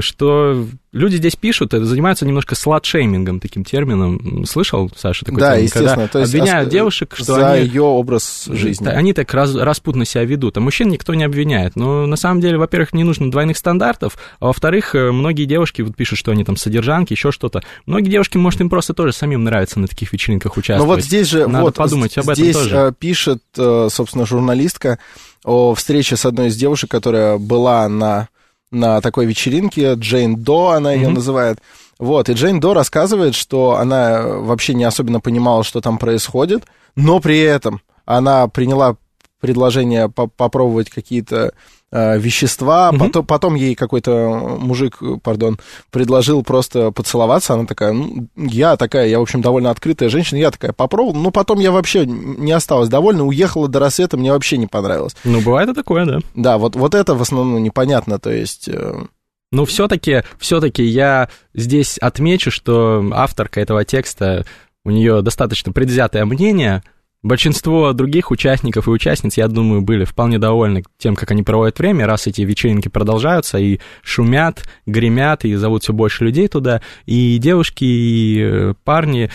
что 0.00 0.66
люди 0.92 1.16
здесь 1.16 1.36
пишут, 1.36 1.74
это 1.74 1.84
занимаются 1.84 2.24
немножко 2.24 2.54
сладшеймингом, 2.54 3.40
таким 3.40 3.64
термином. 3.64 4.46
Слышал, 4.46 4.90
Саша, 4.96 5.24
такой 5.24 5.40
Да, 5.40 5.50
термин? 5.52 5.64
естественно. 5.64 6.08
То 6.08 6.20
есть 6.20 6.34
обвиняют 6.34 6.68
девушек, 6.70 7.14
что 7.16 7.24
за 7.24 7.52
они... 7.52 7.66
ее 7.66 7.82
образ 7.82 8.48
жизни. 8.50 8.86
Они 8.86 9.12
так 9.12 9.32
раз, 9.34 9.54
распутно 9.54 10.04
себя 10.04 10.24
ведут, 10.24 10.56
а 10.56 10.60
мужчин 10.60 10.88
никто 10.88 11.14
не 11.14 11.24
обвиняет. 11.24 11.76
Но 11.76 12.06
на 12.06 12.16
самом 12.16 12.40
деле, 12.40 12.56
во-первых, 12.56 12.92
не 12.92 13.04
нужно 13.04 13.30
двойных 13.30 13.58
стандартов, 13.58 14.16
а 14.38 14.46
во-вторых, 14.46 14.94
э, 14.94 15.10
многие 15.10 15.44
девушки 15.44 15.82
вот 15.82 15.96
пишут, 15.96 16.18
что 16.18 16.30
они 16.30 16.44
там 16.44 16.56
содержанки, 16.56 17.12
еще 17.12 17.32
что-то. 17.32 17.62
Многие 17.86 18.10
девушки, 18.10 18.36
может, 18.36 18.60
им 18.60 18.70
просто 18.70 18.94
тоже 18.94 19.12
самим 19.12 19.44
нравится 19.44 19.80
на 19.80 19.88
таких 19.88 20.12
вечеринках 20.12 20.56
участвовать. 20.56 20.88
Ну 20.88 20.94
вот 20.94 21.04
здесь 21.04 21.28
же... 21.28 21.48
Надо 21.48 21.64
вот, 21.64 21.74
подумать 21.74 22.16
об 22.16 22.24
этом 22.24 22.36
здесь 22.36 22.56
тоже. 22.56 22.76
Э, 22.76 22.92
пишет, 22.96 23.42
э, 23.58 23.88
собственно, 23.90 24.24
журналистка 24.24 24.98
о 25.44 25.74
встрече 25.74 26.16
с 26.16 26.24
одной 26.24 26.48
из 26.48 26.56
девушек, 26.56 26.90
которая 26.90 27.38
была 27.38 27.88
на 27.88 28.28
на 28.74 29.00
такой 29.00 29.26
вечеринке. 29.26 29.94
Джейн 29.94 30.36
До 30.36 30.70
она 30.70 30.92
ее 30.92 31.08
mm-hmm. 31.08 31.12
называет. 31.12 31.58
Вот, 31.98 32.28
и 32.28 32.32
Джейн 32.32 32.60
До 32.60 32.74
рассказывает, 32.74 33.34
что 33.34 33.76
она 33.76 34.22
вообще 34.22 34.74
не 34.74 34.84
особенно 34.84 35.20
понимала, 35.20 35.64
что 35.64 35.80
там 35.80 35.98
происходит, 35.98 36.64
но 36.96 37.20
при 37.20 37.38
этом 37.40 37.80
она 38.04 38.48
приняла 38.48 38.96
предложение 39.44 40.08
по 40.08 40.26
попробовать 40.26 40.88
какие-то 40.88 41.52
э, 41.92 42.18
вещества, 42.18 42.88
угу. 42.88 42.98
потом, 42.98 43.26
потом 43.26 43.54
ей 43.56 43.74
какой-то 43.74 44.56
мужик, 44.58 44.98
пардон, 45.22 45.58
предложил 45.90 46.42
просто 46.42 46.92
поцеловаться, 46.92 47.52
она 47.52 47.66
такая, 47.66 47.92
ну, 47.92 48.26
я 48.36 48.78
такая, 48.78 49.06
я, 49.08 49.18
в 49.18 49.22
общем, 49.22 49.42
довольно 49.42 49.68
открытая 49.68 50.08
женщина, 50.08 50.38
я 50.38 50.50
такая 50.50 50.72
попробовала, 50.72 51.20
но 51.20 51.30
потом 51.30 51.60
я 51.60 51.72
вообще 51.72 52.06
не 52.06 52.52
осталась 52.52 52.88
довольна, 52.88 53.26
уехала 53.26 53.68
до 53.68 53.80
рассвета, 53.80 54.16
мне 54.16 54.32
вообще 54.32 54.56
не 54.56 54.66
понравилось. 54.66 55.14
Ну, 55.24 55.42
бывает 55.42 55.68
и 55.68 55.74
такое, 55.74 56.06
да. 56.06 56.20
Да, 56.34 56.56
вот, 56.56 56.74
вот 56.74 56.94
это 56.94 57.14
в 57.14 57.20
основном 57.20 57.62
непонятно, 57.62 58.18
то 58.18 58.30
есть... 58.30 58.66
Э... 58.68 59.04
Но 59.52 59.66
все-таки, 59.66 60.22
все-таки 60.38 60.82
я 60.82 61.28
здесь 61.52 61.98
отмечу, 61.98 62.50
что 62.50 63.04
авторка 63.12 63.60
этого 63.60 63.84
текста, 63.84 64.46
у 64.86 64.90
нее 64.90 65.20
достаточно 65.20 65.70
предвзятое 65.70 66.24
мнение 66.24 66.82
Большинство 67.24 67.94
других 67.94 68.30
участников 68.30 68.86
и 68.86 68.90
участниц, 68.90 69.38
я 69.38 69.48
думаю, 69.48 69.80
были 69.80 70.04
вполне 70.04 70.38
довольны 70.38 70.84
тем, 70.98 71.16
как 71.16 71.30
они 71.30 71.42
проводят 71.42 71.78
время, 71.78 72.06
раз 72.06 72.26
эти 72.26 72.42
вечеринки 72.42 72.88
продолжаются 72.90 73.56
и 73.56 73.80
шумят, 74.02 74.68
гремят, 74.84 75.46
и 75.46 75.54
зовут 75.54 75.84
все 75.84 75.94
больше 75.94 76.24
людей 76.24 76.48
туда. 76.48 76.82
И 77.06 77.38
девушки, 77.38 77.84
и 77.84 78.40
э, 78.42 78.74
парни 78.84 79.30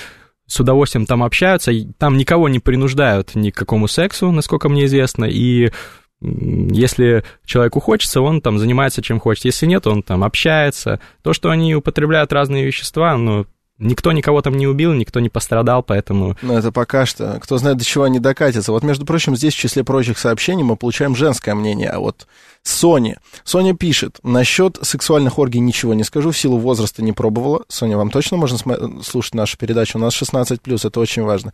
с 0.46 0.60
удовольствием 0.60 1.08
там 1.08 1.24
общаются, 1.24 1.72
там 1.98 2.16
никого 2.16 2.48
не 2.48 2.60
принуждают 2.60 3.34
ни 3.34 3.50
к 3.50 3.56
какому 3.56 3.88
сексу, 3.88 4.30
насколько 4.30 4.70
мне 4.70 4.86
известно, 4.86 5.26
и 5.26 5.72
если 6.22 7.24
человеку 7.44 7.80
хочется, 7.80 8.22
он 8.22 8.40
там 8.42 8.60
занимается 8.60 9.02
чем 9.02 9.20
хочет. 9.20 9.46
Если 9.46 9.66
нет, 9.66 9.88
он 9.88 10.04
там 10.04 10.24
общается. 10.24 11.00
То, 11.24 11.34
что 11.34 11.50
они 11.50 11.74
употребляют 11.74 12.34
разные 12.34 12.66
вещества, 12.66 13.18
ну, 13.18 13.48
Никто 13.80 14.12
никого 14.12 14.42
там 14.42 14.58
не 14.58 14.68
убил, 14.68 14.94
никто 14.94 15.22
не 15.22 15.30
пострадал, 15.30 15.84
поэтому... 15.84 16.36
Ну, 16.42 16.58
это 16.58 16.72
пока 16.72 17.06
что. 17.06 17.40
Кто 17.42 17.58
знает, 17.58 17.78
до 17.78 17.86
чего 17.86 18.04
они 18.04 18.20
докатятся. 18.20 18.74
Вот, 18.74 18.84
между 18.84 19.06
прочим, 19.06 19.38
здесь 19.38 19.54
в 19.54 19.58
числе 19.58 19.86
прочих 19.86 20.20
сообщений 20.20 20.64
мы 20.64 20.76
получаем 20.76 21.16
женское 21.16 21.56
мнение. 21.56 21.90
А 21.90 22.00
вот 22.00 22.28
Соня. 22.64 23.20
Соня 23.43 23.74
пишет, 23.74 24.20
насчет 24.24 24.78
сексуальных 24.82 25.39
оргий 25.39 25.60
ничего 25.60 25.93
не 25.93 26.03
скажу, 26.03 26.32
в 26.32 26.38
силу 26.38 26.57
возраста 26.57 27.03
не 27.03 27.14
пробовала. 27.14 27.64
Соня, 27.68 27.97
вам 27.97 28.12
точно 28.12 28.38
можно 28.38 28.57
слушать 29.03 29.34
нашу 29.34 29.57
передачу? 29.57 29.97
У 29.97 30.01
нас 30.01 30.20
16+, 30.20 30.88
это 30.88 30.99
очень 30.99 31.24
важно. 31.24 31.53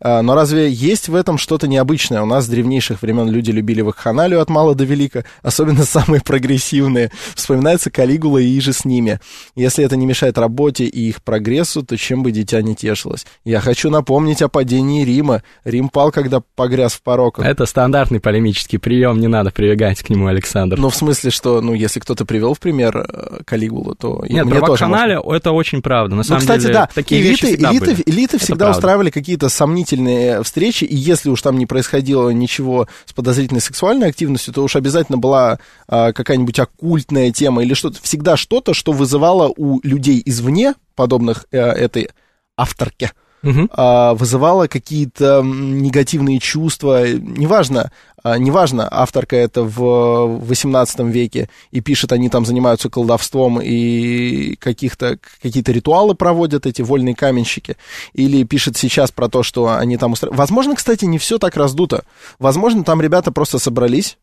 А, 0.00 0.22
но 0.22 0.34
разве 0.34 0.70
есть 0.70 1.08
в 1.08 1.14
этом 1.14 1.38
что-то 1.38 1.66
необычное? 1.68 2.22
У 2.22 2.26
нас 2.26 2.44
с 2.44 2.48
древнейших 2.48 3.02
времен 3.02 3.28
люди 3.28 3.50
любили 3.50 3.82
вакханалию 3.82 4.40
от 4.40 4.48
мала 4.48 4.74
до 4.74 4.84
велика, 4.84 5.24
особенно 5.42 5.84
самые 5.84 6.22
прогрессивные. 6.22 7.10
Вспоминается 7.34 7.90
Калигула 7.90 8.38
и 8.38 8.58
иже 8.58 8.72
с 8.72 8.84
ними. 8.84 9.20
Если 9.54 9.84
это 9.84 9.96
не 9.96 10.06
мешает 10.06 10.38
работе 10.38 10.84
и 10.84 11.08
их 11.08 11.22
прогрессу, 11.22 11.82
то 11.82 11.96
чем 11.96 12.22
бы 12.22 12.30
дитя 12.30 12.62
не 12.62 12.74
тешилось? 12.74 13.26
Я 13.44 13.60
хочу 13.60 13.90
напомнить 13.90 14.42
о 14.42 14.48
падении 14.48 15.04
Рима. 15.04 15.42
Рим 15.64 15.88
пал, 15.88 16.10
когда 16.10 16.40
погряз 16.54 16.94
в 16.94 17.02
пороках. 17.02 17.44
Это 17.44 17.66
стандартный 17.66 18.20
полемический 18.20 18.78
прием, 18.78 19.20
не 19.20 19.28
надо 19.28 19.50
прибегать 19.50 20.02
к 20.02 20.10
нему, 20.10 20.26
Александр. 20.26 20.43
Александр. 20.44 20.78
Ну, 20.78 20.90
в 20.90 20.94
смысле, 20.94 21.30
что, 21.30 21.60
ну, 21.60 21.74
если 21.74 22.00
кто-то 22.00 22.24
привел 22.24 22.54
в 22.54 22.60
пример 22.60 22.96
э, 22.96 23.42
Калигулу, 23.44 23.94
то 23.94 24.24
Нет, 24.28 24.44
мне 24.44 24.60
про 24.60 24.66
тоже 24.66 24.80
канале 24.80 25.20
это 25.24 25.52
очень 25.52 25.82
правда. 25.82 26.14
На 26.14 26.18
ну, 26.18 26.24
самом 26.24 26.40
кстати, 26.40 26.62
деле, 26.62 26.74
да, 26.74 26.88
такие 26.94 27.20
элиты, 27.20 27.30
вещи 27.30 27.46
всегда 27.46 27.72
элиты, 27.72 27.86
были. 27.86 28.02
элиты 28.06 28.38
всегда 28.38 28.64
правда. 28.66 28.78
устраивали 28.78 29.10
какие-то 29.10 29.48
сомнительные 29.48 30.42
встречи, 30.42 30.84
и 30.84 30.94
если 30.94 31.30
уж 31.30 31.42
там 31.42 31.58
не 31.58 31.66
происходило 31.66 32.30
ничего 32.30 32.88
с 33.04 33.12
подозрительной 33.12 33.60
сексуальной 33.60 34.08
активностью, 34.08 34.54
то 34.54 34.62
уж 34.62 34.76
обязательно 34.76 35.18
была 35.18 35.58
а, 35.88 36.12
какая-нибудь 36.12 36.58
оккультная 36.58 37.32
тема 37.32 37.62
или 37.62 37.74
что-то, 37.74 38.00
всегда 38.02 38.36
что-то, 38.36 38.74
что 38.74 38.92
вызывало 38.92 39.52
у 39.56 39.80
людей 39.82 40.22
извне, 40.24 40.74
подобных 40.94 41.46
а, 41.52 41.56
этой 41.56 42.10
авторке, 42.56 43.12
угу. 43.44 43.68
а, 43.70 44.14
вызывало 44.14 44.66
какие-то 44.66 45.42
негативные 45.44 46.38
чувства, 46.38 47.06
неважно, 47.12 47.92
а, 48.22 48.38
неважно, 48.38 48.88
авторка 48.90 49.36
это 49.36 49.62
в 49.62 50.38
18 50.46 51.00
веке, 51.00 51.50
и 51.70 51.80
пишет, 51.80 52.12
они 52.12 52.30
там 52.30 52.46
занимаются 52.46 52.88
колдовством 52.88 53.60
и 53.62 54.56
каких-то, 54.56 55.18
какие-то 55.42 55.72
ритуалы 55.72 56.14
проводят, 56.14 56.66
эти 56.66 56.82
вольные 56.82 57.14
каменщики, 57.14 57.76
или 58.14 58.44
пишет 58.44 58.76
сейчас 58.76 59.12
про 59.12 59.28
то, 59.28 59.42
что 59.42 59.76
они 59.76 59.98
там 59.98 60.12
устраивают. 60.12 60.38
Возможно, 60.38 60.74
кстати, 60.74 61.04
не 61.04 61.18
все 61.18 61.38
так 61.38 61.56
раздуто. 61.56 62.04
Возможно, 62.38 62.82
там 62.82 63.02
ребята 63.02 63.30
просто 63.30 63.58
собрались, 63.58 64.16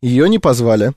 ее 0.00 0.28
не 0.28 0.38
позвали, 0.38 0.92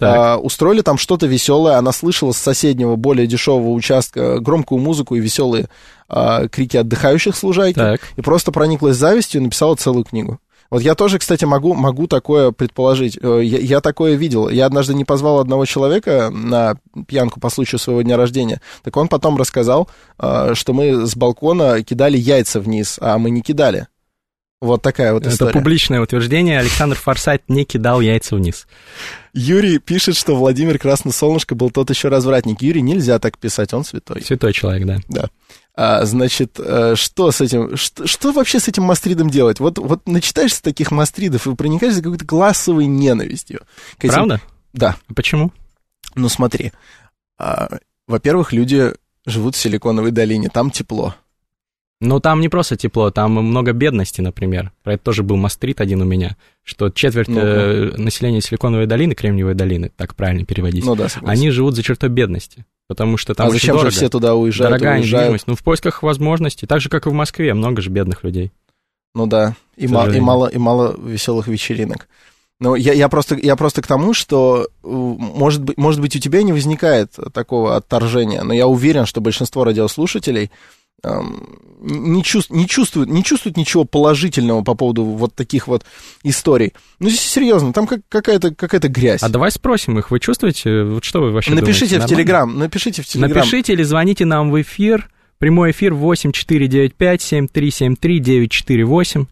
а, 0.00 0.36
устроили 0.36 0.82
там 0.82 0.98
что-то 0.98 1.26
веселое. 1.26 1.76
Она 1.76 1.92
слышала 1.92 2.32
с 2.32 2.38
соседнего, 2.38 2.96
более 2.96 3.26
дешевого 3.26 3.70
участка 3.70 4.40
громкую 4.40 4.80
музыку 4.80 5.14
и 5.14 5.20
веселые 5.20 5.68
а, 6.08 6.48
крики 6.48 6.76
отдыхающих 6.76 7.36
служайки. 7.36 7.78
Так. 7.78 8.00
И 8.16 8.22
просто 8.22 8.52
прониклась 8.52 8.96
завистью 8.96 9.40
и 9.40 9.44
написала 9.44 9.76
целую 9.76 10.04
книгу. 10.04 10.40
Вот 10.70 10.82
я 10.82 10.94
тоже, 10.94 11.18
кстати, 11.18 11.44
могу, 11.44 11.74
могу 11.74 12.06
такое 12.06 12.52
предположить. 12.52 13.18
Э, 13.20 13.40
я, 13.42 13.58
я 13.58 13.80
такое 13.80 14.14
видел. 14.14 14.48
Я 14.48 14.66
однажды 14.66 14.94
не 14.94 15.04
позвал 15.04 15.40
одного 15.40 15.66
человека 15.66 16.30
на 16.32 16.76
пьянку 17.08 17.40
по 17.40 17.50
случаю 17.50 17.80
своего 17.80 18.02
дня 18.02 18.16
рождения. 18.16 18.60
Так 18.84 18.96
он 18.96 19.08
потом 19.08 19.36
рассказал, 19.36 19.88
э, 20.18 20.54
что 20.54 20.72
мы 20.72 21.06
с 21.06 21.16
балкона 21.16 21.82
кидали 21.82 22.16
яйца 22.16 22.60
вниз, 22.60 22.98
а 23.00 23.18
мы 23.18 23.30
не 23.30 23.42
кидали. 23.42 23.88
Вот 24.60 24.82
такая 24.82 25.14
вот 25.14 25.26
история. 25.26 25.50
Это 25.50 25.58
публичное 25.58 26.00
утверждение. 26.02 26.58
Александр 26.58 26.96
Форсайт 26.96 27.48
не 27.48 27.64
кидал 27.64 28.02
яйца 28.02 28.36
вниз. 28.36 28.66
Юрий 29.32 29.78
пишет, 29.78 30.16
что 30.16 30.36
Владимир 30.36 30.78
Красносолнышко 30.78 31.54
был 31.54 31.70
тот 31.70 31.88
еще 31.88 32.08
развратник. 32.08 32.60
Юрий, 32.60 32.82
нельзя 32.82 33.18
так 33.18 33.38
писать, 33.38 33.72
он 33.72 33.84
святой. 33.84 34.22
Святой 34.22 34.52
человек, 34.52 34.86
да. 34.86 34.98
Да. 35.08 35.30
А, 35.74 36.04
значит, 36.04 36.58
э, 36.58 36.94
что 36.94 37.30
с 37.30 37.40
этим, 37.40 37.76
что, 37.78 38.06
что 38.06 38.32
вообще 38.32 38.60
с 38.60 38.68
этим 38.68 38.82
мастридом 38.82 39.30
делать? 39.30 39.60
Вот, 39.60 39.78
вот 39.78 40.06
начитаешься 40.06 40.62
таких 40.62 40.90
мастридов 40.90 41.46
и 41.46 41.54
проникаешься 41.54 42.02
какой-то 42.02 42.26
классовой 42.26 42.84
ненавистью. 42.84 43.62
Этим... 43.98 44.12
Правда? 44.12 44.40
Да. 44.74 44.96
А 45.08 45.14
почему? 45.14 45.52
Ну 46.16 46.28
смотри, 46.28 46.72
а, 47.38 47.78
во-первых, 48.06 48.52
люди 48.52 48.92
живут 49.24 49.54
в 49.54 49.58
Силиконовой 49.58 50.10
долине, 50.10 50.50
там 50.50 50.70
тепло. 50.70 51.14
Ну, 52.00 52.18
там 52.18 52.40
не 52.40 52.48
просто 52.48 52.76
тепло, 52.76 53.10
там 53.10 53.32
много 53.32 53.72
бедности, 53.72 54.22
например. 54.22 54.72
Про 54.82 54.94
это 54.94 55.04
тоже 55.04 55.22
был 55.22 55.36
мастрит 55.36 55.82
один 55.82 56.00
у 56.00 56.06
меня, 56.06 56.36
что 56.62 56.88
четверть 56.88 57.28
ну, 57.28 57.40
э, 57.40 57.92
населения 57.98 58.40
Силиконовой 58.40 58.86
долины, 58.86 59.14
Кремниевой 59.14 59.54
долины, 59.54 59.90
так 59.94 60.14
правильно 60.14 60.46
переводить, 60.46 60.84
ну, 60.84 60.94
да, 60.96 61.08
они 61.22 61.50
живут 61.50 61.76
за 61.76 61.82
чертой 61.82 62.08
бедности, 62.08 62.64
потому 62.88 63.18
что 63.18 63.34
там 63.34 63.48
А 63.48 63.50
зачем 63.50 63.74
дорого, 63.76 63.90
же 63.90 63.96
все 63.96 64.08
туда 64.08 64.34
уезжают? 64.34 64.72
Дорогая 64.72 65.00
уезжают? 65.00 65.26
недвижимость. 65.26 65.46
Ну, 65.46 65.56
в 65.56 65.62
поисках 65.62 66.02
возможностей, 66.02 66.66
так 66.66 66.80
же, 66.80 66.88
как 66.88 67.06
и 67.06 67.10
в 67.10 67.12
Москве, 67.12 67.52
много 67.52 67.82
же 67.82 67.90
бедных 67.90 68.24
людей. 68.24 68.50
Ну 69.14 69.26
да, 69.26 69.54
и, 69.76 69.86
ма- 69.86 70.08
и, 70.08 70.20
мало, 70.20 70.46
и 70.46 70.56
мало 70.56 70.96
веселых 70.98 71.48
вечеринок. 71.48 72.08
Ну, 72.60 72.74
я, 72.76 72.92
я, 72.92 73.08
просто, 73.08 73.36
я 73.36 73.56
просто 73.56 73.82
к 73.82 73.86
тому, 73.86 74.14
что, 74.14 74.68
э, 74.82 74.86
может 74.86 75.62
быть, 75.62 75.76
может 75.78 76.00
быть, 76.00 76.14
у 76.16 76.18
тебя 76.18 76.42
не 76.42 76.52
возникает 76.52 77.12
такого 77.32 77.76
отторжения, 77.76 78.42
но 78.42 78.52
я 78.54 78.66
уверен, 78.66 79.06
что 79.06 79.20
большинство 79.20 79.64
радиослушателей 79.64 80.50
не, 81.02 82.22
чувств, 82.22 82.50
не, 82.50 82.66
чувствуют, 82.66 83.08
не 83.10 83.24
чувствуют 83.24 83.56
ничего 83.56 83.84
положительного 83.84 84.62
по 84.62 84.74
поводу 84.74 85.04
вот 85.04 85.34
таких 85.34 85.66
вот 85.66 85.84
историй. 86.22 86.72
Ну, 86.98 87.08
здесь 87.08 87.20
серьезно, 87.20 87.72
там 87.72 87.86
как, 87.86 88.00
какая-то 88.08 88.54
какая 88.54 88.80
грязь. 88.80 89.22
А 89.22 89.28
давай 89.28 89.50
спросим 89.50 89.98
их, 89.98 90.10
вы 90.10 90.20
чувствуете, 90.20 90.84
вот 90.84 91.04
что 91.04 91.20
вы 91.20 91.32
вообще 91.32 91.52
Напишите 91.54 91.96
думаете? 91.96 92.14
в 92.14 92.16
Телеграм, 92.16 92.58
напишите 92.58 93.02
в 93.02 93.06
Телеграм. 93.06 93.38
Напишите 93.38 93.72
или 93.72 93.82
звоните 93.82 94.24
нам 94.24 94.50
в 94.50 94.60
эфир, 94.60 95.10
прямой 95.38 95.70
эфир 95.70 95.94
8495 95.94 97.22
7373 97.22 98.18
948. 98.18 99.26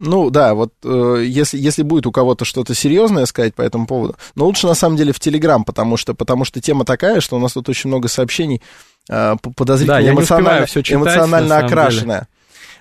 Ну 0.00 0.30
да, 0.30 0.54
вот 0.54 0.74
э, 0.84 1.24
если, 1.26 1.58
если 1.58 1.82
будет 1.82 2.06
у 2.06 2.12
кого-то 2.12 2.44
что-то 2.44 2.72
серьезное 2.72 3.26
сказать 3.26 3.56
по 3.56 3.62
этому 3.62 3.88
поводу, 3.88 4.16
но 4.36 4.46
лучше 4.46 4.68
на 4.68 4.74
самом 4.74 4.96
деле 4.96 5.12
в 5.12 5.18
Телеграм, 5.18 5.64
потому 5.64 5.96
что, 5.96 6.14
потому 6.14 6.44
что 6.44 6.60
тема 6.60 6.84
такая, 6.84 7.20
что 7.20 7.34
у 7.34 7.40
нас 7.40 7.54
тут 7.54 7.68
очень 7.68 7.88
много 7.88 8.06
сообщений 8.06 8.58
э, 8.58 8.60
подозрительно 9.08 10.02
да, 10.02 10.10
эмоционально, 10.10 10.66
читать, 10.66 10.92
эмоционально 10.92 11.58
окрашенная. 11.58 12.28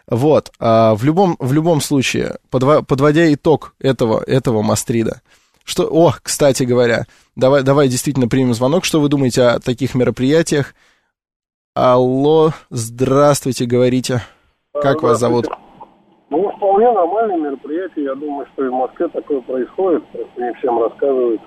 Вот, 0.09 0.51
э, 0.59 0.93
в, 0.93 1.03
любом, 1.03 1.35
в 1.39 1.51
любом 1.51 1.81
случае, 1.81 2.37
подво, 2.49 2.81
подводя 2.81 3.33
итог 3.33 3.73
этого, 3.79 4.23
этого 4.25 4.61
Мастрида, 4.61 5.21
что, 5.65 5.83
о, 5.91 6.13
кстати 6.23 6.63
говоря, 6.63 7.07
давай, 7.35 7.61
давай 7.61 7.89
действительно 7.89 8.29
примем 8.29 8.53
звонок, 8.53 8.85
что 8.85 9.01
вы 9.01 9.09
думаете 9.09 9.43
о 9.43 9.59
таких 9.59 9.95
мероприятиях? 9.95 10.75
Алло, 11.75 12.53
здравствуйте, 12.69 13.65
говорите. 13.65 14.21
Как 14.73 15.03
вас 15.03 15.19
зовут? 15.19 15.47
Ну, 16.29 16.51
вполне 16.55 16.91
нормальное 16.91 17.37
мероприятие. 17.37 18.05
Я 18.05 18.15
думаю, 18.15 18.47
что 18.53 18.65
и 18.65 18.69
в 18.69 18.73
Москве 18.73 19.07
такое 19.09 19.41
происходит. 19.41 20.05
Просто 20.07 20.41
не 20.41 20.53
всем 20.55 20.81
рассказывают. 20.81 21.41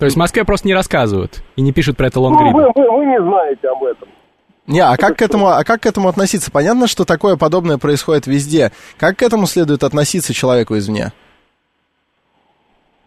То 0.00 0.06
есть 0.06 0.16
в 0.16 0.18
Москве 0.18 0.44
просто 0.46 0.66
не 0.66 0.72
рассказывают 0.74 1.42
и 1.56 1.60
не 1.60 1.72
пишут 1.72 1.98
про 1.98 2.06
это 2.06 2.20
лонгрид? 2.20 2.52
Ну, 2.52 2.58
вы, 2.58 2.72
вы, 2.74 2.90
вы 2.90 3.04
не 3.04 3.20
знаете 3.20 3.68
об 3.68 3.84
этом. 3.84 4.08
Не, 4.66 4.80
а 4.80 4.96
как, 4.96 5.18
к 5.18 5.22
этому, 5.22 5.48
а 5.48 5.62
как 5.62 5.82
к 5.82 5.86
этому 5.86 6.08
относиться? 6.08 6.50
Понятно, 6.50 6.86
что 6.86 7.04
такое 7.04 7.36
подобное 7.36 7.76
происходит 7.76 8.26
везде. 8.26 8.72
Как 8.98 9.18
к 9.18 9.22
этому 9.22 9.44
следует 9.44 9.82
относиться 9.82 10.32
человеку 10.32 10.78
извне? 10.78 11.12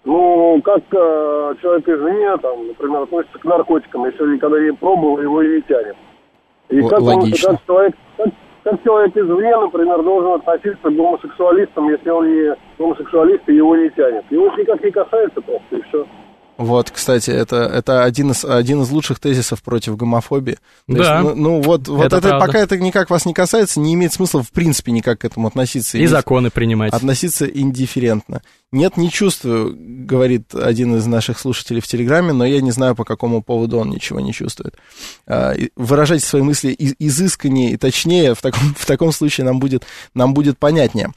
Ну, 0.05 0.61
как 0.63 0.83
э, 0.91 1.53
человек 1.61 1.87
извне, 1.87 2.37
там, 2.37 2.67
например, 2.67 3.01
относится 3.01 3.39
к 3.39 3.43
наркотикам, 3.43 4.05
если 4.05 4.35
никогда 4.35 4.59
не 4.59 4.73
пробовал, 4.73 5.19
его 5.19 5.41
и 5.41 5.55
не 5.55 5.61
тянет. 5.63 5.95
И 6.69 6.79
Л- 6.79 6.89
как, 6.89 7.01
логично. 7.01 7.49
Он, 7.49 7.55
как, 7.55 7.65
человек, 7.65 7.95
как, 8.17 8.27
как 8.65 8.83
человек 8.83 9.17
извне, 9.17 9.57
например, 9.57 10.03
должен 10.03 10.33
относиться 10.33 10.89
к 10.89 10.95
гомосексуалистам, 10.95 11.89
если 11.89 12.09
он 12.11 12.27
не 12.27 12.55
гомосексуалист 12.77 13.49
и 13.49 13.55
его 13.55 13.75
не 13.77 13.89
тянет. 13.89 14.25
Его 14.29 14.51
никак 14.55 14.83
не 14.83 14.91
касается 14.91 15.41
просто, 15.41 15.75
и 15.75 15.81
все. 15.89 16.05
Вот, 16.57 16.91
кстати, 16.91 17.31
это, 17.31 17.57
это 17.57 18.03
один, 18.03 18.31
из, 18.31 18.45
один 18.45 18.83
из 18.83 18.89
лучших 18.91 19.19
тезисов 19.19 19.63
против 19.63 19.97
гомофобии. 19.97 20.57
То 20.87 20.93
да. 20.93 21.19
Есть, 21.19 21.29
ну, 21.29 21.35
ну, 21.35 21.61
вот, 21.61 21.87
вот 21.87 22.05
это, 22.05 22.17
это 22.17 22.37
пока 22.37 22.59
это 22.59 22.77
никак 22.77 23.09
вас 23.09 23.25
не 23.25 23.33
касается, 23.33 23.79
не 23.79 23.95
имеет 23.95 24.13
смысла 24.13 24.43
в 24.43 24.51
принципе 24.51 24.91
никак 24.91 25.21
к 25.21 25.25
этому 25.25 25.47
относиться. 25.47 25.97
И, 25.97 26.03
и 26.03 26.07
законы 26.07 26.51
принимать. 26.51 26.93
Относиться 26.93 27.45
индифферентно. 27.45 28.41
Нет, 28.71 28.97
не 28.97 29.09
чувствую, 29.09 29.75
говорит 29.77 30.53
один 30.53 30.95
из 30.95 31.05
наших 31.05 31.39
слушателей 31.39 31.81
в 31.81 31.87
Телеграме, 31.87 32.33
но 32.33 32.45
я 32.45 32.61
не 32.61 32.71
знаю, 32.71 32.95
по 32.95 33.03
какому 33.03 33.41
поводу 33.41 33.77
он 33.77 33.89
ничего 33.89 34.19
не 34.19 34.33
чувствует. 34.33 34.75
А, 35.27 35.53
выражать 35.75 36.23
свои 36.23 36.41
мысли 36.41 36.75
изысканнее 36.77 37.71
и 37.71 37.77
точнее 37.77 38.35
в 38.35 38.41
таком, 38.41 38.75
в 38.77 38.85
таком 38.85 39.11
случае 39.11 39.45
нам 39.45 39.59
будет, 39.59 39.85
нам 40.13 40.33
будет 40.33 40.57
понятнее. 40.57 41.11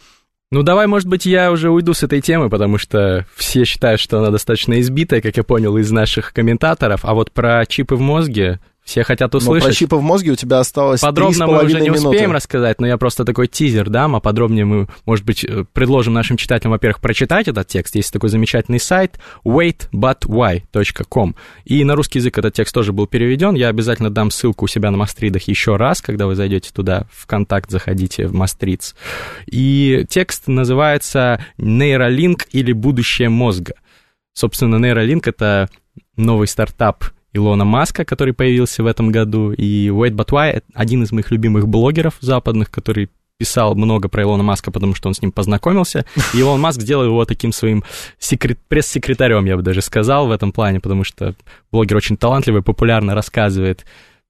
Ну, 0.52 0.62
давай, 0.62 0.86
может 0.86 1.08
быть, 1.08 1.26
я 1.26 1.50
уже 1.50 1.70
уйду 1.70 1.92
с 1.92 2.04
этой 2.04 2.20
темы, 2.20 2.48
потому 2.48 2.78
что 2.78 3.26
все 3.34 3.64
считают, 3.64 4.00
что 4.00 4.18
она 4.18 4.30
достаточно 4.30 4.80
избитая, 4.80 5.20
как 5.20 5.36
я 5.36 5.42
понял 5.42 5.76
из 5.76 5.90
наших 5.90 6.32
комментаторов. 6.32 7.04
А 7.04 7.14
вот 7.14 7.32
про 7.32 7.66
чипы 7.66 7.96
в 7.96 8.00
мозге 8.00 8.60
все 8.86 9.02
хотят 9.02 9.34
услышать. 9.34 9.64
Но 9.64 9.68
про 9.68 9.74
чипы 9.74 9.96
в 9.96 10.02
мозге 10.02 10.30
у 10.30 10.36
тебя 10.36 10.60
осталось 10.60 11.00
Подробно 11.00 11.48
мы 11.48 11.64
уже 11.64 11.80
не 11.80 11.88
минуты. 11.88 12.08
успеем 12.08 12.30
рассказать, 12.30 12.80
но 12.80 12.86
я 12.86 12.96
просто 12.96 13.24
такой 13.24 13.48
тизер 13.48 13.90
дам, 13.90 14.14
а 14.14 14.20
подробнее 14.20 14.64
мы, 14.64 14.86
может 15.04 15.24
быть, 15.24 15.44
э, 15.44 15.64
предложим 15.72 16.12
нашим 16.12 16.36
читателям, 16.36 16.70
во-первых, 16.70 17.00
прочитать 17.00 17.48
этот 17.48 17.66
текст. 17.66 17.96
Есть 17.96 18.12
такой 18.12 18.28
замечательный 18.28 18.78
сайт 18.78 19.18
waitbutwhy.com. 19.44 21.34
И 21.64 21.82
на 21.82 21.96
русский 21.96 22.20
язык 22.20 22.38
этот 22.38 22.54
текст 22.54 22.72
тоже 22.72 22.92
был 22.92 23.08
переведен. 23.08 23.56
Я 23.56 23.68
обязательно 23.68 24.08
дам 24.08 24.30
ссылку 24.30 24.66
у 24.66 24.68
себя 24.68 24.92
на 24.92 24.96
Мастридах 24.96 25.42
еще 25.42 25.74
раз, 25.74 26.00
когда 26.00 26.26
вы 26.26 26.36
зайдете 26.36 26.70
туда, 26.72 27.08
в 27.10 27.26
контакт 27.26 27.68
заходите 27.72 28.28
в 28.28 28.34
Мастриц. 28.34 28.94
И 29.46 30.06
текст 30.08 30.46
называется 30.46 31.44
«Нейролинк 31.58 32.46
или 32.52 32.70
будущее 32.70 33.30
мозга». 33.30 33.74
Собственно, 34.32 34.78
Нейролинк— 34.78 35.26
это 35.28 35.68
новый 36.16 36.46
стартап 36.46 37.06
Илона 37.36 37.64
Маска, 37.64 38.04
который 38.04 38.34
появился 38.34 38.82
в 38.82 38.86
этом 38.86 39.10
году, 39.10 39.52
и 39.52 39.90
Уэйд 39.90 40.14
Батуай, 40.14 40.62
один 40.74 41.02
из 41.02 41.12
моих 41.12 41.30
любимых 41.30 41.68
блогеров 41.68 42.14
западных, 42.20 42.70
который 42.70 43.10
писал 43.38 43.74
много 43.74 44.08
про 44.08 44.22
Илона 44.22 44.42
Маска, 44.42 44.70
потому 44.70 44.94
что 44.94 45.08
он 45.08 45.14
с 45.14 45.20
ним 45.20 45.30
познакомился, 45.30 46.06
и 46.32 46.38
Илон 46.38 46.60
Маск 46.60 46.80
сделал 46.80 47.04
его 47.04 47.24
таким 47.24 47.52
своим 47.52 47.84
секрет, 48.18 48.58
пресс-секретарем, 48.68 49.44
я 49.44 49.56
бы 49.56 49.62
даже 49.62 49.82
сказал, 49.82 50.26
в 50.26 50.30
этом 50.30 50.52
плане, 50.52 50.80
потому 50.80 51.04
что 51.04 51.34
блогер 51.70 51.96
очень 51.96 52.16
талантливый, 52.16 52.62
популярно 52.62 53.14
рассказывает 53.14 53.84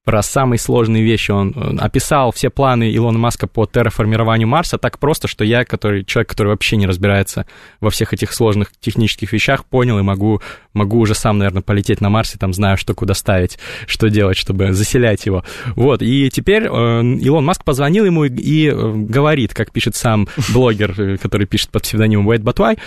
про 0.07 0.23
самые 0.23 0.61
сложные 0.61 1.03
вещи. 1.03 1.33
Он 1.33 1.79
описал 1.81 2.31
все 2.31 2.49
планы 2.49 2.95
Илона 2.95 3.19
Маска 3.19 3.49
по 3.49 3.67
терраформированию 3.67 4.47
Марса 4.47 4.79
так 4.79 5.01
просто, 5.01 5.27
что 5.27 5.45
я, 5.45 5.65
который, 5.65 6.05
человек, 6.05 6.29
который 6.29 6.49
вообще 6.51 6.77
не 6.77 6.87
разбирается 6.87 7.45
во 7.81 7.91
всех 7.91 8.15
этих 8.15 8.33
сложных 8.33 8.71
технических 8.79 9.33
вещах, 9.33 9.65
понял 9.65 9.99
и 9.99 10.03
могу, 10.03 10.41
могу 10.73 11.01
уже 11.01 11.17
сам, 11.17 11.39
наверное, 11.39 11.63
полететь 11.63 12.01
на 12.01 12.09
Марс 12.09 12.37
и 12.37 12.39
там 12.39 12.53
знаю, 12.53 12.77
что 12.77 12.95
куда 12.95 13.15
ставить, 13.15 13.59
что 13.89 14.09
делать, 14.09 14.37
чтобы 14.37 14.73
заселять 14.73 15.27
его. 15.27 15.43
Вот, 15.75 16.03
и 16.03 16.31
теперь 16.31 16.67
э, 16.67 16.69
Илон 16.69 17.45
Маск 17.45 17.65
позвонил 17.65 18.05
ему 18.05 18.27
и 18.27 18.69
э, 18.69 18.93
говорит, 18.95 19.55
как 19.55 19.73
пишет 19.73 19.97
сам 19.97 20.29
блогер, 20.55 20.95
э, 21.01 21.17
который 21.17 21.49
пишет 21.49 21.71
под 21.71 21.83
псевдонимом 21.83 22.29
Уэйд 22.29 22.45
Батуай, 22.45 22.79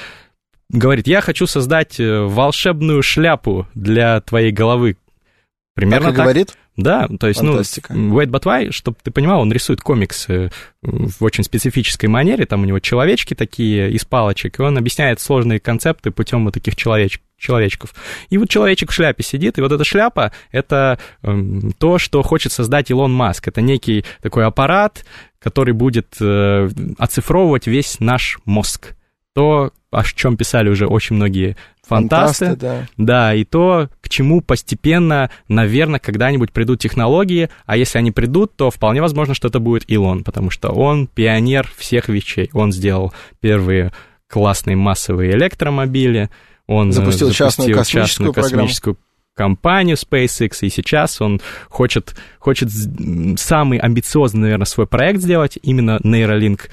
говорит, 0.70 1.06
я 1.06 1.20
хочу 1.20 1.48
создать 1.48 1.98
волшебную 2.00 3.04
шляпу 3.04 3.68
для 3.76 4.22
твоей 4.22 4.54
головы. 4.54 4.96
Примерно 5.76 6.08
так. 6.08 6.16
так. 6.16 6.26
говорит? 6.26 6.54
Да, 6.80 7.10
то 7.20 7.28
есть, 7.28 7.42
Фантастика. 7.42 7.94
ну, 7.94 8.16
Уэйд 8.16 8.30
Батвай, 8.30 8.72
чтобы 8.72 8.98
ты 9.04 9.12
понимал, 9.12 9.42
он 9.42 9.52
рисует 9.52 9.82
комиксы 9.82 10.50
в 10.82 11.24
очень 11.24 11.44
специфической 11.44 12.06
манере, 12.06 12.46
там 12.46 12.62
у 12.62 12.66
него 12.66 12.80
человечки 12.80 13.34
такие 13.34 13.92
из 13.92 14.06
палочек, 14.06 14.60
и 14.60 14.62
он 14.62 14.78
объясняет 14.78 15.20
сложные 15.20 15.60
концепты 15.60 16.12
путем 16.12 16.46
вот 16.46 16.54
таких 16.54 16.78
человеч 16.78 17.20
человечков. 17.38 17.94
И 18.30 18.38
вот 18.38 18.50
человечек 18.50 18.92
в 18.92 18.94
шляпе 18.94 19.24
сидит, 19.24 19.58
и 19.58 19.62
вот 19.62 19.72
эта 19.72 19.84
шляпа— 19.84 20.32
это 20.52 21.00
э, 21.22 21.44
то, 21.78 21.98
что 21.98 22.22
хочет 22.22 22.52
создать 22.52 22.92
Илон 22.92 23.14
Маск. 23.14 23.48
Это 23.48 23.62
некий 23.62 24.06
такой 24.22 24.46
аппарат, 24.46 25.06
который 25.40 25.74
будет 25.74 26.16
э, 26.22 26.70
оцифровывать 26.98 27.68
весь 27.68 28.00
наш 28.00 28.40
мозг. 28.46 28.96
То, 29.34 29.72
о 29.92 30.04
чем 30.04 30.38
писали 30.38 30.70
уже 30.70 30.86
очень 30.88 31.16
многие 31.16 31.56
фантасты. 31.90 32.46
фантасты 32.46 32.66
да. 32.66 32.88
да, 32.98 33.34
и 33.36 33.44
то, 33.44 33.90
к 34.02 34.10
чему 34.10 34.42
постепенно, 34.42 35.30
наверное, 35.48 36.00
когда-нибудь 36.00 36.52
придут 36.52 36.80
технологии, 36.80 37.50
а 37.66 37.76
если 37.76 37.98
они 37.98 38.12
придут, 38.12 38.56
то 38.56 38.72
вполне 38.72 39.02
возможно, 39.02 39.34
что 39.34 39.48
это 39.48 39.60
будет 39.60 39.90
Илон, 39.90 40.24
потому 40.24 40.50
что 40.50 40.70
он 40.70 41.08
пионер 41.08 41.70
всех 41.76 42.08
вещей. 42.08 42.50
Он 42.54 42.72
сделал 42.72 43.14
первые 43.42 43.92
классные 44.28 44.76
массовые 44.76 45.32
электромобили, 45.34 46.30
он 46.68 46.92
запустил, 46.92 47.28
запустил 47.28 47.48
частную 47.48 47.76
космическую, 47.76 48.28
частную 48.28 48.34
космическую 48.34 48.98
компанию 49.40 49.96
SpaceX, 49.96 50.58
и 50.62 50.70
сейчас 50.70 51.22
он 51.22 51.42
хочет, 51.70 52.16
хочет 52.40 52.70
самый 53.38 53.80
амбициозный, 53.80 54.42
наверное, 54.42 54.66
свой 54.66 54.86
проект 54.86 55.22
сделать, 55.22 55.58
именно 55.64 56.00
Neuralink 56.04 56.64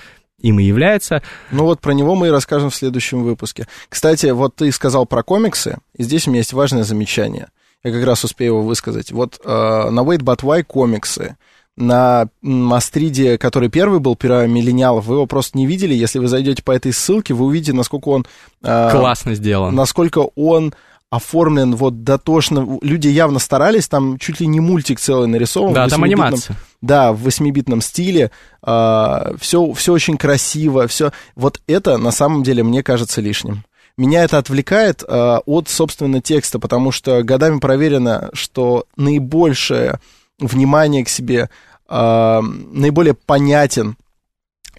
им 0.47 0.61
и 0.61 0.65
является. 0.65 1.23
Ну 1.51 1.65
вот 1.65 1.81
про 1.81 1.93
него 1.93 2.15
мы 2.15 2.29
и 2.29 2.31
расскажем 2.31 2.71
в 2.71 2.75
следующем 2.75 3.23
выпуске. 3.25 3.67
Кстати, 3.89 4.27
вот 4.27 4.55
ты 4.55 4.71
сказал 4.73 5.07
про 5.07 5.23
комиксы, 5.23 5.79
и 5.97 6.03
здесь 6.03 6.27
у 6.27 6.31
меня 6.31 6.41
есть 6.41 6.53
важное 6.53 6.85
замечание. 6.85 7.49
Я 7.83 7.93
как 7.93 8.05
раз 8.05 8.25
успею 8.25 8.53
его 8.53 8.63
высказать. 8.63 9.13
Вот 9.13 9.41
э, 9.45 9.49
на 9.49 10.01
Wait 10.01 10.19
But 10.19 10.41
Why 10.43 10.63
комиксы, 10.63 11.37
на 11.77 12.29
Мастриде, 12.43 13.39
который 13.39 13.69
первый 13.69 14.01
был 14.01 14.17
про 14.17 14.47
миллениалов, 14.47 15.07
вы 15.07 15.17
его 15.17 15.27
просто 15.27 15.59
не 15.59 15.67
видели. 15.67 15.95
Если 15.95 16.19
вы 16.19 16.29
зайдете 16.29 16.63
по 16.63 16.73
этой 16.73 16.93
ссылке, 16.93 17.35
вы 17.35 17.45
увидите, 17.45 17.73
насколько 17.73 18.09
он... 18.09 18.27
Э, 18.63 18.91
Классно 18.91 19.35
сделан. 19.35 19.75
Насколько 19.75 20.27
он 20.37 20.75
оформлен 21.11 21.77
вот 21.77 22.03
дотошно. 22.03 22.79
Люди 22.83 23.09
явно 23.09 23.39
старались, 23.39 23.89
там 23.89 24.19
чуть 24.19 24.41
ли 24.41 24.47
не 24.47 24.61
мультик 24.61 25.01
целый 25.01 25.29
нарисован. 25.29 25.73
Да, 25.73 25.89
там 25.89 26.05
анимация. 26.05 26.57
Да, 26.81 27.13
в 27.13 27.23
восьмибитном 27.23 27.81
стиле. 27.81 28.31
Э, 28.65 29.35
все, 29.41 29.73
все 29.73 29.93
очень 29.93 30.17
красиво. 30.17 30.87
Все. 30.89 31.13
Вот 31.35 31.61
это 31.67 31.97
на 31.99 32.11
самом 32.11 32.43
деле 32.43 32.63
мне 32.63 32.83
кажется 32.83 33.21
лишним. 33.21 33.65
Меня 33.97 34.25
это 34.25 34.39
отвлекает 34.39 35.03
э, 35.07 35.39
от, 35.47 35.69
собственно, 35.69 36.21
текста, 36.21 36.59
потому 36.59 36.93
что 36.93 37.23
годами 37.23 37.61
проверено, 37.61 38.29
что 38.35 38.85
наибольшее 38.97 40.01
внимание 40.39 41.03
к 41.03 41.09
себе, 41.09 41.49
э, 41.89 42.41
наиболее 42.41 43.15
понятен 43.15 43.97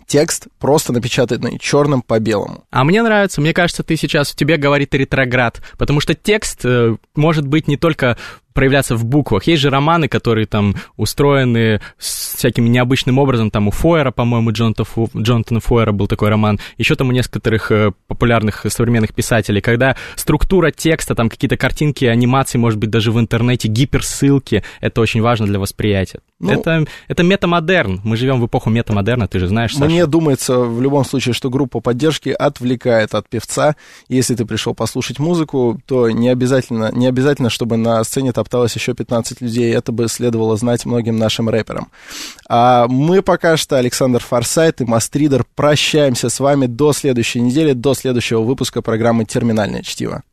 текст 0.07 0.47
просто 0.59 0.93
напечатанный 0.93 1.59
черным 1.59 2.01
по 2.01 2.19
белому. 2.19 2.63
А 2.71 2.83
мне 2.83 3.03
нравится, 3.03 3.41
мне 3.41 3.53
кажется, 3.53 3.83
ты 3.83 3.95
сейчас, 3.97 4.31
в 4.31 4.35
тебе 4.35 4.57
говорит 4.57 4.93
ретроград, 4.95 5.61
потому 5.77 5.99
что 5.99 6.15
текст 6.15 6.61
э, 6.63 6.95
может 7.15 7.45
быть 7.45 7.67
не 7.67 7.77
только 7.77 8.17
проявляться 8.57 8.95
в 8.95 9.05
буквах. 9.05 9.43
Есть 9.43 9.61
же 9.61 9.69
романы, 9.69 10.07
которые 10.07 10.47
там 10.47 10.75
устроены 10.95 11.79
всяким 11.99 12.71
необычным 12.71 13.19
образом. 13.19 13.51
Там 13.51 13.67
у 13.67 13.71
Фойера, 13.71 14.09
по-моему, 14.09 14.51
Джонатана, 14.51 14.83
Фу... 14.83 15.11
Джонатана 15.15 15.59
Фойера 15.59 15.91
был 15.91 16.07
такой 16.07 16.29
роман. 16.29 16.59
Еще 16.79 16.95
там 16.95 17.09
у 17.09 17.11
некоторых 17.11 17.71
э, 17.71 17.91
популярных 18.07 18.65
современных 18.67 19.13
писателей. 19.13 19.61
Когда 19.61 19.95
структура 20.15 20.71
текста, 20.71 21.13
там 21.13 21.29
какие-то 21.29 21.55
картинки, 21.55 22.05
анимации, 22.05 22.57
может 22.57 22.79
быть, 22.79 22.89
даже 22.89 23.11
в 23.11 23.19
интернете, 23.19 23.67
гиперссылки, 23.67 24.63
это 24.81 25.01
очень 25.01 25.21
важно 25.21 25.45
для 25.45 25.59
восприятия. 25.59 26.21
Ну, 26.39 26.51
это, 26.51 26.87
это 27.07 27.21
метамодерн. 27.21 28.01
Мы 28.03 28.17
живем 28.17 28.41
в 28.41 28.47
эпоху 28.47 28.71
метамодерна, 28.71 29.27
ты 29.27 29.37
же 29.37 29.47
знаешь, 29.47 29.73
Саша. 29.73 29.85
Мне 29.85 30.07
думается, 30.07 30.57
в 30.61 30.81
любом 30.81 31.05
случае, 31.05 31.33
что 31.33 31.51
группа 31.51 31.79
поддержки 31.79 32.29
отвлекает 32.29 33.13
от 33.13 33.29
певца. 33.29 33.75
Если 34.09 34.33
ты 34.33 34.45
пришел 34.45 34.73
послушать 34.73 35.19
музыку, 35.19 35.79
то 35.85 36.09
не 36.09 36.29
обязательно, 36.29 36.91
не 36.91 37.05
обязательно 37.05 37.51
чтобы 37.51 37.77
на 37.77 38.03
сцене 38.03 38.33
там 38.33 38.46
топталось 38.47 38.75
еще 38.75 38.93
15 38.93 39.41
людей, 39.41 39.73
это 39.75 39.91
бы 39.91 40.07
следовало 40.07 40.55
знать 40.55 40.85
многим 40.85 41.17
нашим 41.17 41.49
рэперам. 41.49 41.89
А 42.47 42.87
мы 42.87 43.21
пока 43.21 43.57
что, 43.57 43.77
Александр 43.77 44.23
Форсайт 44.23 44.79
и 44.79 44.85
Мастридер, 44.85 45.45
прощаемся 45.55 46.29
с 46.29 46.39
вами 46.39 46.65
до 46.65 46.93
следующей 46.93 47.41
недели, 47.41 47.73
до 47.73 47.93
следующего 47.93 48.41
выпуска 48.41 48.81
программы 48.81 49.25
«Терминальное 49.25 49.83
чтиво». 49.83 50.23